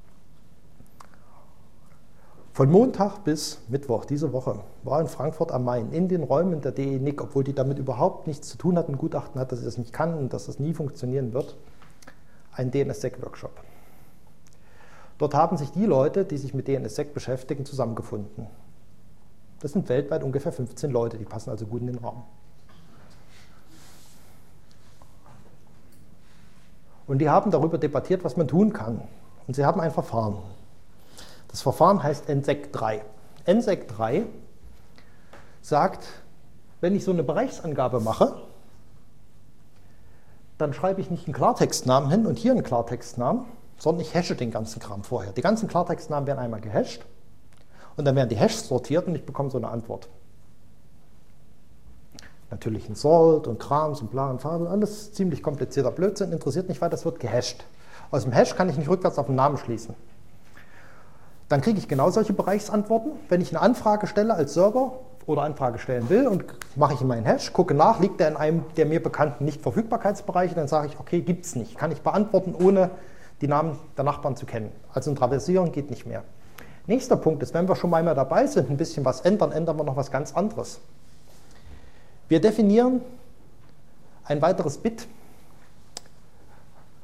Von 2.53 2.73
Montag 2.73 3.23
bis 3.23 3.61
Mittwoch 3.69 4.05
diese 4.05 4.33
Woche 4.33 4.59
war 4.83 5.01
in 5.01 5.07
Frankfurt 5.07 5.53
am 5.53 5.65
Main 5.65 5.93
in 5.93 6.09
den 6.09 6.25
Räumen 6.25 6.61
der 6.61 6.73
DENIC, 6.73 7.23
obwohl 7.23 7.45
die 7.45 7.53
damit 7.53 7.79
überhaupt 7.79 8.27
nichts 8.27 8.49
zu 8.49 8.59
tun 8.59 8.77
hatten, 8.77 8.99
Gutachten 8.99 9.41
hat, 9.41 9.53
dass 9.53 9.61
sie 9.61 9.65
das 9.65 9.79
nicht 9.79 9.93
kann 9.93 10.15
und 10.15 10.33
dass 10.33 10.47
das 10.47 10.59
nie 10.59 10.75
funktionieren 10.75 11.33
wird, 11.33 11.57
ein 12.53 12.73
DNSSEC-Workshop. 12.73 13.53
Dort 15.19 15.35
haben 15.35 15.57
sich 15.57 15.71
die 15.71 15.87
Leute, 15.87 16.25
die 16.25 16.37
sich 16.37 16.53
mit 16.53 16.67
DNSSEC 16.67 17.15
beschäftigen, 17.15 17.65
zusammengefunden. 17.65 18.49
Das 19.61 19.73
sind 19.73 19.89
weltweit 19.89 20.25
ungefähr 20.25 20.51
15 20.51 20.91
Leute, 20.91 21.17
die 21.17 21.25
passen 21.25 21.51
also 21.51 21.65
gut 21.65 21.81
in 21.81 21.87
den 21.87 21.99
Raum. 21.99 22.25
Und 27.09 27.19
die 27.19 27.29
haben 27.29 27.51
darüber 27.51 27.79
debattiert, 27.79 28.23
was 28.23 28.37
man 28.37 28.47
tun 28.47 28.73
kann. 28.73 29.01
Und 29.47 29.55
sie 29.57 29.65
haben 29.65 29.81
ein 29.81 29.91
Verfahren. 29.91 30.37
Das 31.49 31.63
Verfahren 31.63 32.03
heißt 32.03 32.29
NSEC 32.29 32.73
3. 32.73 33.03
NSEC 33.47 33.89
3 33.89 34.27
sagt, 35.63 36.07
wenn 36.81 36.95
ich 36.95 37.05
so 37.05 37.11
eine 37.11 37.23
Bereichsangabe 37.23 38.01
mache, 38.01 38.43
dann 40.59 40.75
schreibe 40.75 41.01
ich 41.01 41.11
nicht 41.11 41.27
einen 41.27 41.35
Klartextnamen 41.35 42.11
hin 42.11 42.27
und 42.27 42.39
hier 42.39 42.53
einen 42.53 42.63
Klartextnamen, 42.63 43.45
sondern 43.79 44.03
ich 44.03 44.15
hashe 44.15 44.35
den 44.35 44.51
ganzen 44.51 44.81
Kram 44.81 45.03
vorher. 45.03 45.33
Die 45.33 45.41
ganzen 45.41 45.69
Klartextnamen 45.69 46.27
werden 46.27 46.41
einmal 46.41 46.61
gehasht 46.61 47.05
und 47.97 48.05
dann 48.05 48.17
werden 48.17 48.29
die 48.29 48.37
Hashes 48.37 48.69
sortiert 48.69 49.07
und 49.07 49.15
ich 49.15 49.25
bekomme 49.25 49.51
so 49.51 49.57
eine 49.57 49.69
Antwort. 49.69 50.09
Natürlich 52.51 52.89
ein 52.89 52.95
Salt 52.95 53.47
und 53.47 53.59
Krams 53.59 54.01
und 54.01 54.11
bla 54.11 54.31
und 54.31 54.41
Farbe, 54.41 54.71
alles 54.71 55.13
ziemlich 55.13 55.43
komplizierter 55.43 55.91
Blödsinn, 55.91 56.33
interessiert 56.33 56.69
nicht 56.69 56.81
weiter, 56.81 56.93
das 56.93 57.05
wird 57.05 57.21
gehasht. 57.21 57.65
Aus 58.11 58.23
dem 58.25 58.33
Hash 58.33 58.57
kann 58.57 58.71
ich 58.71 58.79
nicht 58.79 58.89
rückwärts 58.89 59.19
auf 59.19 59.27
den 59.27 59.35
Namen 59.35 59.59
schließen. 59.59 59.95
Dann 61.49 61.61
kriege 61.61 61.79
ich 61.79 61.89
genau 61.89 62.11
solche 62.11 62.33
Bereichsantworten. 62.33 63.13
Wenn 63.29 63.41
ich 63.41 63.51
eine 63.51 63.61
Anfrage 63.61 64.07
stelle 64.07 64.35
als 64.35 64.55
Server 64.55 64.93
oder 65.27 65.43
Anfrage 65.43 65.79
stellen 65.79 66.09
will 66.09 66.27
und 66.27 66.45
mache 66.77 66.95
ich 66.95 67.01
in 67.03 67.07
meinen 67.07 67.27
Hash, 67.27 67.53
gucke 67.53 67.75
nach, 67.75 68.01
liegt 68.01 68.21
er 68.21 68.29
in 68.29 68.37
einem 68.37 68.65
der 68.77 68.87
mir 68.87 69.03
bekannten 69.03 69.45
Nicht-Verfügbarkeitsbereiche, 69.45 70.55
dann 70.55 70.69
sage 70.69 70.89
ich, 70.89 70.99
okay, 70.99 71.21
gibt 71.21 71.45
es 71.45 71.55
nicht. 71.55 71.77
Kann 71.77 71.93
ich 71.93 72.01
beantworten, 72.01 72.55
ohne 72.55 72.91
die 73.43 73.49
Namen 73.49 73.79
der 73.97 74.05
Nachbarn 74.05 74.37
zu 74.37 74.47
kennen. 74.47 74.73
Also 74.93 75.11
ein 75.11 75.17
Traversieren 75.17 75.73
geht 75.73 75.91
nicht 75.91 76.07
mehr. 76.07 76.25
Nächster 76.87 77.17
Punkt 77.17 77.43
ist, 77.43 77.53
wenn 77.53 77.69
wir 77.69 77.77
schon 77.77 77.93
einmal 77.93 78.15
dabei 78.15 78.47
sind, 78.47 78.71
ein 78.71 78.79
bisschen 78.79 79.05
was 79.05 79.21
ändern, 79.21 79.53
ändern 79.53 79.77
wir 79.77 79.85
noch 79.85 79.97
was 79.97 80.11
ganz 80.11 80.35
anderes. 80.35 80.81
Wir 82.29 82.41
definieren 82.41 83.01
ein 84.25 84.43
weiteres 84.43 84.79
Bit 84.79 85.07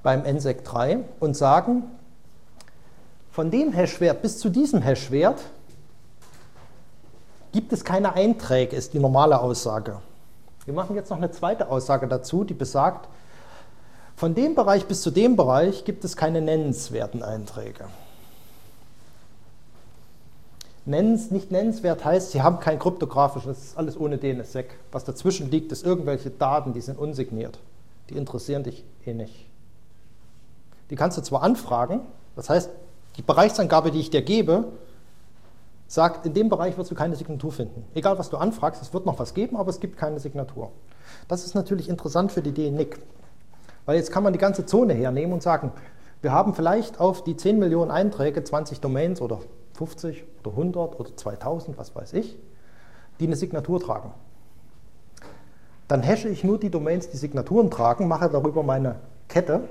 beim 0.02 0.22
NSEC 0.22 0.64
3 0.64 0.98
und 1.18 1.34
sagen, 1.34 1.84
von 3.30 3.50
dem 3.50 3.72
Hashwert 3.72 4.22
bis 4.22 4.38
zu 4.38 4.50
diesem 4.50 4.82
Hashwert 4.82 5.40
gibt 7.52 7.72
es 7.72 7.84
keine 7.84 8.12
Einträge, 8.12 8.76
ist 8.76 8.92
die 8.92 8.98
normale 8.98 9.40
Aussage. 9.40 10.00
Wir 10.66 10.74
machen 10.74 10.94
jetzt 10.94 11.10
noch 11.10 11.16
eine 11.16 11.30
zweite 11.30 11.68
Aussage 11.68 12.06
dazu, 12.06 12.44
die 12.44 12.54
besagt, 12.54 13.08
von 14.16 14.34
dem 14.34 14.54
Bereich 14.54 14.86
bis 14.86 15.02
zu 15.02 15.10
dem 15.10 15.36
Bereich 15.36 15.84
gibt 15.84 16.04
es 16.04 16.16
keine 16.16 16.40
nennenswerten 16.40 17.22
Einträge. 17.22 17.86
Nennens, 20.86 21.30
nicht 21.30 21.50
nennenswert 21.50 22.04
heißt, 22.04 22.32
sie 22.32 22.42
haben 22.42 22.60
kein 22.60 22.78
kryptografisches, 22.78 23.56
das 23.56 23.64
ist 23.68 23.78
alles 23.78 23.98
ohne 23.98 24.18
DNSSEC. 24.18 24.78
Was 24.92 25.04
dazwischen 25.04 25.50
liegt, 25.50 25.72
ist 25.72 25.84
irgendwelche 25.84 26.30
Daten, 26.30 26.74
die 26.74 26.82
sind 26.82 26.98
unsigniert. 26.98 27.58
Die 28.10 28.16
interessieren 28.16 28.64
dich 28.64 28.84
eh 29.06 29.14
nicht. 29.14 29.46
Die 30.90 30.96
kannst 30.96 31.16
du 31.16 31.22
zwar 31.22 31.42
anfragen, 31.42 32.00
das 32.36 32.50
heißt, 32.50 32.70
die 33.16 33.22
Bereichsangabe, 33.22 33.90
die 33.90 34.00
ich 34.00 34.10
dir 34.10 34.22
gebe, 34.22 34.64
sagt, 35.86 36.26
in 36.26 36.34
dem 36.34 36.48
Bereich 36.48 36.76
wirst 36.76 36.90
du 36.90 36.94
keine 36.94 37.16
Signatur 37.16 37.52
finden. 37.52 37.84
Egal, 37.94 38.18
was 38.18 38.28
du 38.28 38.36
anfragst, 38.36 38.82
es 38.82 38.92
wird 38.92 39.06
noch 39.06 39.18
was 39.18 39.32
geben, 39.32 39.56
aber 39.56 39.70
es 39.70 39.80
gibt 39.80 39.96
keine 39.96 40.18
Signatur. 40.18 40.70
Das 41.28 41.44
ist 41.44 41.54
natürlich 41.54 41.88
interessant 41.88 42.32
für 42.32 42.42
die 42.42 42.52
DNIC, 42.52 42.98
weil 43.86 43.96
jetzt 43.96 44.10
kann 44.10 44.22
man 44.22 44.32
die 44.32 44.38
ganze 44.38 44.66
Zone 44.66 44.92
hernehmen 44.92 45.32
und 45.32 45.42
sagen, 45.42 45.72
wir 46.24 46.32
haben 46.32 46.54
vielleicht 46.54 46.98
auf 46.98 47.22
die 47.22 47.36
10 47.36 47.58
Millionen 47.58 47.92
Einträge 47.92 48.42
20 48.42 48.80
Domains 48.80 49.20
oder 49.20 49.40
50 49.74 50.24
oder 50.40 50.50
100 50.50 50.98
oder 50.98 51.16
2000, 51.16 51.78
was 51.78 51.94
weiß 51.94 52.14
ich, 52.14 52.36
die 53.20 53.26
eine 53.26 53.36
Signatur 53.36 53.80
tragen. 53.80 54.12
Dann 55.86 56.02
hashe 56.02 56.28
ich 56.28 56.42
nur 56.42 56.58
die 56.58 56.70
Domains, 56.70 57.08
die 57.10 57.16
Signaturen 57.16 57.70
tragen, 57.70 58.08
mache 58.08 58.28
darüber 58.28 58.62
meine 58.62 58.96
Kette 59.28 59.68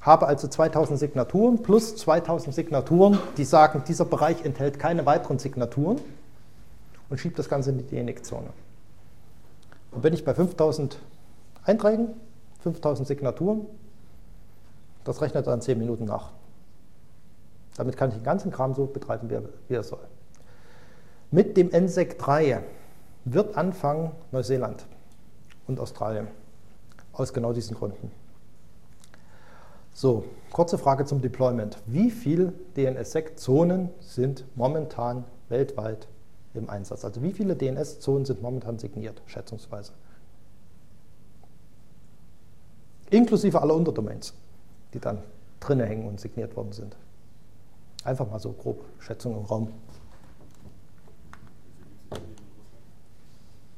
habe 0.00 0.26
also 0.26 0.48
2000 0.48 0.98
Signaturen 0.98 1.62
plus 1.62 1.96
2000 1.96 2.54
Signaturen, 2.54 3.18
die 3.36 3.44
sagen, 3.44 3.82
dieser 3.86 4.04
Bereich 4.04 4.44
enthält 4.44 4.78
keine 4.78 5.06
weiteren 5.06 5.38
Signaturen 5.38 6.00
und 7.10 7.18
schiebe 7.18 7.34
das 7.34 7.48
Ganze 7.48 7.70
in 7.70 7.78
die 7.78 7.84
DNX-Zone. 7.84 8.48
Und 9.90 10.02
bin 10.02 10.14
ich 10.14 10.24
bei 10.24 10.34
5000 10.34 10.98
Einträgen, 11.64 12.08
5000 12.60 13.08
Signaturen, 13.08 13.66
das 15.08 15.22
rechnet 15.22 15.46
dann 15.46 15.62
10 15.62 15.78
Minuten 15.78 16.04
nach. 16.04 16.32
Damit 17.78 17.96
kann 17.96 18.10
ich 18.10 18.16
den 18.16 18.24
ganzen 18.24 18.50
Kram 18.50 18.74
so 18.74 18.84
betreiben, 18.84 19.30
wie 19.68 19.74
er 19.74 19.82
soll. 19.82 20.06
Mit 21.30 21.56
dem 21.56 21.68
NSEC 21.68 22.18
3 22.18 22.62
wird 23.24 23.56
anfangen 23.56 24.10
Neuseeland 24.32 24.84
und 25.66 25.80
Australien. 25.80 26.28
Aus 27.14 27.32
genau 27.32 27.54
diesen 27.54 27.74
Gründen. 27.74 28.10
So, 29.94 30.24
kurze 30.52 30.76
Frage 30.76 31.06
zum 31.06 31.22
Deployment. 31.22 31.78
Wie 31.86 32.10
viele 32.10 32.52
DNSSEC-Zonen 32.76 33.88
sind 34.00 34.44
momentan 34.56 35.24
weltweit 35.48 36.06
im 36.52 36.68
Einsatz? 36.68 37.04
Also 37.04 37.22
wie 37.22 37.32
viele 37.32 37.56
DNS-Zonen 37.56 38.26
sind 38.26 38.42
momentan 38.42 38.78
signiert, 38.78 39.22
schätzungsweise? 39.24 39.92
Inklusive 43.10 43.60
aller 43.62 43.74
Unterdomains, 43.74 44.34
die 44.94 45.00
dann 45.00 45.22
drinne 45.60 45.86
hängen 45.86 46.06
und 46.06 46.20
signiert 46.20 46.56
worden 46.56 46.72
sind. 46.72 46.96
Einfach 48.04 48.28
mal 48.30 48.38
so 48.38 48.52
grob 48.52 48.84
Schätzung 49.00 49.36
im 49.36 49.44
Raum. 49.44 49.72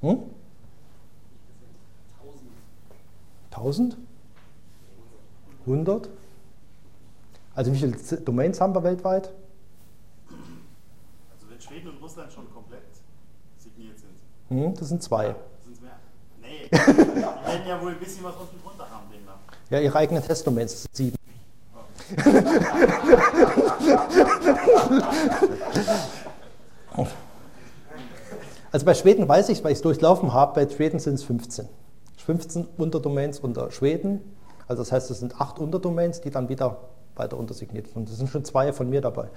Hm? 0.03 0.23
1000? 3.51 3.97
100? 5.67 6.09
Also 7.55 7.73
wie 7.73 7.79
viele 7.79 8.21
Domains 8.21 8.61
haben 8.61 8.75
wir 8.75 8.83
weltweit? 8.83 9.33
Also 11.33 11.51
wenn 11.51 11.61
Schweden 11.61 11.89
und 11.89 12.01
Russland 12.01 12.33
schon 12.33 12.51
komplett 12.53 12.83
signiert 13.59 13.99
sind. 13.99 14.13
Hm, 14.49 14.75
das 14.75 14.89
sind 14.89 15.03
zwei. 15.03 15.35
Sind 15.63 15.75
es 15.75 15.81
mehr? 15.81 15.99
Nee, 16.41 16.69
die 16.71 16.77
werden 16.77 17.67
ja 17.67 17.83
wohl 17.83 17.93
ein 17.93 17.99
bisschen 17.99 18.25
was 18.25 18.37
unten 18.37 18.59
drunter 18.63 18.89
haben. 18.89 19.11
Ja, 19.71 19.79
ihre 19.79 19.97
eigenen 19.97 20.23
sind 20.23 20.89
sieben. 20.93 21.17
Also 28.73 28.87
bei 28.87 28.95
Schweden 28.95 29.29
weiß 29.29 29.49
ich 29.49 29.59
es, 29.59 29.65
weil 29.65 29.73
ich 29.73 29.79
es 29.79 29.83
durchlaufen 29.83 30.33
habe, 30.33 30.55
bei 30.55 30.73
Schweden 30.73 31.01
sind 31.01 31.15
es 31.15 31.25
15. 31.25 31.69
15 32.19 32.69
Unterdomains 32.77 33.41
unter 33.41 33.73
Schweden. 33.73 34.21
Also 34.69 34.83
das 34.83 34.93
heißt, 34.93 35.11
es 35.11 35.19
sind 35.19 35.41
acht 35.41 35.59
Unterdomains, 35.59 36.21
die 36.21 36.31
dann 36.31 36.49
wieder 36.49 36.77
weiter 37.17 37.37
untersigniert 37.37 37.89
sind. 37.89 38.09
Das 38.09 38.17
sind 38.17 38.31
schon 38.31 38.45
zwei 38.45 38.73
von 38.73 38.89
mir 38.89 39.01
dabei. 39.01 39.29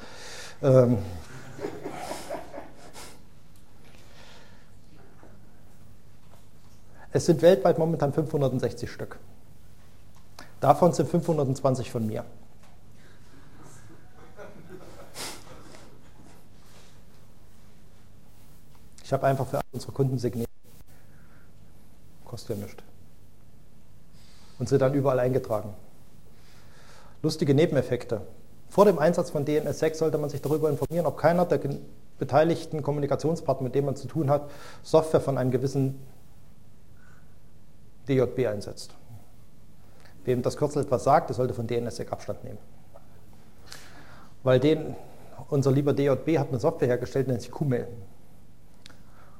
Ähm 0.61 0.99
es 7.11 7.25
sind 7.25 7.41
weltweit 7.41 7.79
momentan 7.79 8.13
560 8.13 8.91
Stück. 8.91 9.17
Davon 10.63 10.93
sind 10.93 11.09
520 11.09 11.91
von 11.91 12.07
mir. 12.07 12.23
Ich 19.03 19.11
habe 19.11 19.27
einfach 19.27 19.45
für 19.45 19.59
unsere 19.73 19.91
Kunden 19.91 20.17
signiert. 20.17 20.47
Kostet 22.23 22.55
ja 22.57 22.63
nichts. 22.63 22.81
Und 24.57 24.69
sie 24.69 24.77
dann 24.77 24.93
überall 24.93 25.19
eingetragen. 25.19 25.73
Lustige 27.21 27.53
Nebeneffekte. 27.53 28.21
Vor 28.69 28.85
dem 28.85 28.99
Einsatz 28.99 29.31
von 29.31 29.45
DNS6 29.45 29.95
sollte 29.95 30.17
man 30.17 30.29
sich 30.29 30.41
darüber 30.41 30.69
informieren, 30.69 31.05
ob 31.05 31.17
keiner 31.17 31.45
der 31.45 31.59
beteiligten 32.19 32.81
Kommunikationspartner, 32.81 33.65
mit 33.65 33.75
dem 33.75 33.83
man 33.83 33.97
zu 33.97 34.07
tun 34.07 34.29
hat, 34.29 34.49
Software 34.81 35.19
von 35.19 35.37
einem 35.37 35.51
gewissen 35.51 35.99
DJB 38.07 38.47
einsetzt. 38.47 38.95
Wem 40.25 40.41
das 40.41 40.57
Kürzel 40.57 40.83
etwas 40.83 41.03
sagt, 41.03 41.29
der 41.29 41.35
sollte 41.35 41.53
von 41.53 41.67
DNSSEC 41.67 42.11
Abstand 42.11 42.43
nehmen. 42.43 42.59
Weil 44.43 44.59
den, 44.59 44.95
unser 45.49 45.71
lieber 45.71 45.93
DJB 45.93 46.37
hat 46.37 46.49
eine 46.49 46.59
Software 46.59 46.87
hergestellt, 46.87 47.27
nennt 47.27 47.41
sich 47.41 47.51
QMail. 47.51 47.87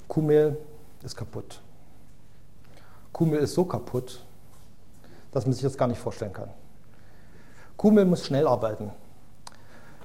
QMail 0.08 0.58
ist 1.04 1.16
kaputt. 1.16 1.62
QMail 3.14 3.40
ist 3.40 3.54
so 3.54 3.66
kaputt, 3.66 4.24
dass 5.32 5.46
man 5.46 5.54
sich 5.54 5.64
das 5.64 5.78
gar 5.78 5.88
nicht 5.88 6.00
vorstellen 6.00 6.34
kann. 6.34 6.50
QMail 7.78 8.06
muss 8.06 8.26
schnell 8.26 8.48
arbeiten. 8.48 8.92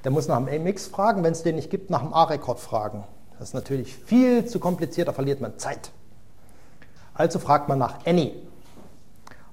Der 0.05 0.11
muss 0.11 0.29
nach 0.29 0.45
dem 0.45 0.64
MX 0.64 0.87
fragen, 0.87 1.22
wenn 1.24 1.33
es 1.33 1.43
den 1.43 1.57
nicht 1.57 1.70
gibt, 1.70 1.91
nach 1.91 2.03
dem 2.03 2.12
A-Rekord 2.12 2.61
fragen. 2.61 3.05
Das 3.39 3.49
ist 3.49 3.55
natürlich 3.55 3.95
viel 3.95 4.47
zu 4.47 4.59
kompliziert, 4.59 5.09
da 5.09 5.12
verliert 5.12 5.41
man 5.41 5.59
Zeit. 5.59 5.91
Also 7.14 7.39
fragt 7.39 7.68
man 7.68 7.79
nach 7.79 8.07
Any. 8.07 8.35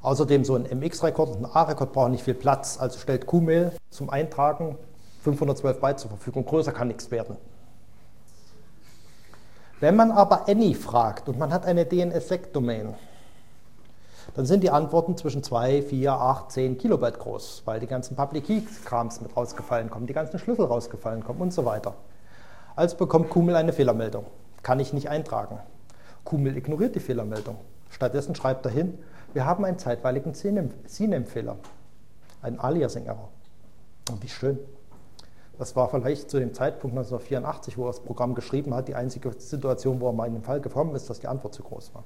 Außerdem 0.05 0.45
so 0.45 0.53
ein 0.53 0.67
MX-Rekord 0.69 1.35
und 1.35 1.45
ein 1.45 1.51
A-Rekord 1.51 1.91
brauchen 1.91 2.11
nicht 2.11 2.23
viel 2.23 2.35
Platz, 2.35 2.77
also 2.79 2.99
stellt 2.99 3.25
QMail 3.25 3.71
zum 3.89 4.11
Eintragen 4.11 4.77
512 5.23 5.81
Byte 5.81 5.99
zur 5.99 6.11
Verfügung. 6.11 6.45
Größer 6.45 6.71
kann 6.71 6.89
nichts 6.89 7.09
werden. 7.09 7.37
Wenn 9.79 9.95
man 9.95 10.11
aber 10.11 10.47
Any 10.47 10.75
fragt 10.75 11.27
und 11.27 11.39
man 11.39 11.51
hat 11.51 11.65
eine 11.65 11.87
DNS-Sec-Domain, 11.87 12.93
dann 14.35 14.45
sind 14.45 14.63
die 14.63 14.69
Antworten 14.69 15.17
zwischen 15.17 15.41
2, 15.41 15.81
4, 15.81 16.11
8, 16.13 16.51
10 16.51 16.77
Kilobyte 16.77 17.17
groß, 17.17 17.63
weil 17.65 17.79
die 17.79 17.87
ganzen 17.87 18.15
Public 18.15 18.45
Key-Krams 18.45 19.21
mit 19.21 19.35
rausgefallen 19.35 19.89
kommen, 19.89 20.05
die 20.05 20.13
ganzen 20.13 20.37
Schlüssel 20.37 20.65
rausgefallen 20.65 21.23
kommen 21.23 21.41
und 21.41 21.51
so 21.51 21.65
weiter. 21.65 21.95
Also 22.75 22.95
bekommt 22.97 23.31
Kumel 23.31 23.55
eine 23.55 23.73
Fehlermeldung. 23.73 24.27
Kann 24.61 24.79
ich 24.79 24.93
nicht 24.93 25.09
eintragen. 25.09 25.57
Kumel 26.23 26.55
ignoriert 26.57 26.93
die 26.93 26.99
Fehlermeldung. 26.99 27.57
Stattdessen 27.89 28.35
schreibt 28.35 28.65
er 28.67 28.71
hin, 28.71 28.99
wir 29.35 29.45
haben 29.45 29.65
einen 29.65 29.77
zeitweiligen 29.77 30.33
CNAME-Fehler, 30.33 31.57
einen 32.41 32.57
Aliasing-Error. 32.57 33.27
Und 34.09 34.23
wie 34.23 34.29
schön. 34.29 34.57
Das 35.59 35.75
war 35.75 35.89
vielleicht 35.89 36.29
zu 36.29 36.39
dem 36.39 36.53
Zeitpunkt 36.53 36.95
1984, 36.95 37.77
wo 37.77 37.83
er 37.83 37.87
das 37.87 37.99
Programm 37.99 38.33
geschrieben 38.33 38.73
hat, 38.73 38.87
die 38.87 38.95
einzige 38.95 39.33
Situation, 39.37 39.99
wo 39.99 40.07
er 40.07 40.13
mal 40.13 40.27
in 40.27 40.35
den 40.35 40.43
Fall 40.43 40.61
gekommen 40.61 40.95
ist, 40.95 41.09
dass 41.09 41.19
die 41.19 41.27
Antwort 41.27 41.53
zu 41.53 41.63
groß 41.63 41.93
war. 41.93 42.05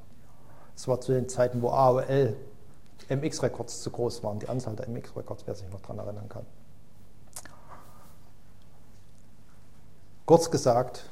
Das 0.73 0.87
war 0.87 1.01
zu 1.01 1.11
den 1.11 1.29
Zeiten, 1.29 1.61
wo 1.61 1.69
AOL 1.69 2.35
MX-Records 3.09 3.83
zu 3.83 3.91
groß 3.91 4.23
waren, 4.23 4.39
die 4.39 4.49
Anzahl 4.49 4.75
der 4.75 4.89
MX-Records, 4.89 5.43
wer 5.45 5.53
sich 5.53 5.69
noch 5.69 5.81
daran 5.81 5.99
erinnern 5.99 6.29
kann. 6.29 6.47
Kurz 10.25 10.49
gesagt, 10.49 11.05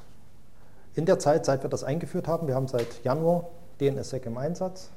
in 0.95 1.05
der 1.05 1.19
Zeit, 1.19 1.45
seit 1.45 1.61
wir 1.63 1.69
das 1.69 1.83
eingeführt 1.83 2.27
haben, 2.27 2.47
wir 2.47 2.55
haben 2.55 2.67
seit 2.67 3.03
Januar 3.03 3.49
DNSSEC 3.79 4.25
im 4.25 4.37
Einsatz, 4.39 4.89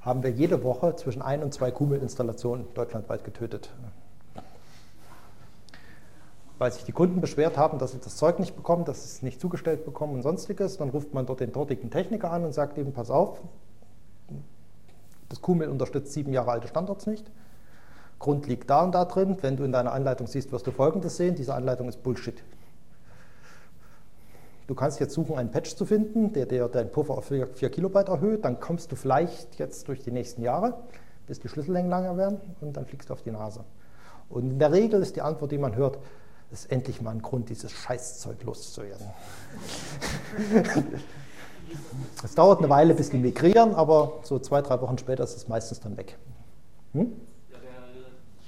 haben 0.00 0.22
wir 0.22 0.30
jede 0.30 0.62
Woche 0.64 0.96
zwischen 0.96 1.22
ein 1.22 1.42
und 1.42 1.52
zwei 1.52 1.70
Kumel-Installationen 1.70 2.66
deutschlandweit 2.74 3.24
getötet 3.24 3.70
weil 6.58 6.72
sich 6.72 6.84
die 6.84 6.92
Kunden 6.92 7.20
beschwert 7.20 7.56
haben, 7.56 7.78
dass 7.78 7.92
sie 7.92 7.98
das 7.98 8.16
Zeug 8.16 8.38
nicht 8.38 8.56
bekommen, 8.56 8.84
dass 8.84 9.02
sie 9.02 9.06
es 9.06 9.22
nicht 9.22 9.40
zugestellt 9.40 9.84
bekommen 9.84 10.14
und 10.14 10.22
sonstiges. 10.22 10.76
Dann 10.76 10.90
ruft 10.90 11.14
man 11.14 11.24
dort 11.24 11.40
den 11.40 11.52
dortigen 11.52 11.90
Techniker 11.90 12.32
an 12.32 12.44
und 12.44 12.52
sagt 12.52 12.78
ihm, 12.78 12.92
pass 12.92 13.10
auf, 13.10 13.40
das 15.28 15.40
QMIL 15.40 15.68
unterstützt 15.68 16.12
sieben 16.12 16.32
Jahre 16.32 16.50
alte 16.50 16.68
Standards 16.68 17.06
nicht. 17.06 17.30
Grund 18.18 18.48
liegt 18.48 18.68
da 18.68 18.82
und 18.82 18.92
da 18.92 19.04
drin. 19.04 19.36
Wenn 19.40 19.56
du 19.56 19.62
in 19.62 19.70
deiner 19.70 19.92
Anleitung 19.92 20.26
siehst, 20.26 20.50
wirst 20.50 20.66
du 20.66 20.72
Folgendes 20.72 21.16
sehen. 21.16 21.36
Diese 21.36 21.54
Anleitung 21.54 21.88
ist 21.88 22.02
Bullshit. 22.02 22.42
Du 24.68 24.74
kannst 24.74 25.00
jetzt 25.00 25.14
suchen, 25.14 25.36
einen 25.36 25.50
Patch 25.50 25.74
zu 25.74 25.86
finden, 25.86 26.32
der, 26.34 26.46
der 26.46 26.68
deinen 26.68 26.90
Puffer 26.90 27.14
auf 27.14 27.24
4 27.24 27.46
Kilobyte 27.70 28.08
erhöht. 28.08 28.44
Dann 28.44 28.60
kommst 28.60 28.92
du 28.92 28.96
vielleicht 28.96 29.58
jetzt 29.58 29.88
durch 29.88 30.02
die 30.02 30.12
nächsten 30.12 30.42
Jahre, 30.42 30.78
bis 31.26 31.40
die 31.40 31.48
Schlüssellängen 31.48 31.90
langer 31.90 32.16
werden 32.16 32.38
und 32.60 32.76
dann 32.76 32.84
fliegst 32.84 33.08
du 33.08 33.14
auf 33.14 33.22
die 33.22 33.30
Nase. 33.30 33.64
Und 34.28 34.50
in 34.52 34.58
der 34.58 34.70
Regel 34.70 35.00
ist 35.02 35.16
die 35.16 35.22
Antwort, 35.22 35.50
die 35.52 35.58
man 35.58 35.74
hört, 35.74 35.98
ist 36.50 36.70
endlich 36.70 37.00
mal 37.02 37.12
ein 37.12 37.22
Grund, 37.22 37.48
dieses 37.48 37.72
Scheißzeug 37.72 38.44
loszuwerden. 38.44 39.06
Es 42.24 42.34
dauert 42.34 42.60
eine 42.60 42.70
Weile, 42.70 42.94
bis 42.94 43.10
die 43.10 43.18
migrieren, 43.18 43.74
aber 43.74 44.20
so 44.22 44.38
zwei, 44.38 44.62
drei 44.62 44.80
Wochen 44.80 44.96
später 44.96 45.24
ist 45.24 45.36
es 45.36 45.48
meistens 45.48 45.80
dann 45.80 45.96
weg. 45.96 46.16
Hm? 46.92 47.12
Ja, 47.50 47.58
der 47.58 47.68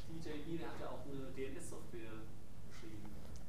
DJI, 0.08 0.58
der 0.58 0.68
hat 0.68 0.74
ja 0.80 0.86
auch 0.86 1.04
eine 1.04 1.28
DNS-Software 1.36 2.24
geschrieben. 2.70 3.04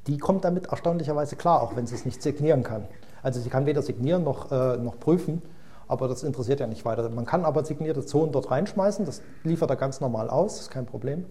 Die 0.07 0.17
kommt 0.17 0.43
damit 0.43 0.67
erstaunlicherweise 0.67 1.35
klar, 1.35 1.61
auch 1.61 1.75
wenn 1.75 1.87
sie 1.87 1.95
es 1.95 2.05
nicht 2.05 2.21
signieren 2.21 2.63
kann. 2.63 2.87
Also 3.23 3.39
sie 3.39 3.49
kann 3.49 3.65
weder 3.65 3.81
signieren 3.81 4.23
noch, 4.23 4.51
äh, 4.51 4.77
noch 4.77 4.99
prüfen, 4.99 5.41
aber 5.87 6.07
das 6.07 6.23
interessiert 6.23 6.59
ja 6.59 6.67
nicht 6.67 6.85
weiter. 6.85 7.07
Man 7.09 7.25
kann 7.25 7.45
aber 7.45 7.63
signierte 7.63 8.05
Zonen 8.05 8.31
dort 8.31 8.49
reinschmeißen, 8.49 9.05
das 9.05 9.21
liefert 9.43 9.69
er 9.69 9.75
ganz 9.75 10.01
normal 10.01 10.29
aus, 10.29 10.59
ist 10.59 10.71
kein 10.71 10.85
Problem. 10.85 11.25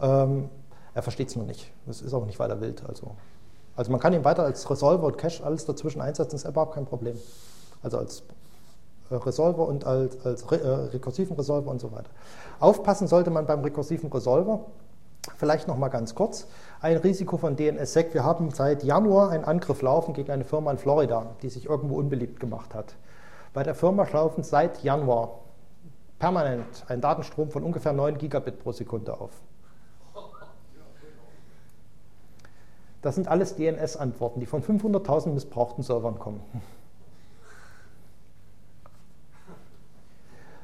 Ähm, 0.00 0.48
er 0.94 1.02
versteht 1.02 1.28
es 1.28 1.36
nur 1.36 1.44
nicht. 1.44 1.70
Das 1.86 2.02
ist 2.02 2.12
auch 2.14 2.26
nicht 2.26 2.38
weiter 2.38 2.60
wild. 2.60 2.82
Also, 2.88 3.12
also 3.76 3.92
man 3.92 4.00
kann 4.00 4.12
ihn 4.12 4.24
weiter 4.24 4.42
als 4.42 4.68
Resolver 4.68 5.04
und 5.04 5.18
Cache 5.18 5.44
alles 5.44 5.64
dazwischen 5.64 6.00
einsetzen, 6.00 6.36
ist 6.36 6.46
überhaupt 6.46 6.74
kein 6.74 6.86
Problem. 6.86 7.16
Also 7.82 7.98
als 7.98 8.22
äh, 9.10 9.14
Resolver 9.14 9.66
und 9.66 9.84
als, 9.84 10.24
als 10.24 10.50
re, 10.50 10.60
äh, 10.60 10.68
rekursiven 10.92 11.36
Resolver 11.36 11.70
und 11.70 11.80
so 11.80 11.92
weiter. 11.92 12.10
Aufpassen 12.58 13.06
sollte 13.06 13.30
man 13.30 13.46
beim 13.46 13.60
rekursiven 13.60 14.10
Resolver. 14.10 14.60
Vielleicht 15.36 15.68
noch 15.68 15.76
mal 15.76 15.88
ganz 15.88 16.14
kurz. 16.14 16.46
Ein 16.82 16.96
Risiko 16.96 17.36
von 17.36 17.56
DNSSEC. 17.56 18.14
Wir 18.14 18.24
haben 18.24 18.50
seit 18.52 18.82
Januar 18.84 19.30
einen 19.30 19.44
Angriff 19.44 19.82
laufen 19.82 20.14
gegen 20.14 20.30
eine 20.30 20.44
Firma 20.44 20.70
in 20.70 20.78
Florida, 20.78 21.34
die 21.42 21.50
sich 21.50 21.66
irgendwo 21.66 21.96
unbeliebt 21.96 22.40
gemacht 22.40 22.74
hat. 22.74 22.94
Bei 23.52 23.62
der 23.62 23.74
Firma 23.74 24.06
laufen 24.10 24.42
seit 24.42 24.82
Januar 24.82 25.40
permanent 26.18 26.84
ein 26.88 27.02
Datenstrom 27.02 27.50
von 27.50 27.64
ungefähr 27.64 27.92
9 27.92 28.16
Gigabit 28.16 28.62
pro 28.62 28.72
Sekunde 28.72 29.20
auf. 29.20 29.30
Das 33.02 33.14
sind 33.14 33.28
alles 33.28 33.56
DNS-Antworten, 33.56 34.40
die 34.40 34.46
von 34.46 34.62
500.000 34.62 35.34
missbrauchten 35.34 35.84
Servern 35.84 36.18
kommen. 36.18 36.40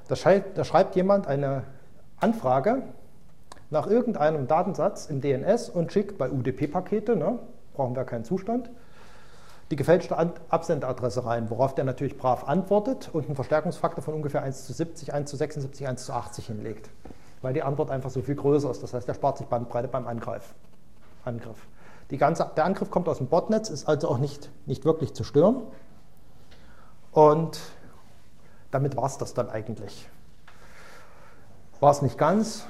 Da 0.09 0.17
schreibt, 0.17 0.57
da 0.57 0.65
schreibt, 0.65 0.97
jemand 0.97 1.27
eine 1.27 1.65
Anfrage 2.21 2.85
nach 3.71 3.87
irgendeinem 3.87 4.47
Datensatz 4.47 5.07
im 5.07 5.21
DNS 5.21 5.69
und 5.69 5.93
schickt 5.93 6.19
bei 6.19 6.31
UDP-Pakete, 6.31 7.17
ne, 7.17 7.39
brauchen 7.75 7.97
wir 7.97 8.05
keinen 8.05 8.25
Zustand, 8.25 8.71
die 9.71 9.77
gefälschte 9.77 10.17
Absenderadresse 10.49 11.25
rein, 11.25 11.51
worauf 11.51 11.75
der 11.75 11.85
natürlich 11.85 12.17
brav 12.17 12.49
antwortet 12.49 13.11
und 13.13 13.27
einen 13.27 13.35
Verstärkungsfaktor 13.35 14.03
von 14.03 14.15
ungefähr 14.15 14.43
1 14.43 14.67
zu 14.67 14.73
70, 14.73 15.13
1 15.13 15.29
zu 15.29 15.37
76, 15.37 15.87
1 15.87 16.05
zu 16.05 16.13
80 16.13 16.47
hinlegt, 16.47 16.89
weil 17.43 17.53
die 17.53 17.63
Antwort 17.63 17.91
einfach 17.91 18.11
so 18.11 18.23
viel 18.23 18.37
größer 18.37 18.71
ist. 18.71 18.83
Das 18.83 18.95
heißt, 18.95 19.09
der 19.09 19.15
spart 19.15 19.39
sich 19.39 19.49
Bandbreite 19.49 19.89
beim 19.89 20.07
Angriff. 20.07 20.55
Angriff. 21.25 21.67
Ganze, 22.19 22.49
der 22.57 22.65
Angriff 22.65 22.91
kommt 22.91 23.09
aus 23.09 23.19
dem 23.19 23.27
Botnetz, 23.27 23.69
ist 23.69 23.89
also 23.89 24.09
auch 24.09 24.19
nicht, 24.19 24.49
nicht 24.67 24.85
wirklich 24.85 25.13
zu 25.15 25.25
stören. 25.25 25.63
Und 27.11 27.59
damit 28.71 28.97
war 28.97 29.07
es 29.07 29.19
das 29.19 29.35
dann 29.35 29.51
eigentlich. 29.51 30.09
War 31.81 31.91
es 31.91 32.03
nicht 32.03 32.17
ganz. 32.17 32.67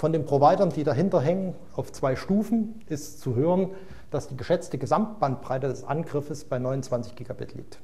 Von 0.00 0.14
den 0.14 0.24
Providern, 0.24 0.70
die 0.70 0.82
dahinter 0.82 1.20
hängen, 1.20 1.54
auf 1.76 1.92
zwei 1.92 2.16
Stufen, 2.16 2.80
ist 2.86 3.20
zu 3.20 3.34
hören, 3.34 3.68
dass 4.10 4.28
die 4.28 4.36
geschätzte 4.38 4.78
Gesamtbandbreite 4.78 5.68
des 5.68 5.84
Angriffes 5.84 6.46
bei 6.46 6.58
29 6.58 7.14
Gigabit 7.16 7.52
liegt. 7.52 7.80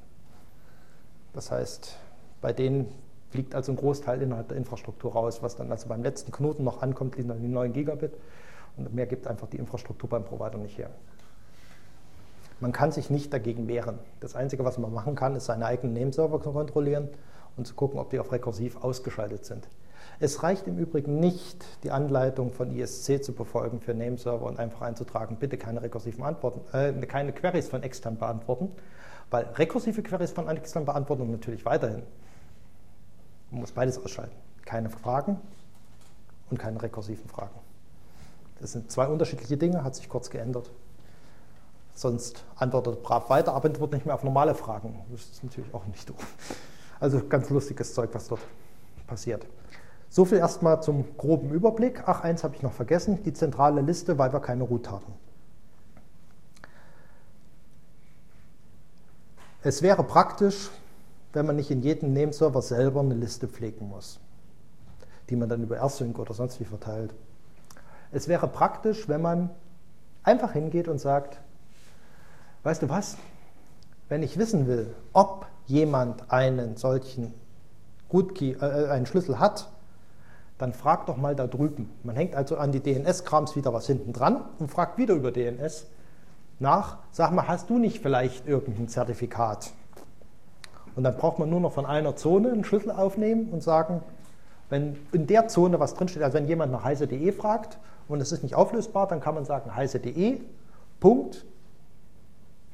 Das 1.34 1.50
heißt, 1.50 1.98
bei 2.40 2.54
denen 2.54 2.88
fliegt 3.28 3.54
also 3.54 3.70
ein 3.70 3.76
Großteil 3.76 4.22
innerhalb 4.22 4.48
der 4.48 4.56
Infrastruktur 4.56 5.12
raus, 5.12 5.42
was 5.42 5.56
dann 5.56 5.70
also 5.70 5.90
beim 5.90 6.02
letzten 6.02 6.32
Knoten 6.32 6.64
noch 6.64 6.80
ankommt, 6.80 7.16
liegen 7.16 7.28
dann 7.28 7.42
die 7.42 7.48
9 7.48 7.74
Gigabit 7.74 8.12
und 8.78 8.94
mehr 8.94 9.04
gibt 9.04 9.26
einfach 9.26 9.48
die 9.48 9.58
Infrastruktur 9.58 10.08
beim 10.08 10.24
Provider 10.24 10.56
nicht 10.56 10.78
her. 10.78 10.88
Man 12.60 12.72
kann 12.72 12.92
sich 12.92 13.10
nicht 13.10 13.30
dagegen 13.30 13.68
wehren. 13.68 13.98
Das 14.20 14.34
Einzige, 14.36 14.64
was 14.64 14.78
man 14.78 14.90
machen 14.90 15.16
kann, 15.16 15.36
ist 15.36 15.44
seine 15.44 15.66
eigenen 15.66 15.92
Nameserver 15.92 16.40
zu 16.40 16.52
kontrollieren 16.52 17.10
und 17.58 17.66
zu 17.66 17.74
gucken, 17.74 18.00
ob 18.00 18.08
die 18.08 18.18
auf 18.18 18.32
rekursiv 18.32 18.82
ausgeschaltet 18.82 19.44
sind. 19.44 19.68
Es 20.18 20.42
reicht 20.42 20.66
im 20.66 20.78
Übrigen 20.78 21.20
nicht, 21.20 21.64
die 21.82 21.90
Anleitung 21.90 22.52
von 22.52 22.74
ISC 22.74 23.22
zu 23.22 23.32
befolgen 23.32 23.80
für 23.80 23.94
Nameserver 23.94 24.46
und 24.46 24.58
einfach 24.58 24.82
einzutragen, 24.82 25.36
bitte 25.36 25.58
keine 25.58 25.82
rekursiven 25.82 26.24
Antworten, 26.24 26.60
äh, 26.74 26.92
keine 27.06 27.32
Queries 27.32 27.68
von 27.68 27.82
extern 27.82 28.16
beantworten, 28.16 28.70
weil 29.30 29.44
rekursive 29.44 30.02
Queries 30.02 30.32
von 30.32 30.48
extern 30.48 30.84
beantworten 30.84 31.30
natürlich 31.30 31.64
weiterhin. 31.64 32.02
Man 33.50 33.60
muss 33.60 33.72
beides 33.72 34.02
ausschalten. 34.02 34.34
Keine 34.64 34.90
Fragen 34.90 35.38
und 36.50 36.58
keine 36.58 36.82
rekursiven 36.82 37.28
Fragen. 37.28 37.54
Das 38.60 38.72
sind 38.72 38.90
zwei 38.90 39.06
unterschiedliche 39.06 39.56
Dinge, 39.56 39.84
hat 39.84 39.94
sich 39.94 40.08
kurz 40.08 40.30
geändert. 40.30 40.70
Sonst 41.94 42.44
antwortet 42.56 43.02
brav 43.02 43.30
weiter, 43.30 43.54
aber 43.54 43.66
antwortet 43.66 43.94
nicht 43.94 44.06
mehr 44.06 44.14
auf 44.14 44.24
normale 44.24 44.54
Fragen. 44.54 44.98
Das 45.10 45.22
ist 45.22 45.44
natürlich 45.44 45.72
auch 45.74 45.86
nicht 45.86 46.08
doof. 46.08 46.34
Also 47.00 47.22
ganz 47.26 47.50
lustiges 47.50 47.94
Zeug, 47.94 48.10
was 48.12 48.28
dort 48.28 48.40
passiert. 49.06 49.46
So 50.08 50.24
viel 50.24 50.38
erstmal 50.38 50.82
zum 50.82 51.16
groben 51.16 51.50
Überblick. 51.50 52.04
Ach, 52.06 52.22
eins 52.22 52.44
habe 52.44 52.54
ich 52.54 52.62
noch 52.62 52.72
vergessen, 52.72 53.22
die 53.24 53.32
zentrale 53.32 53.80
Liste, 53.80 54.18
weil 54.18 54.32
wir 54.32 54.40
keine 54.40 54.64
Root 54.64 54.90
haben. 54.90 55.12
Es 59.62 59.82
wäre 59.82 60.04
praktisch, 60.04 60.70
wenn 61.32 61.44
man 61.44 61.56
nicht 61.56 61.70
in 61.70 61.82
jedem 61.82 62.12
Nameserver 62.12 62.62
selber 62.62 63.00
eine 63.00 63.14
Liste 63.14 63.48
pflegen 63.48 63.88
muss, 63.88 64.20
die 65.28 65.36
man 65.36 65.48
dann 65.48 65.62
über 65.62 65.76
AirSync 65.76 66.18
oder 66.18 66.34
sonst 66.34 66.60
wie 66.60 66.64
verteilt. 66.64 67.12
Es 68.12 68.28
wäre 68.28 68.46
praktisch, 68.46 69.08
wenn 69.08 69.20
man 69.20 69.50
einfach 70.22 70.52
hingeht 70.52 70.88
und 70.88 70.98
sagt, 70.98 71.40
weißt 72.62 72.82
du 72.82 72.88
was, 72.88 73.16
wenn 74.08 74.22
ich 74.22 74.38
wissen 74.38 74.66
will, 74.66 74.94
ob 75.12 75.46
jemand 75.66 76.30
einen 76.30 76.76
solchen 76.76 77.34
Rootkey, 78.12 78.52
äh, 78.52 78.88
einen 78.88 79.06
Schlüssel 79.06 79.40
hat, 79.40 79.68
dann 80.58 80.72
frag 80.72 81.06
doch 81.06 81.16
mal 81.16 81.34
da 81.34 81.46
drüben. 81.46 81.90
Man 82.02 82.16
hängt 82.16 82.34
also 82.34 82.56
an 82.56 82.72
die 82.72 82.80
DNS-Krams 82.80 83.56
wieder 83.56 83.72
was 83.72 83.86
hinten 83.86 84.12
dran 84.12 84.44
und 84.58 84.70
fragt 84.70 84.98
wieder 84.98 85.14
über 85.14 85.30
DNS 85.32 85.86
nach, 86.58 86.98
sag 87.12 87.32
mal, 87.32 87.46
hast 87.46 87.68
du 87.68 87.78
nicht 87.78 88.00
vielleicht 88.00 88.46
irgendein 88.46 88.88
Zertifikat? 88.88 89.72
Und 90.94 91.04
dann 91.04 91.16
braucht 91.16 91.38
man 91.38 91.50
nur 91.50 91.60
noch 91.60 91.72
von 91.72 91.84
einer 91.84 92.16
Zone 92.16 92.50
einen 92.50 92.64
Schlüssel 92.64 92.90
aufnehmen 92.90 93.50
und 93.50 93.62
sagen, 93.62 94.02
wenn 94.70 94.96
in 95.12 95.26
der 95.26 95.48
Zone 95.48 95.78
was 95.78 95.94
drinsteht, 95.94 96.22
also 96.22 96.38
wenn 96.38 96.48
jemand 96.48 96.72
nach 96.72 96.84
heise.de 96.84 97.32
fragt 97.32 97.78
und 98.08 98.20
es 98.20 98.32
ist 98.32 98.42
nicht 98.42 98.54
auflösbar, 98.54 99.06
dann 99.06 99.20
kann 99.20 99.34
man 99.34 99.44
sagen 99.44 99.76
heise.de, 99.76 100.40
Punkt, 100.98 101.44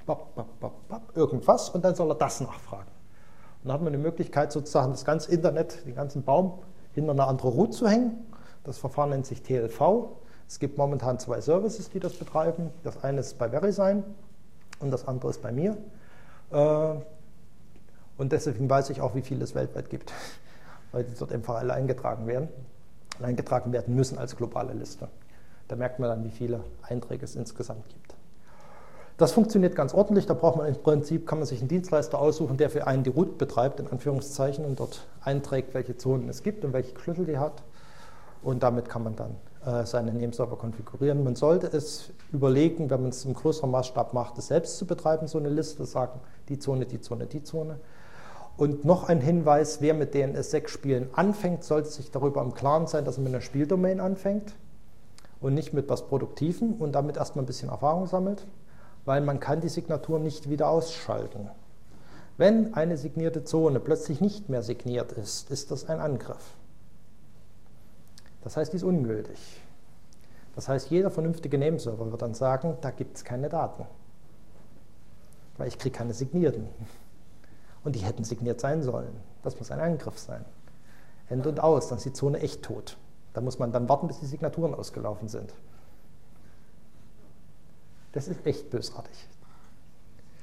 bop, 0.07 0.35
bop, 0.37 0.89
bop, 0.89 1.03
irgendwas 1.17 1.69
und 1.71 1.85
dann 1.85 1.97
soll 1.97 2.11
er 2.11 2.15
das 2.15 2.41
nachfragen. 2.41 2.91
Und 3.63 3.69
dann 3.69 3.75
hat 3.75 3.83
man 3.83 3.93
die 3.93 3.99
Möglichkeit, 3.99 4.53
sozusagen 4.53 4.93
das 4.93 5.05
ganze 5.05 5.33
Internet, 5.33 5.85
den 5.85 5.97
ganzen 5.97 6.23
Baum 6.23 6.61
hinter 6.95 7.13
eine 7.13 7.27
andere 7.27 7.49
Route 7.49 7.73
zu 7.73 7.89
hängen. 7.89 8.27
Das 8.65 8.79
Verfahren 8.79 9.11
nennt 9.11 9.27
sich 9.27 9.43
TLV. 9.43 10.11
Es 10.49 10.59
gibt 10.59 10.79
momentan 10.79 11.19
zwei 11.19 11.41
Services, 11.41 11.91
die 11.91 12.01
das 12.01 12.15
betreiben. 12.15 12.71
Das 12.85 13.03
eine 13.03 13.21
ist 13.21 13.39
bei 13.39 13.51
VeriSign 13.51 14.05
und 14.81 14.91
das 14.91 15.09
andere 15.09 15.31
ist 15.31 15.43
bei 15.43 15.53
mir. 15.53 15.77
Äh, 16.51 16.95
und 18.19 18.33
deswegen 18.33 18.69
weiß 18.69 18.91
ich 18.91 19.01
auch, 19.01 19.15
wie 19.15 19.23
viele 19.23 19.45
es 19.45 19.55
weltweit 19.55 19.89
gibt, 19.91 20.13
weil 20.93 21.05
die 21.05 21.15
dort 21.19 21.33
einfach 21.33 21.57
alle 21.57 21.75
eingetragen 21.75 22.27
werden, 22.27 22.49
eingetragen 23.21 23.73
werden 23.73 23.95
müssen 23.95 24.19
als 24.19 24.37
globale 24.37 24.75
Liste. 24.75 25.09
Da 25.69 25.77
merkt 25.77 25.99
man 25.99 26.11
dann, 26.11 26.25
wie 26.25 26.31
viele 26.31 26.63
Einträge 26.83 27.25
es 27.25 27.35
insgesamt 27.35 27.89
gibt. 27.89 28.15
Das 29.23 29.31
funktioniert 29.31 29.77
ganz 29.77 29.95
ordentlich. 29.95 30.27
Da 30.27 30.35
braucht 30.35 30.57
man 30.57 30.67
im 30.67 30.75
Prinzip, 30.75 31.29
kann 31.29 31.39
man 31.39 31.47
sich 31.47 31.61
einen 31.61 31.69
Dienstleister 31.69 32.19
aussuchen, 32.19 32.57
der 32.57 32.71
für 32.71 32.89
einen 32.89 33.05
die 33.05 33.11
Route 33.11 33.35
betreibt, 33.35 33.79
in 33.79 33.87
Anführungszeichen, 33.87 34.65
und 34.65 34.81
dort 34.81 35.07
einträgt, 35.21 35.75
welche 35.75 35.97
Zonen 35.97 36.29
es 36.29 36.43
gibt 36.43 36.65
und 36.65 36.73
welche 36.73 36.99
Schlüssel 36.99 37.25
die 37.25 37.39
hat. 37.39 37.63
Und 38.43 38.65
damit 38.65 38.89
kann 38.89 39.05
man 39.05 39.15
dann 39.15 39.37
äh, 39.65 39.87
seine 39.87 40.13
Nameserver 40.13 40.57
konfigurieren. 40.57 41.23
Man 41.23 41.37
sollte 41.37 41.69
es 41.69 42.11
überlegen, 42.33 42.91
wenn 42.91 43.01
man 43.01 43.11
es 43.11 43.25
im 43.25 43.35
größeren 43.35 43.71
Maßstab 43.71 44.13
macht, 44.13 44.39
es 44.39 44.49
selbst 44.49 44.77
zu 44.77 44.87
betreiben, 44.87 45.29
so 45.29 45.39
eine 45.39 45.51
Liste, 45.51 45.85
sagen, 45.85 46.19
die 46.49 46.59
Zone, 46.59 46.85
die 46.85 47.01
Zone, 47.01 47.27
die 47.27 47.45
Zone. 47.45 47.79
Und 48.57 48.85
noch 48.85 49.09
ein 49.09 49.21
Hinweis, 49.21 49.81
wer 49.81 49.95
mit 49.95 50.17
DNS-6-Spielen 50.17 51.11
anfängt, 51.13 51.63
sollte 51.63 51.91
sich 51.91 52.11
darüber 52.11 52.43
im 52.43 52.55
Klaren 52.55 52.89
sein, 52.89 53.05
dass 53.05 53.19
er 53.19 53.23
mit 53.23 53.33
einer 53.33 53.41
Spieldomain 53.41 54.01
anfängt 54.01 54.57
und 55.41 55.55
nicht 55.55 55.73
mit 55.73 55.89
was 55.89 56.09
Produktivem 56.09 56.73
und 56.73 56.91
damit 56.91 57.19
erstmal 57.19 57.45
ein 57.45 57.47
bisschen 57.47 57.69
Erfahrung 57.69 58.09
sammelt, 58.09 58.45
weil 59.05 59.21
man 59.21 59.41
kann 59.41 59.61
die 59.61 59.69
Signatur 59.69 60.19
nicht 60.19 60.49
wieder 60.49 60.69
ausschalten. 60.69 61.51
Wenn 62.37 62.75
eine 62.75 62.97
signierte 62.97 63.45
Zone 63.45 63.81
plötzlich 63.81 64.21
nicht 64.21 64.49
mehr 64.49 64.63
signiert 64.63 65.13
ist, 65.13 65.51
ist 65.51 65.71
das 65.71 65.89
ein 65.89 66.01
Angriff. 66.01 66.57
Das 68.43 68.57
heißt, 68.57 68.73
die 68.73 68.77
ist 68.77 68.83
ungültig. 68.83 69.39
Das 70.55 70.69
heißt, 70.69 70.91
jeder 70.91 71.11
vernünftige 71.11 71.59
Nameserver 71.59 72.11
wird 72.11 72.23
dann 72.23 72.35
sagen, 72.35 72.77
da 72.81 72.91
gibt 72.91 73.17
es 73.17 73.25
keine 73.25 73.49
Daten, 73.49 73.87
weil 75.57 75.69
ich 75.69 75.79
kriege 75.79 75.97
keine 75.97 76.15
signierten. 76.15 76.69
Und 77.85 77.97
die 77.97 78.01
hätten 78.01 78.25
signiert 78.25 78.61
sein 78.61 78.83
sollen. 78.83 79.17
Das 79.43 79.59
muss 79.59 79.71
ein 79.71 79.81
Angriff 79.81 80.19
sein. 80.19 80.45
End 81.29 81.47
und 81.47 81.61
aus, 81.61 81.89
dann 81.89 81.99
ist 81.99 82.05
die 82.05 82.13
Zone 82.13 82.39
echt 82.41 82.63
tot. 82.63 82.97
Da 83.33 83.41
muss 83.41 83.59
man 83.59 83.73
dann 83.73 83.89
warten, 83.89 84.07
bis 84.07 84.21
die 84.21 84.27
Signaturen 84.27 84.75
ausgelaufen 84.75 85.29
sind. 85.29 85.55
Das 88.13 88.29
ist 88.29 88.47
echt 88.47 88.71
bösartig. 88.71 89.29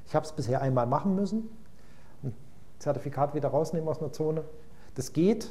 Ich 0.08 0.16
habe 0.16 0.26
es 0.26 0.32
bisher 0.32 0.62
einmal 0.62 0.88
machen 0.88 1.16
müssen, 1.16 1.50
ein 2.24 2.34
Zertifikat 2.80 3.36
wieder 3.36 3.50
rausnehmen 3.50 3.88
aus 3.88 4.00
einer 4.00 4.12
Zone. 4.12 4.44
Das 4.96 5.14
geht, 5.14 5.50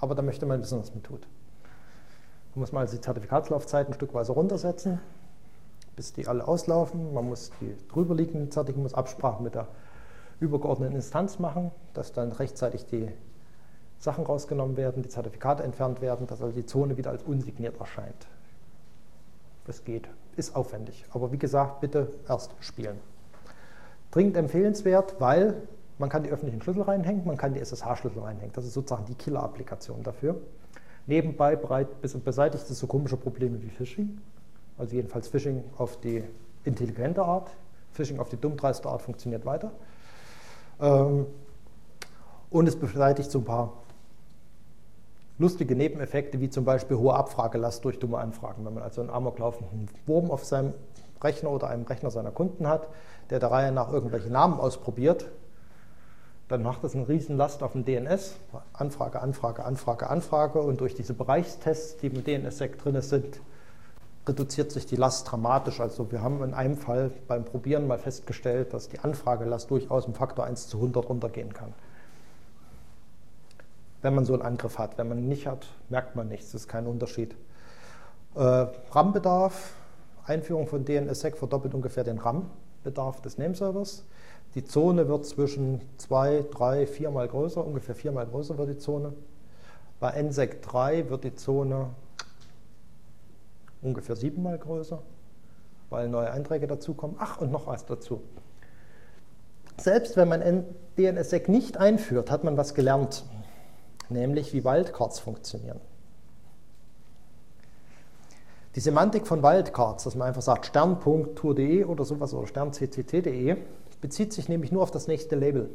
aber 0.00 0.14
da 0.14 0.22
möchte 0.22 0.46
man 0.46 0.62
wissen, 0.62 0.78
was 0.78 0.94
man 0.94 1.02
tut. 1.02 1.22
Da 2.54 2.60
muss 2.60 2.72
man 2.72 2.82
also 2.82 2.96
die 2.96 3.00
Zertifikatslaufzeiten 3.00 3.92
ein 3.92 3.96
Stückweise 3.96 4.32
runtersetzen, 4.32 5.00
bis 5.96 6.12
die 6.12 6.28
alle 6.28 6.46
auslaufen. 6.46 7.12
Man 7.12 7.28
muss 7.28 7.50
die 7.60 7.76
drüberliegenden 7.88 8.50
Zertifikate, 8.52 8.82
muss 8.82 8.94
Absprachen 8.94 9.42
mit 9.42 9.56
der 9.56 9.66
übergeordneten 10.38 10.94
Instanz 10.94 11.38
machen, 11.38 11.72
dass 11.94 12.12
dann 12.12 12.30
rechtzeitig 12.30 12.86
die 12.86 13.10
Sachen 13.98 14.24
rausgenommen 14.24 14.76
werden, 14.76 15.02
die 15.02 15.08
Zertifikate 15.08 15.62
entfernt 15.62 16.00
werden, 16.00 16.26
dass 16.26 16.42
also 16.42 16.54
die 16.54 16.66
Zone 16.66 16.96
wieder 16.96 17.10
als 17.10 17.22
unsigniert 17.24 17.80
erscheint. 17.80 18.26
Das 19.64 19.82
geht, 19.84 20.08
ist 20.36 20.54
aufwendig. 20.54 21.04
Aber 21.10 21.32
wie 21.32 21.38
gesagt, 21.38 21.80
bitte 21.80 22.08
erst 22.28 22.52
spielen. 22.60 22.98
Dringend 24.10 24.36
empfehlenswert, 24.36 25.16
weil 25.18 25.62
man 25.98 26.08
kann 26.08 26.22
die 26.22 26.30
öffentlichen 26.30 26.62
Schlüssel 26.62 26.82
reinhängen, 26.82 27.24
man 27.26 27.36
kann 27.36 27.54
die 27.54 27.60
SSH-Schlüssel 27.60 28.22
reinhängen. 28.22 28.52
Das 28.54 28.64
ist 28.64 28.74
sozusagen 28.74 29.06
die 29.06 29.14
Killer-Applikation 29.14 30.02
dafür. 30.02 30.36
Nebenbei 31.06 31.56
beseitigt 31.56 32.68
es 32.68 32.78
so 32.78 32.86
komische 32.86 33.16
Probleme 33.16 33.62
wie 33.62 33.70
Phishing. 33.70 34.20
Also 34.76 34.96
jedenfalls 34.96 35.28
Phishing 35.28 35.64
auf 35.78 36.00
die 36.00 36.24
intelligente 36.64 37.22
Art. 37.22 37.50
Phishing 37.92 38.18
auf 38.18 38.28
die 38.28 38.36
dummdreiste 38.36 38.88
Art 38.88 39.02
funktioniert 39.02 39.46
weiter. 39.46 39.70
Ähm, 40.80 41.26
und 42.50 42.68
es 42.68 42.76
beseitigt 42.76 43.30
so 43.30 43.38
ein 43.38 43.44
paar 43.44 43.72
lustige 45.38 45.76
Nebeneffekte, 45.76 46.40
wie 46.40 46.50
zum 46.50 46.64
Beispiel 46.64 46.96
hohe 46.96 47.14
Abfragelast 47.14 47.84
durch 47.84 47.98
dumme 47.98 48.18
Anfragen. 48.18 48.64
Wenn 48.64 48.74
man 48.74 48.82
also 48.82 49.00
einen 49.00 49.10
amoklaufenden 49.10 49.88
Wurm 50.06 50.30
auf 50.30 50.44
seinem 50.44 50.74
Rechner 51.22 51.50
oder 51.50 51.68
einem 51.68 51.84
Rechner 51.84 52.10
seiner 52.10 52.30
Kunden 52.30 52.66
hat, 52.66 52.88
der 53.30 53.40
der 53.40 53.50
Reihe 53.50 53.72
nach 53.72 53.92
irgendwelche 53.92 54.30
Namen 54.30 54.60
ausprobiert, 54.60 55.26
dann 56.48 56.62
macht 56.62 56.84
das 56.84 56.94
eine 56.94 57.08
Riesenlast 57.08 57.62
auf 57.62 57.72
dem 57.72 57.84
DNS. 57.84 58.36
Anfrage, 58.72 59.20
Anfrage, 59.20 59.64
Anfrage, 59.64 60.08
Anfrage. 60.08 60.60
Und 60.60 60.80
durch 60.80 60.94
diese 60.94 61.12
Bereichstests, 61.12 61.96
die 61.96 62.06
im 62.06 62.22
DNS-Sec 62.22 62.78
drin 62.78 63.00
sind, 63.00 63.40
reduziert 64.28 64.70
sich 64.70 64.86
die 64.86 64.96
Last 64.96 65.30
dramatisch. 65.30 65.80
Also 65.80 66.10
wir 66.12 66.22
haben 66.22 66.42
in 66.44 66.54
einem 66.54 66.76
Fall 66.76 67.10
beim 67.26 67.44
Probieren 67.44 67.88
mal 67.88 67.98
festgestellt, 67.98 68.72
dass 68.72 68.88
die 68.88 69.00
Anfragelast 69.00 69.70
durchaus 69.70 70.06
im 70.06 70.14
Faktor 70.14 70.44
1 70.44 70.68
zu 70.68 70.76
100 70.78 71.08
runtergehen 71.08 71.52
kann. 71.52 71.74
Wenn 74.06 74.14
man 74.14 74.24
so 74.24 74.34
einen 74.34 74.42
Angriff 74.42 74.78
hat. 74.78 74.98
Wenn 74.98 75.08
man 75.08 75.18
ihn 75.18 75.26
nicht 75.26 75.48
hat, 75.48 75.66
merkt 75.88 76.14
man 76.14 76.28
nichts, 76.28 76.52
das 76.52 76.60
ist 76.60 76.68
kein 76.68 76.86
Unterschied. 76.86 77.34
Äh, 78.36 78.66
RAM-Bedarf, 78.92 79.72
Einführung 80.24 80.68
von 80.68 80.84
DNSSEC 80.84 81.36
verdoppelt 81.36 81.74
ungefähr 81.74 82.04
den 82.04 82.18
RAM-Bedarf 82.18 83.20
des 83.20 83.36
Nameservers. 83.36 84.04
Die 84.54 84.64
Zone 84.64 85.08
wird 85.08 85.26
zwischen 85.26 85.80
zwei, 85.96 86.44
drei, 86.52 86.86
viermal 86.86 87.26
größer, 87.26 87.66
ungefähr 87.66 87.96
viermal 87.96 88.26
größer 88.26 88.56
wird 88.58 88.68
die 88.68 88.78
Zone. 88.78 89.12
Bei 89.98 90.12
NSEC 90.22 90.62
3 90.62 91.10
wird 91.10 91.24
die 91.24 91.34
Zone 91.34 91.90
ungefähr 93.82 94.14
siebenmal 94.14 94.56
größer, 94.56 95.02
weil 95.90 96.08
neue 96.08 96.30
Einträge 96.30 96.68
dazukommen. 96.68 97.16
Ach, 97.18 97.40
und 97.40 97.50
noch 97.50 97.66
was 97.66 97.86
dazu. 97.86 98.22
Selbst 99.78 100.16
wenn 100.16 100.28
man 100.28 100.64
DNSSEC 100.96 101.48
nicht 101.48 101.76
einführt, 101.76 102.30
hat 102.30 102.44
man 102.44 102.56
was 102.56 102.72
gelernt, 102.72 103.24
nämlich 104.10 104.52
wie 104.52 104.64
Wildcards 104.64 105.18
funktionieren. 105.18 105.80
Die 108.74 108.80
Semantik 108.80 109.26
von 109.26 109.42
Wildcards, 109.42 110.04
dass 110.04 110.14
man 110.14 110.28
einfach 110.28 110.42
sagt 110.42 110.66
stern.tour.de 110.66 111.84
oder 111.84 112.04
sowas 112.04 112.34
oder 112.34 112.46
stern.cct.de, 112.46 113.56
bezieht 114.02 114.34
sich 114.34 114.48
nämlich 114.48 114.70
nur 114.70 114.82
auf 114.82 114.90
das 114.90 115.06
nächste 115.08 115.34
Label. 115.34 115.70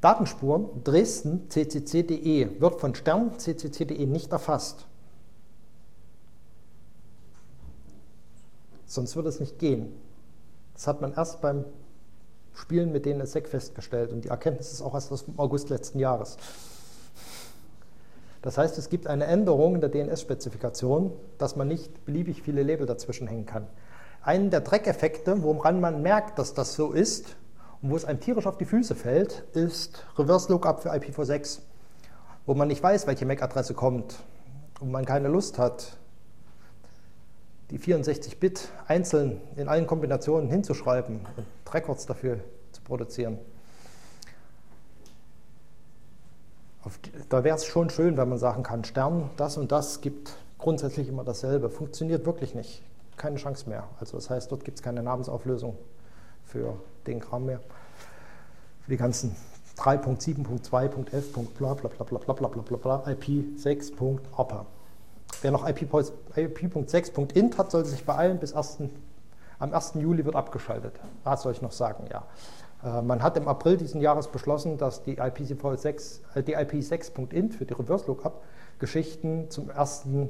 Datenspuren 0.00 0.82
Dresden 0.82 1.48
ccc.de 1.48 2.60
wird 2.60 2.80
von 2.80 2.94
Stern 2.94 3.38
ccc.de 3.38 4.04
nicht 4.06 4.32
erfasst. 4.32 4.84
Sonst 8.84 9.16
würde 9.16 9.28
es 9.28 9.40
nicht 9.40 9.58
gehen. 9.58 9.94
Das 10.74 10.86
hat 10.86 11.00
man 11.00 11.14
erst 11.14 11.40
beim 11.40 11.64
Spielen 12.52 12.92
mit 12.92 13.06
denen 13.06 13.24
SEC 13.26 13.48
festgestellt 13.48 14.12
und 14.12 14.24
die 14.24 14.28
Erkenntnis 14.28 14.72
ist 14.72 14.82
auch 14.82 14.94
erst 14.94 15.10
aus 15.10 15.24
dem 15.24 15.38
August 15.38 15.70
letzten 15.70 15.98
Jahres. 15.98 16.36
Das 18.44 18.58
heißt, 18.58 18.76
es 18.76 18.90
gibt 18.90 19.06
eine 19.06 19.24
Änderung 19.24 19.74
in 19.74 19.80
der 19.80 19.88
DNS-Spezifikation, 19.88 21.12
dass 21.38 21.56
man 21.56 21.66
nicht 21.66 22.04
beliebig 22.04 22.42
viele 22.42 22.62
Label 22.62 22.86
dazwischen 22.86 23.26
hängen 23.26 23.46
kann. 23.46 23.66
Einen 24.20 24.50
der 24.50 24.60
Dreckeffekte, 24.60 25.42
woran 25.42 25.80
man 25.80 26.02
merkt, 26.02 26.38
dass 26.38 26.52
das 26.52 26.74
so 26.74 26.92
ist 26.92 27.36
und 27.80 27.90
wo 27.90 27.96
es 27.96 28.04
einem 28.04 28.20
tierisch 28.20 28.46
auf 28.46 28.58
die 28.58 28.66
Füße 28.66 28.94
fällt, 28.94 29.44
ist 29.54 30.04
Reverse 30.18 30.52
Lookup 30.52 30.82
für 30.82 30.92
IPv6, 30.92 31.60
wo 32.44 32.52
man 32.52 32.68
nicht 32.68 32.82
weiß, 32.82 33.06
welche 33.06 33.24
MAC-Adresse 33.24 33.72
kommt 33.72 34.16
und 34.78 34.90
man 34.90 35.06
keine 35.06 35.28
Lust 35.28 35.58
hat, 35.58 35.96
die 37.70 37.78
64-Bit 37.78 38.68
einzeln 38.86 39.40
in 39.56 39.68
allen 39.68 39.86
Kombinationen 39.86 40.50
hinzuschreiben 40.50 41.20
und 41.38 41.74
Records 41.74 42.04
dafür 42.04 42.40
zu 42.72 42.82
produzieren. 42.82 43.38
Da 47.28 47.44
wäre 47.44 47.56
es 47.56 47.64
schon 47.64 47.90
schön, 47.90 48.16
wenn 48.16 48.28
man 48.28 48.38
sagen 48.38 48.62
kann, 48.62 48.84
Stern, 48.84 49.30
das 49.36 49.56
und 49.56 49.72
das 49.72 50.00
gibt 50.00 50.36
grundsätzlich 50.58 51.08
immer 51.08 51.24
dasselbe. 51.24 51.70
Funktioniert 51.70 52.26
wirklich 52.26 52.54
nicht. 52.54 52.82
Keine 53.16 53.36
Chance 53.36 53.68
mehr. 53.68 53.84
Also 54.00 54.16
das 54.16 54.30
heißt, 54.30 54.50
dort 54.50 54.64
gibt 54.64 54.78
es 54.78 54.82
keine 54.82 55.02
Namensauflösung 55.02 55.76
für 56.44 56.76
den 57.06 57.20
Kram 57.20 57.46
mehr. 57.46 57.60
Für 58.82 58.90
die 58.90 58.96
ganzen 58.96 59.36
3.7.2.11. 59.78 61.46
bla 61.56 61.74
bla 61.74 61.88
bla 61.88 62.04
bla 62.04 62.18
bla 62.18 62.48
bla 62.48 62.62
bla 62.62 62.76
bla 62.76 63.04
IP6.APA. 63.06 64.66
Wer 65.42 65.50
noch 65.50 65.68
IP.6.int 65.68 67.58
hat, 67.58 67.70
sollte 67.70 67.88
sich 67.88 68.04
beeilen, 68.04 68.38
bis 68.38 68.54
1. 68.54 68.78
am 69.58 69.74
1. 69.74 69.94
Juli 69.94 70.24
wird 70.24 70.36
abgeschaltet. 70.36 70.94
Was 71.24 71.42
soll 71.42 71.52
ich 71.52 71.62
noch 71.62 71.72
sagen? 71.72 72.06
Ja. 72.10 72.24
Äh, 72.84 73.02
man 73.02 73.22
hat 73.22 73.36
im 73.36 73.48
April 73.48 73.76
diesen 73.76 74.00
Jahres 74.00 74.28
beschlossen, 74.28 74.78
dass 74.78 75.02
die 75.02 75.18
IPv6, 75.18 76.20
äh, 76.34 76.42
die 76.42 76.56
IP6.int 76.56 77.54
für 77.54 77.64
die 77.64 77.74
Reverse 77.74 78.06
Lookup 78.06 78.42
Geschichten 78.78 79.50
zum 79.50 79.70
1.7. 79.70 80.28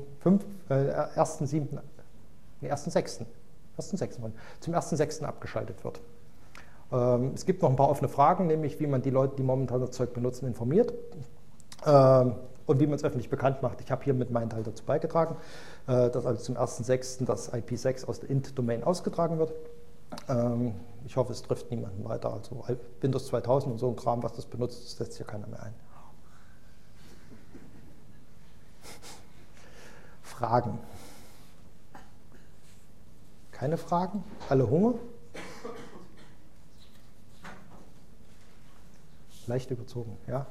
Äh, 0.68 0.74
1.7. 1.18 1.78
Nee, 2.60 2.70
1.6. 2.72 3.24
1.6. 3.78 4.18
zum 4.60 4.74
1.6. 4.74 5.24
abgeschaltet 5.24 5.82
wird. 5.82 6.00
Ähm, 6.92 7.32
es 7.34 7.44
gibt 7.44 7.62
noch 7.62 7.70
ein 7.70 7.76
paar 7.76 7.88
offene 7.88 8.08
Fragen, 8.08 8.46
nämlich 8.46 8.78
wie 8.78 8.86
man 8.86 9.02
die 9.02 9.10
Leute, 9.10 9.36
die 9.36 9.42
momentan 9.42 9.80
das 9.80 9.90
Zeug 9.90 10.14
benutzen, 10.14 10.46
informiert. 10.46 10.94
Ähm, 11.84 12.34
und 12.66 12.80
wie 12.80 12.86
man 12.86 12.94
es 12.94 13.04
öffentlich 13.04 13.28
bekannt 13.28 13.62
macht. 13.62 13.80
Ich 13.82 13.90
habe 13.90 14.04
hier 14.04 14.14
mit 14.14 14.30
meinen 14.30 14.48
Teil 14.48 14.62
dazu 14.62 14.84
beigetragen, 14.84 15.36
äh, 15.86 16.08
dass 16.08 16.24
also 16.24 16.40
zum 16.42 16.56
1.6. 16.56 17.26
das 17.26 17.52
IP6 17.52 18.06
aus 18.06 18.20
der 18.20 18.30
int-Domain 18.30 18.84
ausgetragen 18.84 19.38
wird. 19.38 19.52
Ähm, 20.28 20.74
ich 21.04 21.16
hoffe, 21.16 21.32
es 21.32 21.42
trifft 21.42 21.70
niemanden 21.70 22.04
weiter. 22.04 22.32
Also 22.32 22.64
Windows 23.00 23.26
2000 23.26 23.72
und 23.72 23.78
so 23.78 23.88
ein 23.88 23.96
Kram, 23.96 24.22
was 24.22 24.32
das 24.34 24.46
benutzt, 24.46 24.84
das 24.84 24.92
setzt 24.96 25.16
hier 25.16 25.26
keiner 25.26 25.46
mehr 25.46 25.62
ein. 25.62 25.74
Fragen? 30.22 30.78
Keine 33.52 33.76
Fragen? 33.76 34.24
Alle 34.48 34.68
Hunger? 34.68 34.94
Leicht 39.46 39.70
überzogen, 39.70 40.16
ja? 40.26 40.46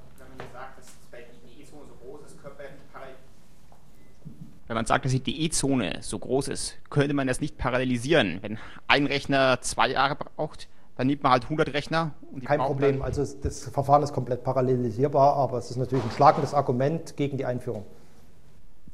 Wenn 4.68 4.76
man 4.76 4.86
sagt, 4.86 5.06
dass 5.06 5.12
die 5.12 5.20
DE-Zone 5.20 6.00
so 6.02 6.20
groß 6.20 6.48
ist, 6.48 6.78
könnte 6.90 7.14
man 7.14 7.28
das 7.28 7.42
nicht 7.42 7.58
parallelisieren. 7.58 8.40
Wenn 8.42 8.58
ein 8.88 9.06
Rechner 9.06 9.60
zwei 9.62 9.90
Jahre 9.90 10.16
braucht, 10.16 10.68
dann 10.96 11.08
nimmt 11.08 11.24
man 11.24 11.32
halt 11.32 11.44
100 11.44 11.74
Rechner. 11.74 12.14
Kein 12.46 12.60
Problem, 12.60 13.02
also 13.02 13.26
das 13.42 13.68
Verfahren 13.70 14.04
ist 14.04 14.14
komplett 14.14 14.44
parallelisierbar, 14.44 15.36
aber 15.36 15.58
es 15.58 15.70
ist 15.70 15.78
natürlich 15.78 16.06
ein 16.06 16.12
schlagendes 16.12 16.54
Argument 16.54 17.18
gegen 17.18 17.38
die 17.38 17.46
Einführung. 17.46 17.84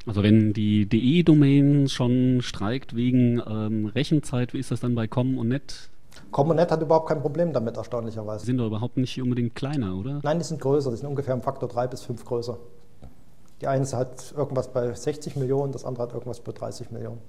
Also 0.06 0.24
wenn 0.24 0.54
die 0.54 0.86
DE-Domain 0.86 1.88
schon 1.90 2.42
streikt 2.42 2.96
wegen 2.96 3.42
ähm, 3.46 3.86
Rechenzeit, 3.88 4.54
wie 4.54 4.60
ist 4.60 4.72
das 4.72 4.80
dann 4.80 4.96
bei 4.96 5.08
Com 5.08 5.38
und 5.38 5.50
Net? 5.50 5.90
Com 6.32 6.50
und 6.50 6.56
Net 6.56 6.72
hat 6.72 6.82
überhaupt 6.82 7.10
kein 7.10 7.22
Problem 7.22 7.54
damit, 7.54 7.78
erstaunlicherweise. 7.78 8.44
Die 8.44 8.48
sind 8.48 8.58
doch 8.58 8.68
überhaupt 8.68 8.98
nicht 8.98 9.22
unbedingt 9.22 9.56
kleiner, 9.56 9.96
oder? 9.96 10.22
Nein, 10.24 10.40
die 10.40 10.46
sind 10.46 10.62
größer, 10.62 10.90
die 10.92 10.98
sind 10.98 11.08
ungefähr 11.08 11.34
im 11.34 11.42
Faktor 11.42 11.68
3 11.70 11.88
bis 11.88 12.04
5 12.04 12.24
größer. 12.24 12.58
Die 13.62 13.68
eine 13.68 13.86
hat 13.92 14.34
irgendwas 14.36 14.70
bei 14.70 14.94
60 14.94 15.36
Millionen, 15.36 15.72
das 15.72 15.84
andere 15.84 16.04
hat 16.04 16.14
irgendwas 16.14 16.40
bei 16.40 16.52
30 16.52 16.92
Millionen. 16.92 17.20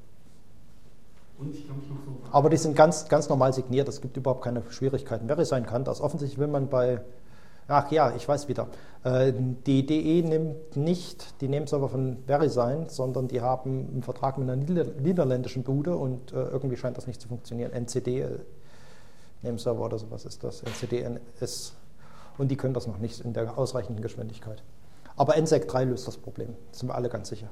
Und 1.39 1.55
ich 1.55 1.65
glaube, 1.65 1.81
noch 1.81 1.97
so. 2.05 2.33
Aber 2.33 2.51
die 2.51 2.57
sind 2.57 2.77
ganz, 2.77 3.09
ganz 3.09 3.29
normal 3.29 3.53
signiert, 3.53 3.89
es 3.89 4.01
gibt 4.01 4.17
überhaupt 4.17 4.43
keine 4.43 4.63
Schwierigkeiten. 4.71 5.29
Sein 5.45 5.67
kann, 5.67 5.85
das 5.85 6.01
offensichtlich 6.01 6.39
will 6.39 6.49
man 6.49 6.69
bei, 6.69 7.01
ach 7.67 7.91
ja, 7.91 8.15
ich 8.15 8.29
weiß 8.29 8.47
wieder, 8.49 8.69
äh, 9.05 9.33
die 9.67 9.87
DE 9.87 10.23
nimmt 10.23 10.77
nicht 10.77 11.41
die 11.41 11.49
Nameserver 11.49 11.89
von 11.89 12.19
VeriSign, 12.27 12.89
sondern 12.89 13.27
die 13.27 13.41
haben 13.41 13.89
einen 13.91 14.03
Vertrag 14.03 14.37
mit 14.37 14.51
einer 14.51 14.63
niederländischen 14.63 15.63
Bude 15.65 15.97
und 15.97 16.33
äh, 16.33 16.37
irgendwie 16.37 16.77
scheint 16.77 16.99
das 16.99 17.07
nicht 17.07 17.21
zu 17.21 17.29
funktionieren. 17.29 17.73
NCD, 17.73 18.21
äh, 18.21 18.39
Nameserver 19.43 19.87
oder 19.87 19.99
sowas 19.99 20.27
ist 20.27 20.45
das, 20.45 20.63
NCDNS. 20.63 21.75
Und 22.37 22.51
die 22.51 22.57
können 22.57 22.75
das 22.75 22.87
noch 22.87 22.99
nicht 22.99 23.21
in 23.21 23.33
der 23.33 23.57
ausreichenden 23.57 24.03
Geschwindigkeit. 24.03 24.63
Aber 25.17 25.41
NSEC 25.41 25.69
3 25.69 25.85
löst 25.85 26.07
das 26.07 26.17
Problem, 26.17 26.55
sind 26.73 26.89
wir 26.89 26.95
alle 26.95 27.09
ganz 27.09 27.29
sicher. 27.29 27.49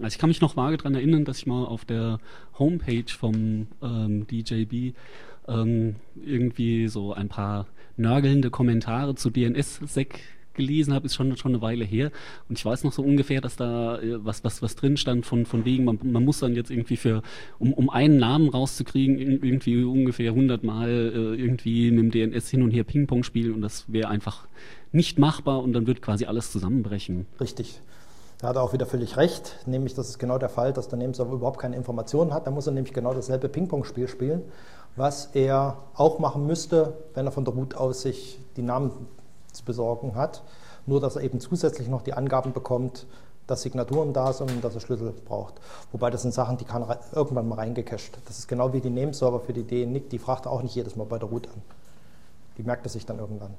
Also 0.00 0.14
ich 0.14 0.18
kann 0.18 0.28
mich 0.28 0.40
noch 0.40 0.56
vage 0.56 0.76
daran 0.76 0.94
erinnern, 0.94 1.24
dass 1.24 1.38
ich 1.38 1.46
mal 1.46 1.64
auf 1.64 1.84
der 1.84 2.18
Homepage 2.58 3.04
vom 3.08 3.68
ähm, 3.80 4.26
DJB 4.26 4.96
ähm, 5.46 5.96
irgendwie 6.16 6.88
so 6.88 7.12
ein 7.12 7.28
paar 7.28 7.66
nörgelnde 7.96 8.50
Kommentare 8.50 9.14
zu 9.14 9.30
DNS-Sec 9.30 10.20
gelesen 10.54 10.94
habe, 10.94 11.06
ist 11.06 11.14
schon, 11.14 11.36
schon 11.36 11.52
eine 11.52 11.62
Weile 11.62 11.84
her. 11.84 12.10
Und 12.48 12.58
ich 12.58 12.64
weiß 12.64 12.84
noch 12.84 12.92
so 12.92 13.02
ungefähr, 13.02 13.40
dass 13.40 13.56
da 13.56 13.98
äh, 13.98 14.24
was, 14.24 14.44
was, 14.44 14.62
was 14.62 14.76
drin 14.76 14.96
stand 14.96 15.26
von, 15.26 15.46
von 15.46 15.64
wegen, 15.64 15.84
man, 15.84 15.98
man 16.02 16.24
muss 16.24 16.40
dann 16.40 16.54
jetzt 16.54 16.70
irgendwie 16.70 16.96
für, 16.96 17.22
um, 17.58 17.72
um 17.72 17.90
einen 17.90 18.18
Namen 18.18 18.48
rauszukriegen, 18.48 19.18
irgendwie 19.18 19.82
ungefähr 19.84 20.30
100 20.30 20.64
Mal 20.64 20.88
äh, 20.88 21.40
irgendwie 21.40 21.90
mit 21.90 22.14
dem 22.14 22.32
DNS 22.32 22.48
hin 22.48 22.62
und 22.62 22.70
her 22.70 22.84
Ping-Pong 22.84 23.22
spielen 23.22 23.54
und 23.54 23.60
das 23.60 23.84
wäre 23.88 24.08
einfach 24.08 24.46
nicht 24.92 25.18
machbar 25.18 25.62
und 25.62 25.72
dann 25.72 25.86
wird 25.86 26.02
quasi 26.02 26.24
alles 26.24 26.52
zusammenbrechen. 26.52 27.26
Richtig. 27.40 27.80
Da 28.40 28.48
hat 28.48 28.56
er 28.56 28.62
auch 28.62 28.72
wieder 28.72 28.86
völlig 28.86 29.16
recht, 29.16 29.56
nämlich 29.66 29.94
das 29.94 30.08
ist 30.08 30.18
genau 30.18 30.38
der 30.38 30.48
Fall, 30.48 30.72
dass 30.72 30.88
der 30.88 30.98
Nameserver 30.98 31.32
überhaupt 31.32 31.58
keine 31.58 31.76
Informationen 31.76 32.34
hat. 32.34 32.46
Da 32.46 32.50
muss 32.50 32.66
er 32.66 32.72
nämlich 32.72 32.92
genau 32.92 33.14
dasselbe 33.14 33.48
Ping-Pong-Spiel 33.48 34.08
spielen, 34.08 34.42
was 34.96 35.30
er 35.34 35.78
auch 35.94 36.18
machen 36.18 36.46
müsste, 36.46 36.94
wenn 37.14 37.26
er 37.26 37.32
von 37.32 37.44
der 37.44 37.54
Root 37.54 37.74
aus 37.74 38.02
sich 38.02 38.38
die 38.56 38.62
Namen 38.62 38.90
zu 39.54 39.64
besorgen 39.64 40.14
hat. 40.14 40.42
Nur, 40.86 41.00
dass 41.00 41.16
er 41.16 41.22
eben 41.22 41.40
zusätzlich 41.40 41.88
noch 41.88 42.02
die 42.02 42.12
Angaben 42.12 42.52
bekommt, 42.52 43.06
dass 43.46 43.62
Signaturen 43.62 44.12
da 44.12 44.32
sind 44.32 44.50
und 44.50 44.64
dass 44.64 44.74
er 44.74 44.80
Schlüssel 44.80 45.12
braucht. 45.26 45.54
Wobei 45.92 46.10
das 46.10 46.22
sind 46.22 46.32
Sachen, 46.32 46.56
die 46.56 46.64
kann 46.64 46.84
irgendwann 47.12 47.48
mal 47.48 47.56
reingecached. 47.56 48.18
Das 48.26 48.38
ist 48.38 48.48
genau 48.48 48.72
wie 48.72 48.80
die 48.80 48.90
Nameserver 48.90 49.40
für 49.40 49.52
die 49.52 49.64
DNIC, 49.64 50.10
die 50.10 50.18
fragt 50.18 50.46
auch 50.46 50.62
nicht 50.62 50.74
jedes 50.74 50.96
Mal 50.96 51.04
bei 51.04 51.18
der 51.18 51.28
Root 51.28 51.46
an. 51.48 51.62
Die 52.56 52.62
merkt 52.62 52.86
er 52.86 52.90
sich 52.90 53.04
dann 53.04 53.18
irgendwann. 53.18 53.54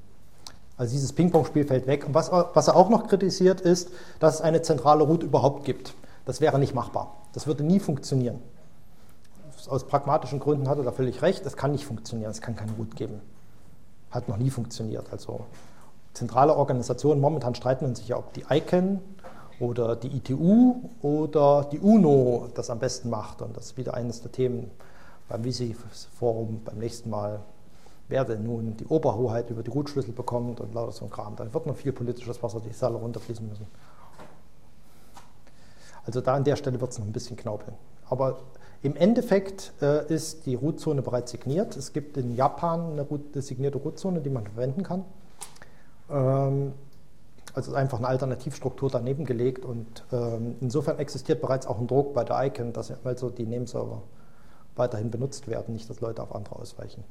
Also 0.78 0.94
dieses 0.94 1.14
Ping-Pong-Spiel 1.14 1.66
fällt 1.66 1.88
weg. 1.88 2.06
Und 2.06 2.14
was, 2.14 2.32
was, 2.32 2.68
er 2.68 2.76
auch 2.76 2.90
noch 2.90 3.08
kritisiert, 3.08 3.62
ist, 3.62 3.90
dass 4.20 4.36
es 4.36 4.42
eine 4.42 4.62
zentrale 4.62 5.04
Root 5.04 5.24
überhaupt 5.24 5.64
gibt. 5.66 5.94
Das 6.26 6.42
wäre 6.42 6.60
nicht 6.60 6.74
machbar. 6.74 7.16
Das 7.34 7.48
würde 7.48 7.64
nie 7.64 7.80
funktionieren. 7.80 8.40
Aus 9.68 9.86
pragmatischen 9.86 10.40
Gründen 10.40 10.68
hat 10.68 10.78
er 10.78 10.84
da 10.84 10.92
völlig 10.92 11.22
recht. 11.22 11.46
Es 11.46 11.56
kann 11.56 11.72
nicht 11.72 11.86
funktionieren. 11.86 12.32
Es 12.32 12.42
kann 12.42 12.56
keine 12.56 12.74
Root 12.74 12.96
geben. 12.96 13.22
Hat 14.12 14.28
noch 14.28 14.38
nie 14.38 14.50
funktioniert. 14.50 15.12
Also 15.12 15.42
zentrale 16.16 16.56
Organisationen, 16.56 17.22
momentan 17.22 17.54
streiten 17.54 17.94
sich 17.96 18.08
ja, 18.08 18.18
ob 18.18 18.34
die 18.34 18.46
ICANN 18.50 19.00
oder 19.60 19.96
die 19.96 20.18
ITU 20.18 20.90
oder 21.02 21.68
die 21.72 21.80
UNO 21.80 22.50
das 22.56 22.70
am 22.70 22.80
besten 22.80 23.10
macht. 23.10 23.42
Und 23.42 23.56
das 23.56 23.68
ist 23.68 23.78
wieder 23.78 23.94
eines 23.94 24.22
der 24.22 24.32
Themen 24.32 24.72
beim 25.30 25.44
Visi-Forum 25.44 26.62
beim 26.66 26.78
nächsten 26.80 27.10
Mal 27.10 27.42
wer 28.08 28.26
denn 28.26 28.44
nun 28.44 28.78
die 28.78 28.86
Oberhoheit 28.86 29.50
über 29.50 29.64
die 29.64 29.72
Rootschlüssel 29.72 30.14
bekommt 30.14 30.60
und 30.62 30.74
lauter 30.74 30.92
so 30.92 31.06
ein 31.06 31.12
Kram. 31.12 31.36
Da 31.36 31.52
wird 31.52 31.66
noch 31.66 31.76
viel 31.76 31.92
politisches 31.92 32.42
Wasser 32.44 32.60
die 32.60 32.74
Salle 32.74 32.98
runterfließen 32.98 33.48
müssen. 33.48 33.68
Also 36.06 36.22
da 36.22 36.36
an 36.36 36.44
der 36.44 36.56
Stelle 36.56 36.80
wird 36.80 36.92
es 36.92 37.00
noch 37.00 37.06
ein 37.06 37.12
bisschen 37.12 37.36
knaupeln. 37.36 37.76
Aber 38.10 38.38
im 38.84 38.96
Endeffekt 38.96 39.74
äh, 39.82 40.06
ist 40.14 40.46
die 40.46 40.54
Rootzone 40.54 41.02
bereits 41.02 41.32
signiert. 41.32 41.76
Es 41.76 41.94
gibt 41.94 42.18
in 42.18 42.36
Japan 42.36 42.92
eine, 42.92 43.02
Root, 43.02 43.36
eine 43.36 44.22
die 44.22 44.30
man 44.30 44.44
verwenden 44.44 44.84
kann. 44.84 45.04
Ähm, 46.10 46.74
also 47.54 47.74
einfach 47.74 48.00
eine 48.00 48.08
Alternativstruktur 48.08 48.90
daneben 48.90 49.26
gelegt 49.26 49.64
und 49.64 50.04
ähm, 50.12 50.56
insofern 50.60 51.00
existiert 51.00 51.40
bereits 51.40 51.66
auch 51.68 51.80
ein 51.80 51.88
Druck 51.88 52.14
bei 52.14 52.24
der 52.26 52.46
ICANN, 52.46 52.74
dass 52.74 52.92
also 53.06 53.30
die 53.30 53.46
Nameserver 53.46 54.02
weiterhin 54.76 55.10
benutzt 55.10 55.48
werden, 55.48 55.74
nicht 55.74 55.90
dass 55.90 56.02
Leute 56.02 56.22
auf 56.22 56.36
andere 56.36 56.58
ausweichen. 56.58 57.04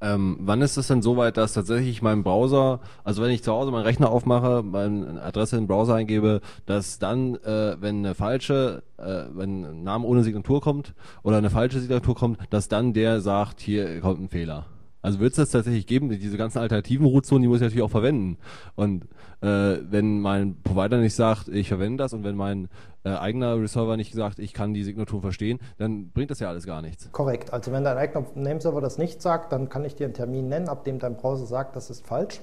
Ähm, 0.00 0.38
wann 0.40 0.62
ist 0.62 0.76
es 0.76 0.86
denn 0.86 1.02
soweit, 1.02 1.36
dass 1.36 1.54
tatsächlich 1.54 2.02
mein 2.02 2.22
Browser, 2.22 2.80
also 3.02 3.22
wenn 3.22 3.30
ich 3.30 3.42
zu 3.42 3.52
Hause 3.52 3.72
meinen 3.72 3.82
Rechner 3.84 4.10
aufmache, 4.10 4.62
meine 4.62 5.20
Adresse 5.22 5.56
in 5.56 5.62
den 5.62 5.68
Browser 5.68 5.94
eingebe, 5.94 6.40
dass 6.66 6.98
dann, 6.98 7.34
äh, 7.36 7.76
wenn 7.80 7.98
eine 7.98 8.14
falsche, 8.14 8.82
äh, 8.96 9.24
wenn 9.32 9.64
ein 9.64 9.82
Name 9.82 10.06
ohne 10.06 10.22
Signatur 10.22 10.60
kommt 10.60 10.94
oder 11.22 11.38
eine 11.38 11.50
falsche 11.50 11.80
Signatur 11.80 12.14
kommt, 12.14 12.38
dass 12.50 12.68
dann 12.68 12.92
der 12.92 13.20
sagt, 13.20 13.60
hier 13.60 14.00
kommt 14.00 14.20
ein 14.20 14.28
Fehler? 14.28 14.66
Also 15.08 15.20
wird 15.20 15.30
es 15.30 15.36
das 15.36 15.50
tatsächlich 15.52 15.86
geben? 15.86 16.10
Diese 16.10 16.36
ganzen 16.36 16.58
alternativen 16.58 17.06
Rootzonen, 17.06 17.40
die 17.40 17.48
muss 17.48 17.56
ich 17.56 17.62
natürlich 17.62 17.82
auch 17.82 17.90
verwenden. 17.90 18.36
Und 18.76 19.04
äh, 19.40 19.78
wenn 19.88 20.20
mein 20.20 20.60
Provider 20.62 20.98
nicht 20.98 21.14
sagt, 21.14 21.48
ich 21.48 21.68
verwende 21.68 22.04
das 22.04 22.12
und 22.12 22.24
wenn 22.24 22.36
mein 22.36 22.68
äh, 23.04 23.14
eigener 23.14 23.58
Resolver 23.58 23.96
nicht 23.96 24.12
sagt, 24.12 24.38
ich 24.38 24.52
kann 24.52 24.74
die 24.74 24.84
Signatur 24.84 25.22
verstehen, 25.22 25.60
dann 25.78 26.10
bringt 26.10 26.30
das 26.30 26.40
ja 26.40 26.50
alles 26.50 26.66
gar 26.66 26.82
nichts. 26.82 27.10
Korrekt. 27.10 27.54
Also 27.54 27.72
wenn 27.72 27.84
dein 27.84 27.96
eigener 27.96 28.26
Nameserver 28.34 28.82
das 28.82 28.98
nicht 28.98 29.22
sagt, 29.22 29.50
dann 29.50 29.70
kann 29.70 29.82
ich 29.86 29.94
dir 29.94 30.04
einen 30.04 30.12
Termin 30.12 30.46
nennen, 30.50 30.68
ab 30.68 30.84
dem 30.84 30.98
dein 30.98 31.16
Browser 31.16 31.46
sagt, 31.46 31.74
das 31.74 31.88
ist 31.88 32.06
falsch. 32.06 32.42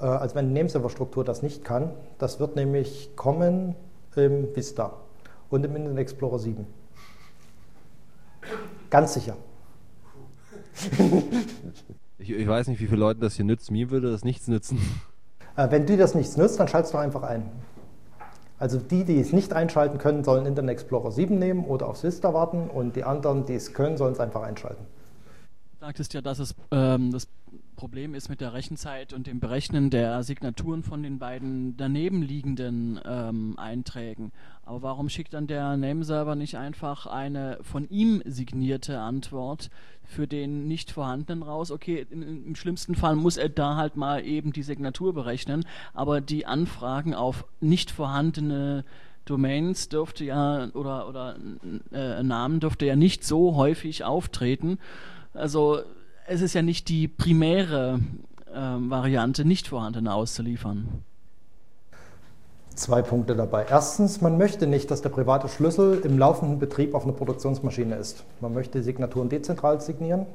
Äh, 0.00 0.06
also 0.06 0.36
wenn 0.36 0.48
die 0.48 0.54
Nameserver-Struktur 0.54 1.22
das 1.22 1.42
nicht 1.42 1.66
kann, 1.66 1.90
das 2.16 2.40
wird 2.40 2.56
nämlich 2.56 3.10
kommen 3.14 3.74
im 4.16 4.56
Vista 4.56 4.94
und 5.50 5.66
im 5.66 5.76
Internet 5.76 5.98
Explorer 5.98 6.38
7. 6.38 6.66
Ganz 8.88 9.12
sicher. 9.12 9.36
ich, 12.18 12.30
ich, 12.30 12.48
weiß 12.48 12.68
nicht, 12.68 12.80
wie 12.80 12.86
viele 12.86 13.00
Leuten 13.00 13.20
das 13.20 13.34
hier 13.34 13.44
nützt. 13.44 13.70
Mir 13.70 13.90
würde 13.90 14.10
das 14.10 14.24
nichts 14.24 14.48
nützen. 14.48 14.78
Äh, 15.56 15.70
wenn 15.70 15.86
dir 15.86 15.96
das 15.96 16.14
nichts 16.14 16.36
nützt, 16.36 16.58
dann 16.58 16.68
schaltest 16.68 16.94
du 16.94 16.98
einfach 16.98 17.22
ein. 17.22 17.50
Also 18.58 18.78
die, 18.78 19.04
die 19.04 19.18
es 19.18 19.32
nicht 19.32 19.52
einschalten 19.52 19.98
können, 19.98 20.24
sollen 20.24 20.46
Internet 20.46 20.72
Explorer 20.72 21.12
7 21.12 21.38
nehmen 21.38 21.64
oder 21.64 21.88
auf 21.88 22.02
Vista 22.02 22.32
warten 22.32 22.70
und 22.70 22.96
die 22.96 23.04
anderen, 23.04 23.46
die 23.46 23.54
es 23.54 23.74
können, 23.74 23.96
sollen 23.96 24.12
es 24.12 24.20
einfach 24.20 24.42
einschalten. 24.42 24.84
Du 25.72 25.86
sagtest 25.86 26.14
ja, 26.14 26.22
dass 26.22 26.38
es 26.38 26.54
ähm, 26.70 27.10
das 27.12 27.28
Problem 27.74 28.14
ist 28.14 28.28
mit 28.28 28.40
der 28.40 28.54
Rechenzeit 28.54 29.12
und 29.12 29.26
dem 29.26 29.40
Berechnen 29.40 29.90
der 29.90 30.22
Signaturen 30.22 30.82
von 30.82 31.02
den 31.02 31.18
beiden 31.18 31.76
daneben 31.76 32.22
liegenden 32.22 33.00
ähm, 33.04 33.54
Einträgen. 33.58 34.32
Aber 34.64 34.82
warum 34.82 35.08
schickt 35.08 35.34
dann 35.34 35.46
der 35.46 35.76
Nameserver 35.76 36.34
nicht 36.36 36.56
einfach 36.56 37.06
eine 37.06 37.58
von 37.62 37.88
ihm 37.90 38.22
signierte 38.24 38.98
Antwort 39.00 39.70
für 40.02 40.26
den 40.26 40.66
nicht 40.66 40.90
vorhandenen 40.90 41.42
raus? 41.42 41.70
Okay, 41.70 42.06
in, 42.10 42.46
im 42.46 42.54
schlimmsten 42.54 42.94
Fall 42.94 43.16
muss 43.16 43.36
er 43.36 43.48
da 43.48 43.76
halt 43.76 43.96
mal 43.96 44.24
eben 44.24 44.52
die 44.52 44.62
Signatur 44.62 45.12
berechnen, 45.12 45.64
aber 45.92 46.20
die 46.20 46.46
Anfragen 46.46 47.14
auf 47.14 47.44
nicht 47.60 47.90
vorhandene 47.90 48.84
Domains 49.24 49.88
dürfte 49.88 50.24
ja 50.24 50.68
oder 50.74 51.08
oder 51.08 51.36
äh, 51.92 52.22
Namen 52.22 52.60
dürfte 52.60 52.86
ja 52.86 52.96
nicht 52.96 53.24
so 53.24 53.56
häufig 53.56 54.04
auftreten. 54.04 54.78
Also 55.32 55.82
es 56.26 56.40
ist 56.40 56.54
ja 56.54 56.62
nicht 56.62 56.88
die 56.88 57.08
primäre 57.08 58.00
äh, 58.52 58.54
Variante, 58.54 59.44
nicht 59.44 59.68
vorhandene 59.68 60.12
auszuliefern. 60.14 61.04
Zwei 62.74 63.02
Punkte 63.02 63.36
dabei. 63.36 63.66
Erstens, 63.70 64.20
man 64.20 64.36
möchte 64.36 64.66
nicht, 64.66 64.90
dass 64.90 65.00
der 65.00 65.10
private 65.10 65.48
Schlüssel 65.48 66.00
im 66.00 66.18
laufenden 66.18 66.58
Betrieb 66.58 66.94
auf 66.94 67.04
einer 67.04 67.12
Produktionsmaschine 67.12 67.94
ist. 67.94 68.24
Man 68.40 68.52
möchte 68.52 68.82
Signaturen 68.82 69.28
dezentral 69.28 69.80
signieren. 69.80 70.26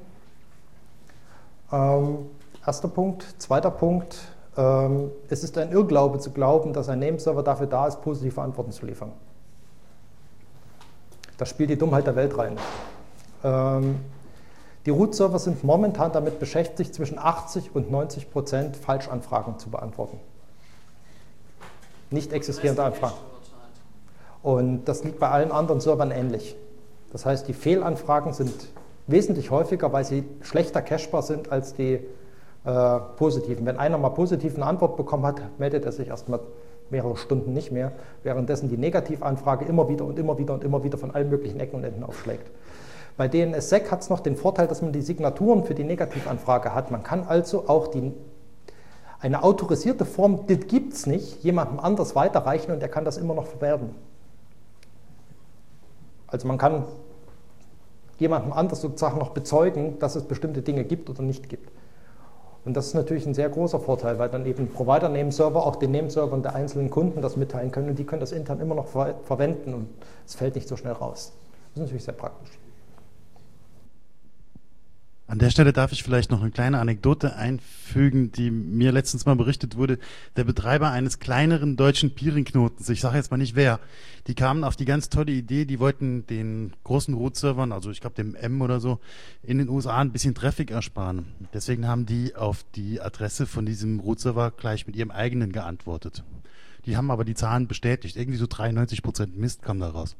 Ähm, 1.72 2.20
erster 2.66 2.88
Punkt. 2.88 3.26
Zweiter 3.40 3.72
Punkt, 3.72 4.20
ähm, 4.56 5.12
es 5.30 5.44
ist 5.44 5.58
ein 5.58 5.72
Irrglaube 5.74 6.20
zu 6.20 6.32
glauben, 6.32 6.72
dass 6.72 6.88
ein 6.88 7.00
Nameserver 7.00 7.44
dafür 7.44 7.68
da 7.68 7.88
ist, 7.88 8.02
positive 8.02 8.42
Antworten 8.42 8.72
zu 8.72 8.86
liefern. 8.86 9.12
Da 11.38 11.46
spielt 11.46 11.70
die 11.70 11.78
Dummheit 11.78 12.08
der 12.08 12.16
Welt 12.16 12.38
rein. 12.38 12.58
Ähm, 13.44 13.96
die 14.86 14.92
Root-Server 14.92 15.40
sind 15.40 15.64
momentan 15.64 16.12
damit 16.12 16.40
beschäftigt, 16.40 16.94
zwischen 16.94 17.20
80 17.20 17.76
und 17.76 17.92
90 17.92 18.32
Prozent 18.32 18.78
Falschanfragen 18.78 19.60
zu 19.60 19.70
beantworten. 19.70 20.20
Nicht 22.12 22.34
existierende 22.34 22.84
Anfragen. 22.84 23.18
Und 24.42 24.86
das 24.86 25.04
liegt 25.04 25.20
bei 25.20 25.30
allen 25.30 25.52
anderen 25.52 25.82
Servern 25.82 26.12
ähnlich. 26.12 26.56
Das 27.12 27.26
heißt, 27.26 27.48
die 27.48 27.54
Fehlanfragen 27.54 28.34
sind 28.34 28.70
wesentlich 29.08 29.52
häufiger, 29.52 29.92
weil 29.92 30.06
sie 30.06 30.24
schlechter 30.42 30.82
cachebar 30.82 31.24
sind 31.24 31.52
als 31.52 31.74
die 31.74 32.00
äh, 32.66 33.00
positiven. 33.18 33.66
Wenn 33.66 33.78
einer 33.78 33.98
mal 33.98 34.10
positiv 34.10 34.56
eine 34.56 34.66
Antwort 34.66 34.96
bekommen 34.96 35.26
hat, 35.26 35.42
meldet 35.60 35.86
er 35.86 35.92
sich 35.92 36.08
erstmal 36.08 36.40
mehrere 36.90 37.18
Stunden 37.18 37.54
nicht 37.54 37.72
mehr, 37.72 37.92
währenddessen 38.24 38.70
die 38.70 38.78
Negativanfrage 38.78 39.66
immer 39.66 39.90
wieder 39.90 40.06
und 40.06 40.18
immer 40.18 40.38
wieder 40.38 40.54
und 40.54 40.64
immer 40.64 40.84
wieder 40.84 40.98
von 40.98 41.12
allen 41.12 41.30
möglichen 41.30 41.60
Ecken 41.60 41.78
und 41.78 41.84
Enden 41.84 42.04
aufschlägt. 42.04 42.50
Bei 43.20 43.28
DNSSEC 43.28 43.92
hat 43.92 44.00
es 44.00 44.10
noch 44.10 44.22
den 44.22 44.38
Vorteil, 44.38 44.70
dass 44.70 44.82
man 44.82 44.94
die 44.94 45.02
Signaturen 45.02 45.66
für 45.66 45.76
die 45.76 45.84
Negativanfrage 45.84 46.74
hat. 46.74 46.90
Man 46.90 47.04
kann 47.04 47.26
also 47.28 47.68
auch 47.68 47.90
die, 47.90 48.14
eine 49.20 49.44
autorisierte 49.44 50.06
Form, 50.06 50.48
das 50.48 50.68
gibt 50.68 50.94
es 50.94 51.06
nicht, 51.06 51.44
jemandem 51.44 51.82
anders 51.82 52.16
weiterreichen 52.16 52.72
und 52.72 52.82
er 52.82 52.88
kann 52.88 53.04
das 53.04 53.18
immer 53.18 53.34
noch 53.34 53.46
verwerten. 53.46 53.94
Also 56.28 56.48
man 56.48 56.58
kann 56.58 56.86
jemandem 58.20 58.54
anders 58.54 58.80
sozusagen 58.80 59.20
noch 59.20 59.32
bezeugen, 59.32 60.00
dass 60.00 60.16
es 60.16 60.24
bestimmte 60.24 60.62
Dinge 60.62 60.86
gibt 60.86 61.10
oder 61.10 61.22
nicht 61.22 61.50
gibt. 61.50 61.74
Und 62.64 62.78
das 62.78 62.88
ist 62.88 62.94
natürlich 62.94 63.26
ein 63.26 63.34
sehr 63.34 63.50
großer 63.50 63.82
Vorteil, 63.82 64.18
weil 64.18 64.30
dann 64.30 64.46
eben 64.46 64.70
Provider-Name-Server 64.70 65.66
auch 65.66 65.76
den 65.76 65.92
Name-Servern 65.92 66.42
der 66.42 66.56
einzelnen 66.56 66.90
Kunden 66.90 67.22
das 67.22 67.36
mitteilen 67.36 67.72
können 67.72 67.90
und 67.90 68.00
die 68.00 68.06
können 68.06 68.22
das 68.22 68.32
intern 68.32 68.62
immer 68.62 68.76
noch 68.76 68.88
ver 68.88 69.16
verwenden 69.26 69.74
und 69.74 69.90
es 70.26 70.36
fällt 70.36 70.56
nicht 70.56 70.70
so 70.70 70.78
schnell 70.78 70.94
raus. 70.94 71.34
Das 71.74 71.82
ist 71.82 71.82
natürlich 71.82 72.06
sehr 72.06 72.14
praktisch. 72.14 72.59
An 75.30 75.38
der 75.38 75.52
Stelle 75.52 75.74
darf 75.74 75.92
ich 75.92 76.02
vielleicht 76.02 76.32
noch 76.32 76.42
eine 76.42 76.50
kleine 76.50 76.80
Anekdote 76.80 77.36
einfügen, 77.36 78.32
die 78.32 78.50
mir 78.50 78.92
letztens 78.92 79.28
mal 79.28 79.36
berichtet 79.36 79.78
wurde. 79.78 80.00
Der 80.38 80.44
Betreiber 80.44 80.90
eines 80.90 81.20
kleineren 81.20 81.78
deutschen 81.78 82.16
Peering-Knotens, 82.16 82.90
ich 82.90 83.00
sage 83.00 83.18
jetzt 83.18 83.30
mal 83.30 83.38
nicht 83.38 83.56
wer, 83.56 83.80
die 84.26 84.34
kamen 84.34 84.64
auf 84.64 84.76
die 84.76 84.86
ganz 84.86 85.10
tolle 85.10 85.32
Idee, 85.32 85.66
die 85.66 85.80
wollten 85.80 86.26
den 86.26 86.74
großen 86.84 87.14
Root-Servern, 87.14 87.72
also 87.72 87.92
ich 87.92 88.02
glaube 88.02 88.16
dem 88.16 88.34
M 88.34 88.60
oder 88.64 88.80
so, 88.80 89.02
in 89.44 89.60
den 89.60 89.70
USA 89.70 90.00
ein 90.00 90.12
bisschen 90.12 90.34
Traffic 90.34 90.72
ersparen. 90.72 91.28
Deswegen 91.54 91.88
haben 91.88 92.08
die 92.08 92.36
auf 92.36 92.66
die 92.74 93.00
Adresse 93.00 93.46
von 93.46 93.68
diesem 93.68 94.00
Root-Server 94.00 94.50
gleich 94.50 94.88
mit 94.88 94.96
ihrem 94.96 95.12
eigenen 95.12 95.52
geantwortet. 95.52 96.24
Die 96.88 96.98
haben 96.98 97.12
aber 97.12 97.24
die 97.24 97.36
Zahlen 97.36 97.68
bestätigt. 97.68 98.18
Irgendwie 98.18 98.40
so 98.40 98.48
93 98.48 99.04
Prozent 99.04 99.38
Mist 99.38 99.62
kam 99.62 99.80
da 99.80 99.90
raus. 99.90 100.16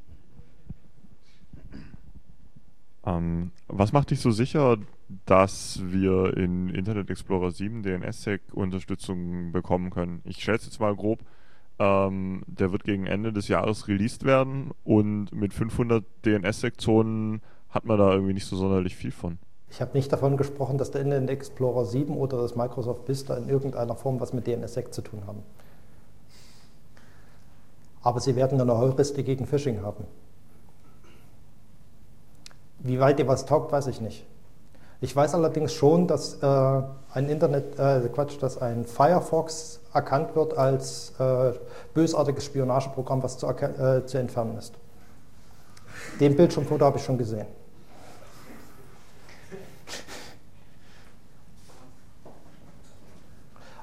Ähm, 3.04 3.50
was 3.66 3.92
macht 3.92 4.12
dich 4.12 4.20
so 4.20 4.30
sicher, 4.30 4.78
dass 5.26 5.80
wir 5.82 6.36
in 6.36 6.68
Internet 6.68 7.10
Explorer 7.10 7.50
7 7.50 7.82
DNSSEC-Unterstützung 7.82 9.52
bekommen 9.52 9.90
können? 9.90 10.22
Ich 10.24 10.42
schätze 10.42 10.66
jetzt 10.66 10.80
mal 10.80 10.94
grob, 10.94 11.20
ähm, 11.78 12.42
der 12.46 12.72
wird 12.72 12.84
gegen 12.84 13.06
Ende 13.06 13.32
des 13.32 13.48
Jahres 13.48 13.88
released 13.88 14.24
werden 14.24 14.70
und 14.84 15.32
mit 15.32 15.54
500 15.54 16.04
DNSSEC-Zonen 16.24 17.42
hat 17.70 17.84
man 17.84 17.98
da 17.98 18.12
irgendwie 18.12 18.34
nicht 18.34 18.46
so 18.46 18.56
sonderlich 18.56 18.96
viel 18.96 19.12
von. 19.12 19.38
Ich 19.70 19.80
habe 19.80 19.96
nicht 19.96 20.12
davon 20.12 20.36
gesprochen, 20.36 20.78
dass 20.78 20.90
der 20.90 21.00
Internet 21.00 21.30
Explorer 21.30 21.84
7 21.84 22.16
oder 22.16 22.38
das 22.42 22.56
Microsoft 22.56 23.08
Vista 23.08 23.36
in 23.36 23.48
irgendeiner 23.48 23.94
Form 23.94 24.20
was 24.20 24.32
mit 24.32 24.46
DNSSEC 24.46 24.92
zu 24.92 25.02
tun 25.02 25.26
haben. 25.26 25.42
Aber 28.02 28.20
sie 28.20 28.34
werden 28.34 28.60
eine 28.60 28.76
Heuristik 28.76 29.26
gegen 29.26 29.46
Phishing 29.46 29.82
haben. 29.82 30.04
Wie 32.80 32.98
weit 32.98 33.20
ihr 33.20 33.28
was 33.28 33.46
taugt, 33.46 33.72
weiß 33.72 33.86
ich 33.88 34.00
nicht. 34.00 34.26
Ich 35.02 35.16
weiß 35.16 35.34
allerdings 35.34 35.72
schon, 35.72 36.06
dass 36.06 36.34
äh, 36.42 36.82
ein 37.14 37.28
Internet, 37.30 37.78
äh, 37.78 38.06
Quatsch, 38.12 38.36
dass 38.40 38.60
ein 38.60 38.84
Firefox 38.84 39.80
erkannt 39.94 40.36
wird 40.36 40.58
als 40.58 41.14
äh, 41.18 41.52
bösartiges 41.94 42.44
Spionageprogramm, 42.44 43.22
was 43.22 43.38
zu, 43.38 43.46
äh, 43.46 44.04
zu 44.04 44.18
entfernen 44.18 44.58
ist. 44.58 44.74
Den 46.20 46.36
Bildschirmfoto 46.36 46.84
habe 46.84 46.98
ich 46.98 47.04
schon 47.04 47.16
gesehen. 47.16 47.46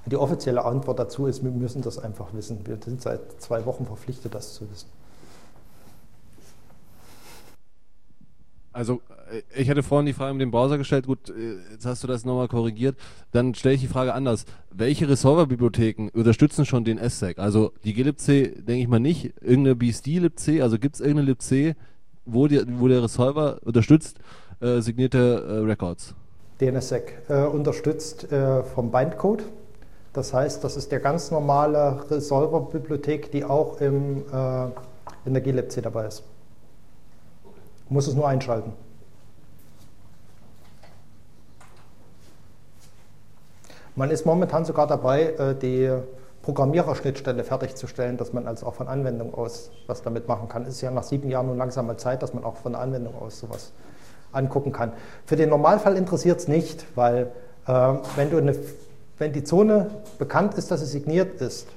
Die 0.05 0.15
offizielle 0.15 0.63
Antwort 0.63 0.99
dazu 0.99 1.25
ist, 1.25 1.43
wir 1.43 1.51
müssen 1.51 1.81
das 1.81 1.97
einfach 1.97 2.33
wissen. 2.33 2.65
Wir 2.65 2.77
sind 2.81 3.01
seit 3.01 3.41
zwei 3.41 3.65
Wochen 3.65 3.85
verpflichtet, 3.85 4.33
das 4.33 4.53
zu 4.53 4.69
wissen. 4.71 4.87
Also 8.71 9.01
ich 9.55 9.69
hatte 9.69 9.83
vorhin 9.83 10.05
die 10.05 10.13
Frage 10.13 10.33
mit 10.33 10.41
dem 10.41 10.51
Browser 10.51 10.77
gestellt, 10.77 11.07
gut, 11.07 11.29
äh, 11.29 11.57
jetzt 11.71 11.85
hast 11.85 12.03
du 12.03 12.07
das 12.07 12.25
nochmal 12.25 12.47
korrigiert. 12.47 12.95
Dann 13.31 13.53
stelle 13.55 13.75
ich 13.75 13.81
die 13.81 13.87
Frage 13.87 14.13
anders. 14.13 14.45
Welche 14.71 15.09
Resolver-Bibliotheken 15.09 16.09
unterstützen 16.13 16.65
schon 16.65 16.83
den 16.83 16.97
SSEC? 16.97 17.39
Also 17.39 17.71
die 17.83 17.93
glibc 17.93 18.25
denke 18.25 18.75
ich 18.75 18.87
mal 18.87 18.99
nicht, 18.99 19.33
irgendeine 19.41 19.75
BSD 19.75 20.19
libc, 20.19 20.61
also 20.61 20.79
gibt 20.79 20.95
es 20.95 21.01
irgendeine 21.01 21.27
libc, 21.27 21.75
wo, 22.25 22.47
die, 22.47 22.61
wo 22.79 22.87
der 22.87 23.03
Resolver 23.03 23.59
unterstützt 23.63 24.19
äh, 24.61 24.81
signierte 24.81 25.45
äh, 25.47 25.65
Records? 25.65 26.15
DNSSEC 26.59 27.23
äh, 27.29 27.43
unterstützt 27.43 28.31
äh, 28.31 28.63
vom 28.63 28.91
Bindcode. 28.91 29.43
Das 30.13 30.33
heißt, 30.33 30.63
das 30.63 30.77
ist 30.77 30.91
der 30.91 30.99
ganz 30.99 31.29
normale 31.29 32.09
Resolver-Bibliothek, 32.09 33.31
die 33.31 33.45
auch 33.45 33.79
im, 33.79 34.23
in 35.25 35.33
der 35.33 35.43
glibc 35.43 35.79
dabei 35.83 36.07
ist. 36.07 36.23
Muss 37.89 38.07
es 38.07 38.15
nur 38.15 38.27
einschalten. 38.27 38.73
Man 43.97 44.11
ist 44.11 44.27
momentan 44.27 44.63
sogar 44.63 44.85
dabei, 44.85 45.23
äh, 45.23 45.55
die 45.55 45.91
Programmiererschnittstelle 46.43 47.43
fertigzustellen, 47.43 48.15
dass 48.15 48.31
man 48.31 48.47
also 48.47 48.67
auch 48.67 48.75
von 48.75 48.87
Anwendung 48.87 49.33
aus 49.33 49.71
was 49.87 50.03
damit 50.03 50.27
machen 50.27 50.47
kann. 50.47 50.61
Es 50.61 50.75
ist 50.75 50.81
ja 50.81 50.91
nach 50.91 51.01
sieben 51.01 51.29
Jahren 51.31 51.47
nun 51.47 51.57
langsam 51.57 51.87
mal 51.87 51.97
Zeit, 51.97 52.21
dass 52.21 52.31
man 52.31 52.43
auch 52.43 52.57
von 52.57 52.73
der 52.73 52.81
Anwendung 52.81 53.15
aus 53.19 53.39
sowas 53.39 53.71
angucken 54.31 54.71
kann. 54.71 54.91
Für 55.25 55.35
den 55.35 55.49
Normalfall 55.49 55.97
interessiert 55.97 56.39
es 56.39 56.47
nicht, 56.47 56.85
weil 56.93 57.31
äh, 57.65 57.93
wenn, 58.15 58.29
du 58.29 58.37
eine, 58.37 58.55
wenn 59.17 59.33
die 59.33 59.43
Zone 59.43 59.89
bekannt 60.19 60.53
ist, 60.53 60.69
dass 60.69 60.81
sie 60.81 60.85
signiert 60.85 61.41
ist 61.41 61.67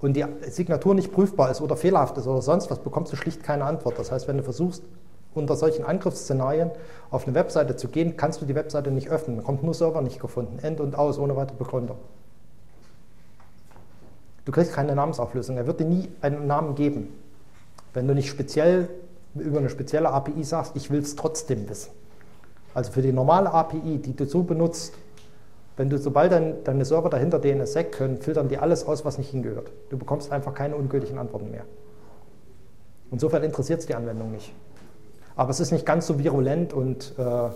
und 0.00 0.14
die 0.14 0.24
Signatur 0.48 0.94
nicht 0.94 1.12
prüfbar 1.12 1.50
ist 1.50 1.60
oder 1.60 1.76
fehlerhaft 1.76 2.16
ist 2.16 2.26
oder 2.26 2.40
sonst 2.40 2.70
was, 2.70 2.78
bekommst 2.78 3.12
du 3.12 3.16
schlicht 3.16 3.42
keine 3.42 3.64
Antwort. 3.64 3.98
Das 3.98 4.10
heißt, 4.10 4.26
wenn 4.26 4.38
du 4.38 4.42
versuchst, 4.42 4.84
unter 5.34 5.56
solchen 5.56 5.84
Angriffsszenarien 5.84 6.70
auf 7.10 7.26
eine 7.26 7.34
Webseite 7.34 7.76
zu 7.76 7.88
gehen, 7.88 8.16
kannst 8.16 8.40
du 8.40 8.46
die 8.46 8.54
Webseite 8.54 8.90
nicht 8.90 9.10
öffnen. 9.10 9.36
Da 9.36 9.42
kommt 9.42 9.62
nur 9.62 9.74
Server 9.74 10.02
nicht 10.02 10.20
gefunden. 10.20 10.58
End 10.62 10.80
und 10.80 10.96
aus, 10.96 11.18
ohne 11.18 11.36
weitere 11.36 11.56
Begründung. 11.56 11.98
Du 14.44 14.52
kriegst 14.52 14.72
keine 14.72 14.94
Namensauflösung. 14.94 15.56
Er 15.56 15.66
wird 15.66 15.80
dir 15.80 15.86
nie 15.86 16.08
einen 16.20 16.46
Namen 16.46 16.74
geben. 16.74 17.08
Wenn 17.94 18.08
du 18.08 18.14
nicht 18.14 18.28
speziell 18.28 18.88
über 19.34 19.58
eine 19.58 19.70
spezielle 19.70 20.10
API 20.10 20.44
sagst, 20.44 20.76
ich 20.76 20.90
will 20.90 21.00
es 21.00 21.16
trotzdem 21.16 21.68
wissen. 21.68 21.92
Also 22.74 22.92
für 22.92 23.02
die 23.02 23.12
normale 23.12 23.52
API, 23.52 23.98
die 23.98 24.16
du 24.16 24.26
so 24.26 24.42
benutzt, 24.42 24.94
wenn 25.76 25.88
du, 25.88 25.98
sobald 25.98 26.32
dein, 26.32 26.64
deine 26.64 26.84
Server 26.84 27.08
dahinter 27.08 27.38
DNSSEC 27.38 27.92
können, 27.92 28.18
filtern 28.18 28.48
die 28.48 28.58
alles 28.58 28.86
aus, 28.86 29.04
was 29.04 29.18
nicht 29.18 29.30
hingehört. 29.30 29.70
Du 29.90 29.96
bekommst 29.96 30.30
einfach 30.30 30.54
keine 30.54 30.76
ungültigen 30.76 31.18
Antworten 31.18 31.50
mehr. 31.50 31.64
Insofern 33.10 33.42
interessiert 33.42 33.80
es 33.80 33.86
die 33.86 33.94
Anwendung 33.94 34.32
nicht. 34.32 34.54
Aber 35.36 35.50
es 35.50 35.60
ist 35.60 35.72
nicht 35.72 35.86
ganz 35.86 36.06
so 36.06 36.18
virulent 36.18 36.72
und 36.72 37.14
äh, 37.18 37.50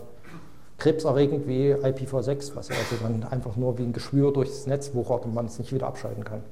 krebserregend 0.79 1.47
wie 1.47 1.75
IPv6, 1.75 2.55
was 2.55 2.71
also 2.71 2.97
dann 3.03 3.25
einfach 3.25 3.57
nur 3.57 3.79
wie 3.79 3.83
ein 3.83 3.93
Geschwür 3.93 4.33
durchs 4.33 4.67
Netz 4.67 4.95
wuchert 4.95 5.25
und 5.25 5.35
man 5.35 5.47
es 5.47 5.59
nicht 5.59 5.73
wieder 5.73 5.87
abschalten 5.87 6.25
kann. 6.25 6.43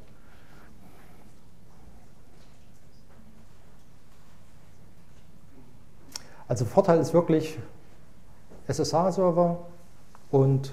Also 6.46 6.64
Vorteil 6.64 6.98
ist 7.00 7.14
wirklich 7.14 7.58
SSH-Server 8.68 9.58
und 10.30 10.72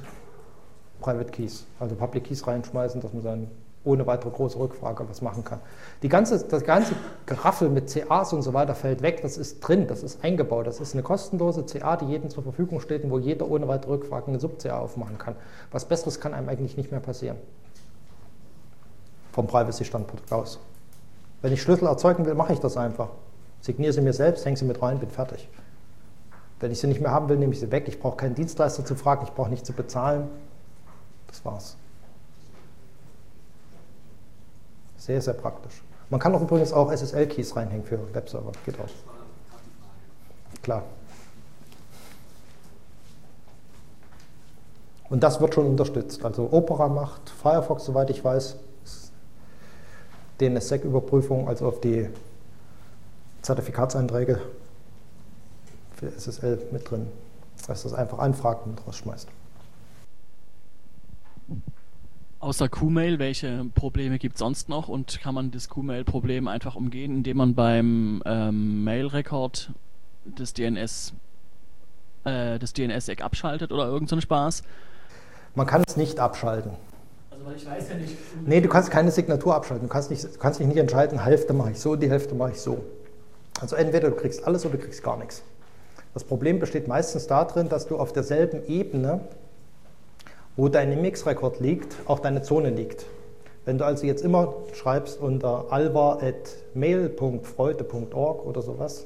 Private 1.00 1.32
Keys, 1.32 1.66
also 1.80 1.96
Public 1.96 2.26
Keys 2.26 2.46
reinschmeißen, 2.46 3.02
dass 3.02 3.14
man 3.14 3.24
dann 3.24 3.52
ohne 3.84 4.06
weitere 4.06 4.30
große 4.30 4.60
Rückfrage 4.60 5.08
was 5.10 5.22
machen 5.22 5.44
kann. 5.44 5.60
Die 6.04 6.10
ganze, 6.10 6.46
das 6.46 6.64
ganze 6.64 6.94
Geraffel 7.26 7.70
mit 7.70 7.92
CAs 7.92 8.32
und 8.34 8.44
so 8.44 8.54
weiter 8.54 8.76
fällt 8.76 9.02
weg, 9.02 9.22
das 9.22 9.38
ist 9.38 9.60
drin, 9.62 9.88
das 9.88 10.04
ist 10.04 10.24
eingebaut, 10.24 10.68
das 10.68 10.80
ist 10.80 10.94
eine 10.94 11.02
kostenlose 11.02 11.64
CA, 11.64 11.98
die 11.98 12.06
jedem 12.06 12.30
zur 12.30 12.44
Verfügung 12.44 12.80
steht 12.80 13.04
und 13.04 13.12
wo 13.12 13.18
jeder 13.18 13.50
ohne 13.50 13.68
weitere 13.68 13.94
Rückfragen 13.94 14.30
eine 14.30 14.40
Sub-CA 14.40 14.80
aufmachen 14.80 15.18
kann. 15.18 15.36
Was 15.72 15.86
Besseres 15.86 16.20
kann 16.20 16.34
einem 16.34 16.50
eigentlich 16.50 16.78
nicht 16.78 16.92
mehr 16.92 17.00
passieren. 17.00 17.38
Vom 19.32 19.48
Privacy-Standpunkt 19.48 20.32
aus. 20.32 20.60
Wenn 21.42 21.54
ich 21.54 21.62
Schlüssel 21.62 21.88
erzeugen 21.88 22.26
will, 22.26 22.36
mache 22.36 22.54
ich 22.54 22.60
das 22.60 22.78
einfach. 22.78 23.10
Signiere 23.62 23.94
sie 23.94 24.02
mir 24.02 24.14
selbst, 24.14 24.46
hänge 24.46 24.58
sie 24.58 24.66
mit 24.66 24.82
rein, 24.82 25.00
bin 25.00 25.10
fertig. 25.10 25.50
Wenn 26.60 26.72
ich 26.72 26.80
sie 26.80 26.88
nicht 26.88 27.02
mehr 27.02 27.12
haben 27.12 27.30
will, 27.30 27.38
nehme 27.38 27.54
ich 27.54 27.60
sie 27.60 27.72
weg. 27.72 27.88
Ich 27.88 28.00
brauche 28.00 28.18
keinen 28.18 28.36
Dienstleister 28.36 28.86
zu 28.86 28.96
fragen, 28.96 29.24
ich 29.26 29.34
brauche 29.34 29.50
nicht 29.50 29.66
zu 29.66 29.74
bezahlen. 29.74 30.28
Das 31.28 31.44
war's. 31.44 31.78
Sehr, 35.02 35.20
sehr 35.20 35.34
praktisch. 35.34 35.82
Man 36.12 36.20
kann 36.20 36.36
auch 36.36 36.42
übrigens 36.42 36.74
auch 36.74 36.92
SSL-Keys 36.92 37.56
reinhängen 37.56 37.84
für 37.84 38.14
Webserver. 38.14 38.52
Geht 38.64 38.80
auch. 38.80 38.86
Klar. 40.62 40.84
Und 45.10 45.24
das 45.24 45.42
wird 45.42 45.56
schon 45.56 45.66
unterstützt. 45.66 46.24
Also 46.24 46.50
Opera 46.52 46.88
macht, 46.88 47.32
Firefox, 47.32 47.86
soweit 47.86 48.12
ich 48.12 48.24
weiß, 48.24 48.58
DNSSEC-Überprüfung, 50.40 51.48
also 51.48 51.68
auf 51.68 51.82
die 51.82 52.08
Zertifikatseinträge 53.42 54.40
für 55.96 56.12
SSL 56.12 56.68
mit 56.72 56.92
drin. 56.92 57.08
Dass 57.66 57.82
das 57.82 57.94
einfach 57.96 58.20
anfragt 58.20 58.68
und 58.68 58.86
rausschmeißt. 58.86 59.28
Außer 62.42 62.70
Q-Mail, 62.70 63.20
welche 63.20 63.66
Probleme 63.76 64.18
gibt 64.18 64.36
es 64.36 64.40
sonst 64.40 64.68
noch 64.68 64.88
und 64.88 65.22
kann 65.22 65.36
man 65.36 65.52
das 65.52 65.70
Q-Mail-Problem 65.70 66.48
einfach 66.48 66.76
umgehen, 66.76 67.18
indem 67.18 67.38
man 67.38 67.54
beim 67.54 68.24
ähm, 68.26 68.84
Mail-Record 68.84 69.70
des 70.26 70.54
DNS 70.56 71.14
äh, 72.24 72.58
das 72.58 72.74
DNS-Eck 72.74 73.24
abschaltet 73.24 73.72
oder 73.72 73.86
irgendeinen 73.86 74.22
so 74.22 74.22
Spaß? 74.22 74.64
Man 75.54 75.68
kann 75.68 75.84
es 75.88 75.98
nicht 75.98 76.20
abschalten. 76.20 76.72
Also 77.30 77.46
weil 77.46 77.56
ich 77.58 77.66
weiß 77.68 77.90
ja 77.90 77.96
nicht. 77.96 78.18
Nee, 78.44 78.60
du 78.60 78.70
kannst 78.70 78.90
keine 78.90 79.12
Signatur 79.12 79.54
abschalten. 79.54 79.88
Du 79.88 79.94
kannst, 79.94 80.10
nicht, 80.10 80.24
du 80.24 80.40
kannst 80.40 80.60
dich 80.60 80.66
nicht 80.66 80.78
entscheiden, 80.78 81.24
Hälfte 81.24 81.54
mache 81.54 81.72
ich 81.72 81.80
so, 81.80 81.96
die 81.96 82.10
Hälfte 82.10 82.34
mache 82.34 82.54
ich 82.54 82.60
so. 82.60 82.84
Also 83.60 83.76
entweder 83.76 84.10
du 84.10 84.16
kriegst 84.16 84.48
alles 84.48 84.66
oder 84.66 84.78
du 84.78 84.84
kriegst 84.84 85.04
gar 85.04 85.18
nichts. 85.18 85.44
Das 86.16 86.24
Problem 86.24 86.60
besteht 86.60 86.88
meistens 86.88 87.28
darin, 87.28 87.70
dass 87.70 87.88
du 87.88 88.00
auf 88.00 88.14
derselben 88.14 88.66
Ebene 88.66 89.22
wo 90.56 90.70
dein 90.70 91.02
Mix-Rekord 91.02 91.60
liegt, 91.60 91.94
auch 92.06 92.20
deine 92.20 92.42
Zone 92.42 92.70
liegt. 92.70 93.06
Wenn 93.66 93.78
du 93.78 93.84
also 93.86 94.06
jetzt 94.06 94.24
immer 94.24 94.54
schreibst 94.74 95.20
unter 95.22 95.66
alva.mail.freude.org 95.72 98.46
oder 98.46 98.62
sowas, 98.62 99.06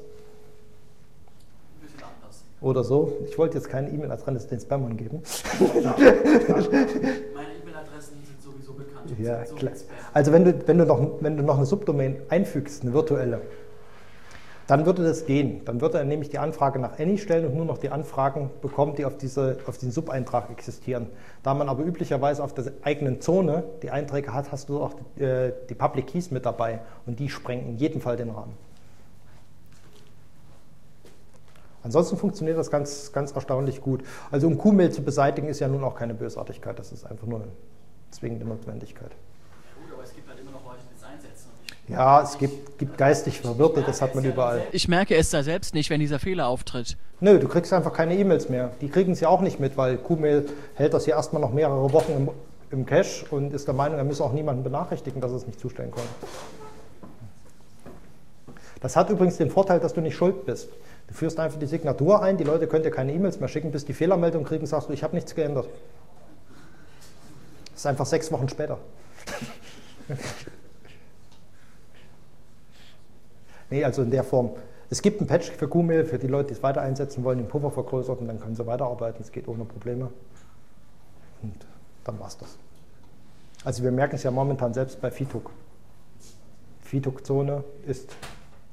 oder 2.65 2.83
so. 2.83 3.13
Ich 3.29 3.37
wollte 3.37 3.57
jetzt 3.57 3.69
keine 3.69 3.89
E-Mail-Adresse 3.89 4.47
den 4.47 4.59
Spammern 4.59 4.97
geben. 4.97 5.21
Meine 5.59 5.77
E-Mail-Adressen 5.77 8.17
sind 8.25 8.41
sowieso 8.41 8.73
bekannt. 8.73 9.11
Ja, 9.19 9.43
klar. 9.43 9.73
Also 10.13 10.31
wenn 10.31 10.45
du, 10.45 10.67
wenn, 10.67 10.79
du 10.79 10.85
noch, 10.85 11.11
wenn 11.19 11.37
du 11.37 11.43
noch 11.43 11.57
eine 11.57 11.67
Subdomain 11.67 12.17
einfügst, 12.29 12.81
eine 12.81 12.93
virtuelle, 12.93 13.41
dann 14.67 14.85
würde 14.85 15.03
das 15.03 15.25
gehen. 15.25 15.63
Dann 15.65 15.81
würde 15.81 15.99
er 15.99 16.05
nämlich 16.05 16.29
die 16.29 16.39
Anfrage 16.39 16.79
nach 16.79 16.99
Any 16.99 17.17
stellen 17.17 17.45
und 17.45 17.55
nur 17.55 17.65
noch 17.65 17.77
die 17.77 17.89
Anfragen 17.89 18.49
bekommen, 18.61 18.95
die 18.95 19.05
auf, 19.05 19.17
diese, 19.17 19.57
auf 19.67 19.77
diesen 19.77 19.91
Sub-Eintrag 19.91 20.49
existieren. 20.49 21.07
Da 21.43 21.53
man 21.53 21.69
aber 21.69 21.83
üblicherweise 21.83 22.43
auf 22.43 22.53
der 22.53 22.71
eigenen 22.83 23.21
Zone 23.21 23.63
die 23.83 23.91
Einträge 23.91 24.33
hat, 24.33 24.51
hast 24.51 24.69
du 24.69 24.81
auch 24.81 24.93
die, 25.17 25.23
äh, 25.23 25.53
die 25.69 25.75
Public 25.75 26.07
Keys 26.07 26.31
mit 26.31 26.45
dabei 26.45 26.79
und 27.05 27.19
die 27.19 27.29
sprengen 27.29 27.67
in 27.67 27.77
jedem 27.77 28.01
Fall 28.01 28.17
den 28.17 28.31
Rahmen. 28.31 28.53
Ansonsten 31.83 32.17
funktioniert 32.17 32.57
das 32.57 32.71
ganz, 32.71 33.11
ganz 33.11 33.31
erstaunlich 33.33 33.79
gut. 33.79 34.03
Also 34.31 34.47
um 34.47 34.57
Q-Mail 34.57 34.91
zu 34.91 35.03
beseitigen, 35.03 35.47
ist 35.47 35.59
ja 35.59 35.67
nun 35.67 35.83
auch 35.83 35.95
keine 35.95 36.15
Bösartigkeit, 36.15 36.79
das 36.79 36.91
ist 36.91 37.05
einfach 37.05 37.27
nur 37.27 37.41
eine 37.41 37.51
zwingende 38.09 38.45
Notwendigkeit. 38.45 39.11
Ja, 41.87 42.21
es 42.23 42.37
gibt, 42.37 42.79
gibt 42.79 42.97
geistig 42.97 43.41
Verwirrte, 43.41 43.83
das 43.83 44.01
hat 44.01 44.15
man 44.15 44.25
überall. 44.25 44.63
Ich 44.71 44.87
merke 44.87 45.15
es 45.15 45.29
da 45.29 45.43
selbst 45.43 45.75
nicht, 45.75 45.89
wenn 45.91 45.99
dieser 45.99 46.17
Fehler 46.17 46.47
auftritt. 46.47 46.97
Nö, 47.19 47.37
du 47.39 47.47
kriegst 47.47 47.71
einfach 47.73 47.93
keine 47.93 48.15
E-Mails 48.17 48.49
mehr. 48.49 48.71
Die 48.81 48.89
kriegen 48.89 49.11
es 49.11 49.19
ja 49.19 49.29
auch 49.29 49.41
nicht 49.41 49.59
mit, 49.59 49.77
weil 49.77 49.97
Q-Mail 49.97 50.47
hält 50.73 50.93
das 50.93 51.05
hier 51.05 51.13
erstmal 51.13 51.41
noch 51.41 51.53
mehrere 51.53 51.93
Wochen 51.93 52.11
im, 52.11 52.29
im 52.71 52.85
Cache 52.87 53.25
und 53.29 53.53
ist 53.53 53.67
der 53.67 53.75
Meinung, 53.75 53.99
er 53.99 54.03
müsse 54.03 54.23
auch 54.23 54.33
niemanden 54.33 54.63
benachrichtigen, 54.63 55.21
dass 55.21 55.31
er 55.31 55.37
es 55.37 55.47
nicht 55.47 55.59
zustellen 55.59 55.91
konnte. 55.91 56.09
Das 58.81 58.95
hat 58.95 59.09
übrigens 59.09 59.37
den 59.37 59.51
Vorteil, 59.51 59.79
dass 59.79 59.93
du 59.93 60.01
nicht 60.01 60.15
schuld 60.15 60.45
bist. 60.45 60.69
Du 61.07 61.13
führst 61.13 61.39
einfach 61.39 61.59
die 61.59 61.67
Signatur 61.67 62.21
ein, 62.21 62.37
die 62.37 62.43
Leute 62.43 62.67
können 62.67 62.83
dir 62.83 62.91
keine 62.91 63.13
E-Mails 63.13 63.39
mehr 63.39 63.49
schicken, 63.49 63.71
bis 63.71 63.85
die 63.85 63.93
Fehlermeldung 63.93 64.43
kriegen, 64.43 64.65
sagst 64.65 64.89
du, 64.89 64.93
ich 64.93 65.03
habe 65.03 65.15
nichts 65.15 65.35
geändert. 65.35 65.67
Das 67.71 67.81
ist 67.81 67.85
einfach 67.85 68.07
sechs 68.07 68.31
Wochen 68.31 68.49
später. 68.49 68.79
Nee, 73.69 73.83
also 73.83 74.01
in 74.01 74.11
der 74.11 74.23
Form. 74.23 74.51
Es 74.89 75.01
gibt 75.01 75.19
ein 75.21 75.27
Patch 75.27 75.51
für 75.51 75.67
Gmail, 75.67 76.05
für 76.05 76.19
die 76.19 76.27
Leute, 76.27 76.49
die 76.49 76.53
es 76.53 76.63
weiter 76.63 76.81
einsetzen 76.81 77.23
wollen, 77.23 77.39
den 77.39 77.47
Puffer 77.47 77.71
vergrößert 77.71 78.19
und 78.21 78.27
dann 78.27 78.39
können 78.39 78.55
sie 78.55 78.65
weiterarbeiten. 78.65 79.21
Es 79.21 79.31
geht 79.31 79.47
ohne 79.47 79.65
Probleme. 79.65 80.11
Und 81.41 81.65
dann 82.03 82.19
war 82.19 82.27
es 82.27 82.37
das. 82.37 82.57
Also 83.63 83.83
wir 83.83 83.91
merken 83.91 84.15
es 84.15 84.23
ja 84.23 84.31
momentan 84.31 84.73
selbst 84.73 85.01
bei 85.01 85.09
FITUC. 85.09 85.49
FITUC-Zone 86.81 87.63
ist 87.87 88.15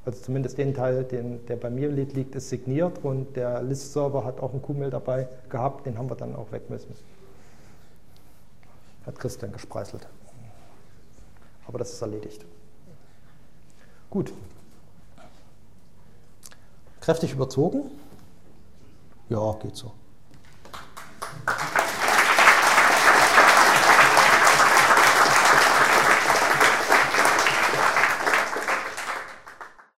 Also 0.04 0.20
zumindest 0.20 0.58
den 0.58 0.74
Teil, 0.74 1.04
den, 1.04 1.46
der 1.46 1.56
bei 1.56 1.70
mir 1.70 1.88
liegt, 1.88 2.34
ist 2.34 2.48
signiert 2.48 2.98
und 3.04 3.36
der 3.36 3.62
List-Server 3.62 4.24
hat 4.24 4.40
auch 4.40 4.52
einen 4.52 4.60
QMail 4.60 4.90
dabei 4.90 5.28
gehabt, 5.48 5.86
den 5.86 5.96
haben 5.96 6.10
wir 6.10 6.16
dann 6.16 6.34
auch 6.34 6.50
weg 6.50 6.68
müssen. 6.70 6.92
Hat 9.06 9.18
Christian 9.18 9.52
gespreißelt. 9.52 10.06
Aber 11.66 11.78
das 11.78 11.92
ist 11.92 12.02
erledigt. 12.02 12.44
Gut. 14.10 14.32
Kräftig 17.02 17.32
überzogen? 17.32 17.90
Ja, 19.28 19.54
geht 19.60 19.74
so. 19.74 19.90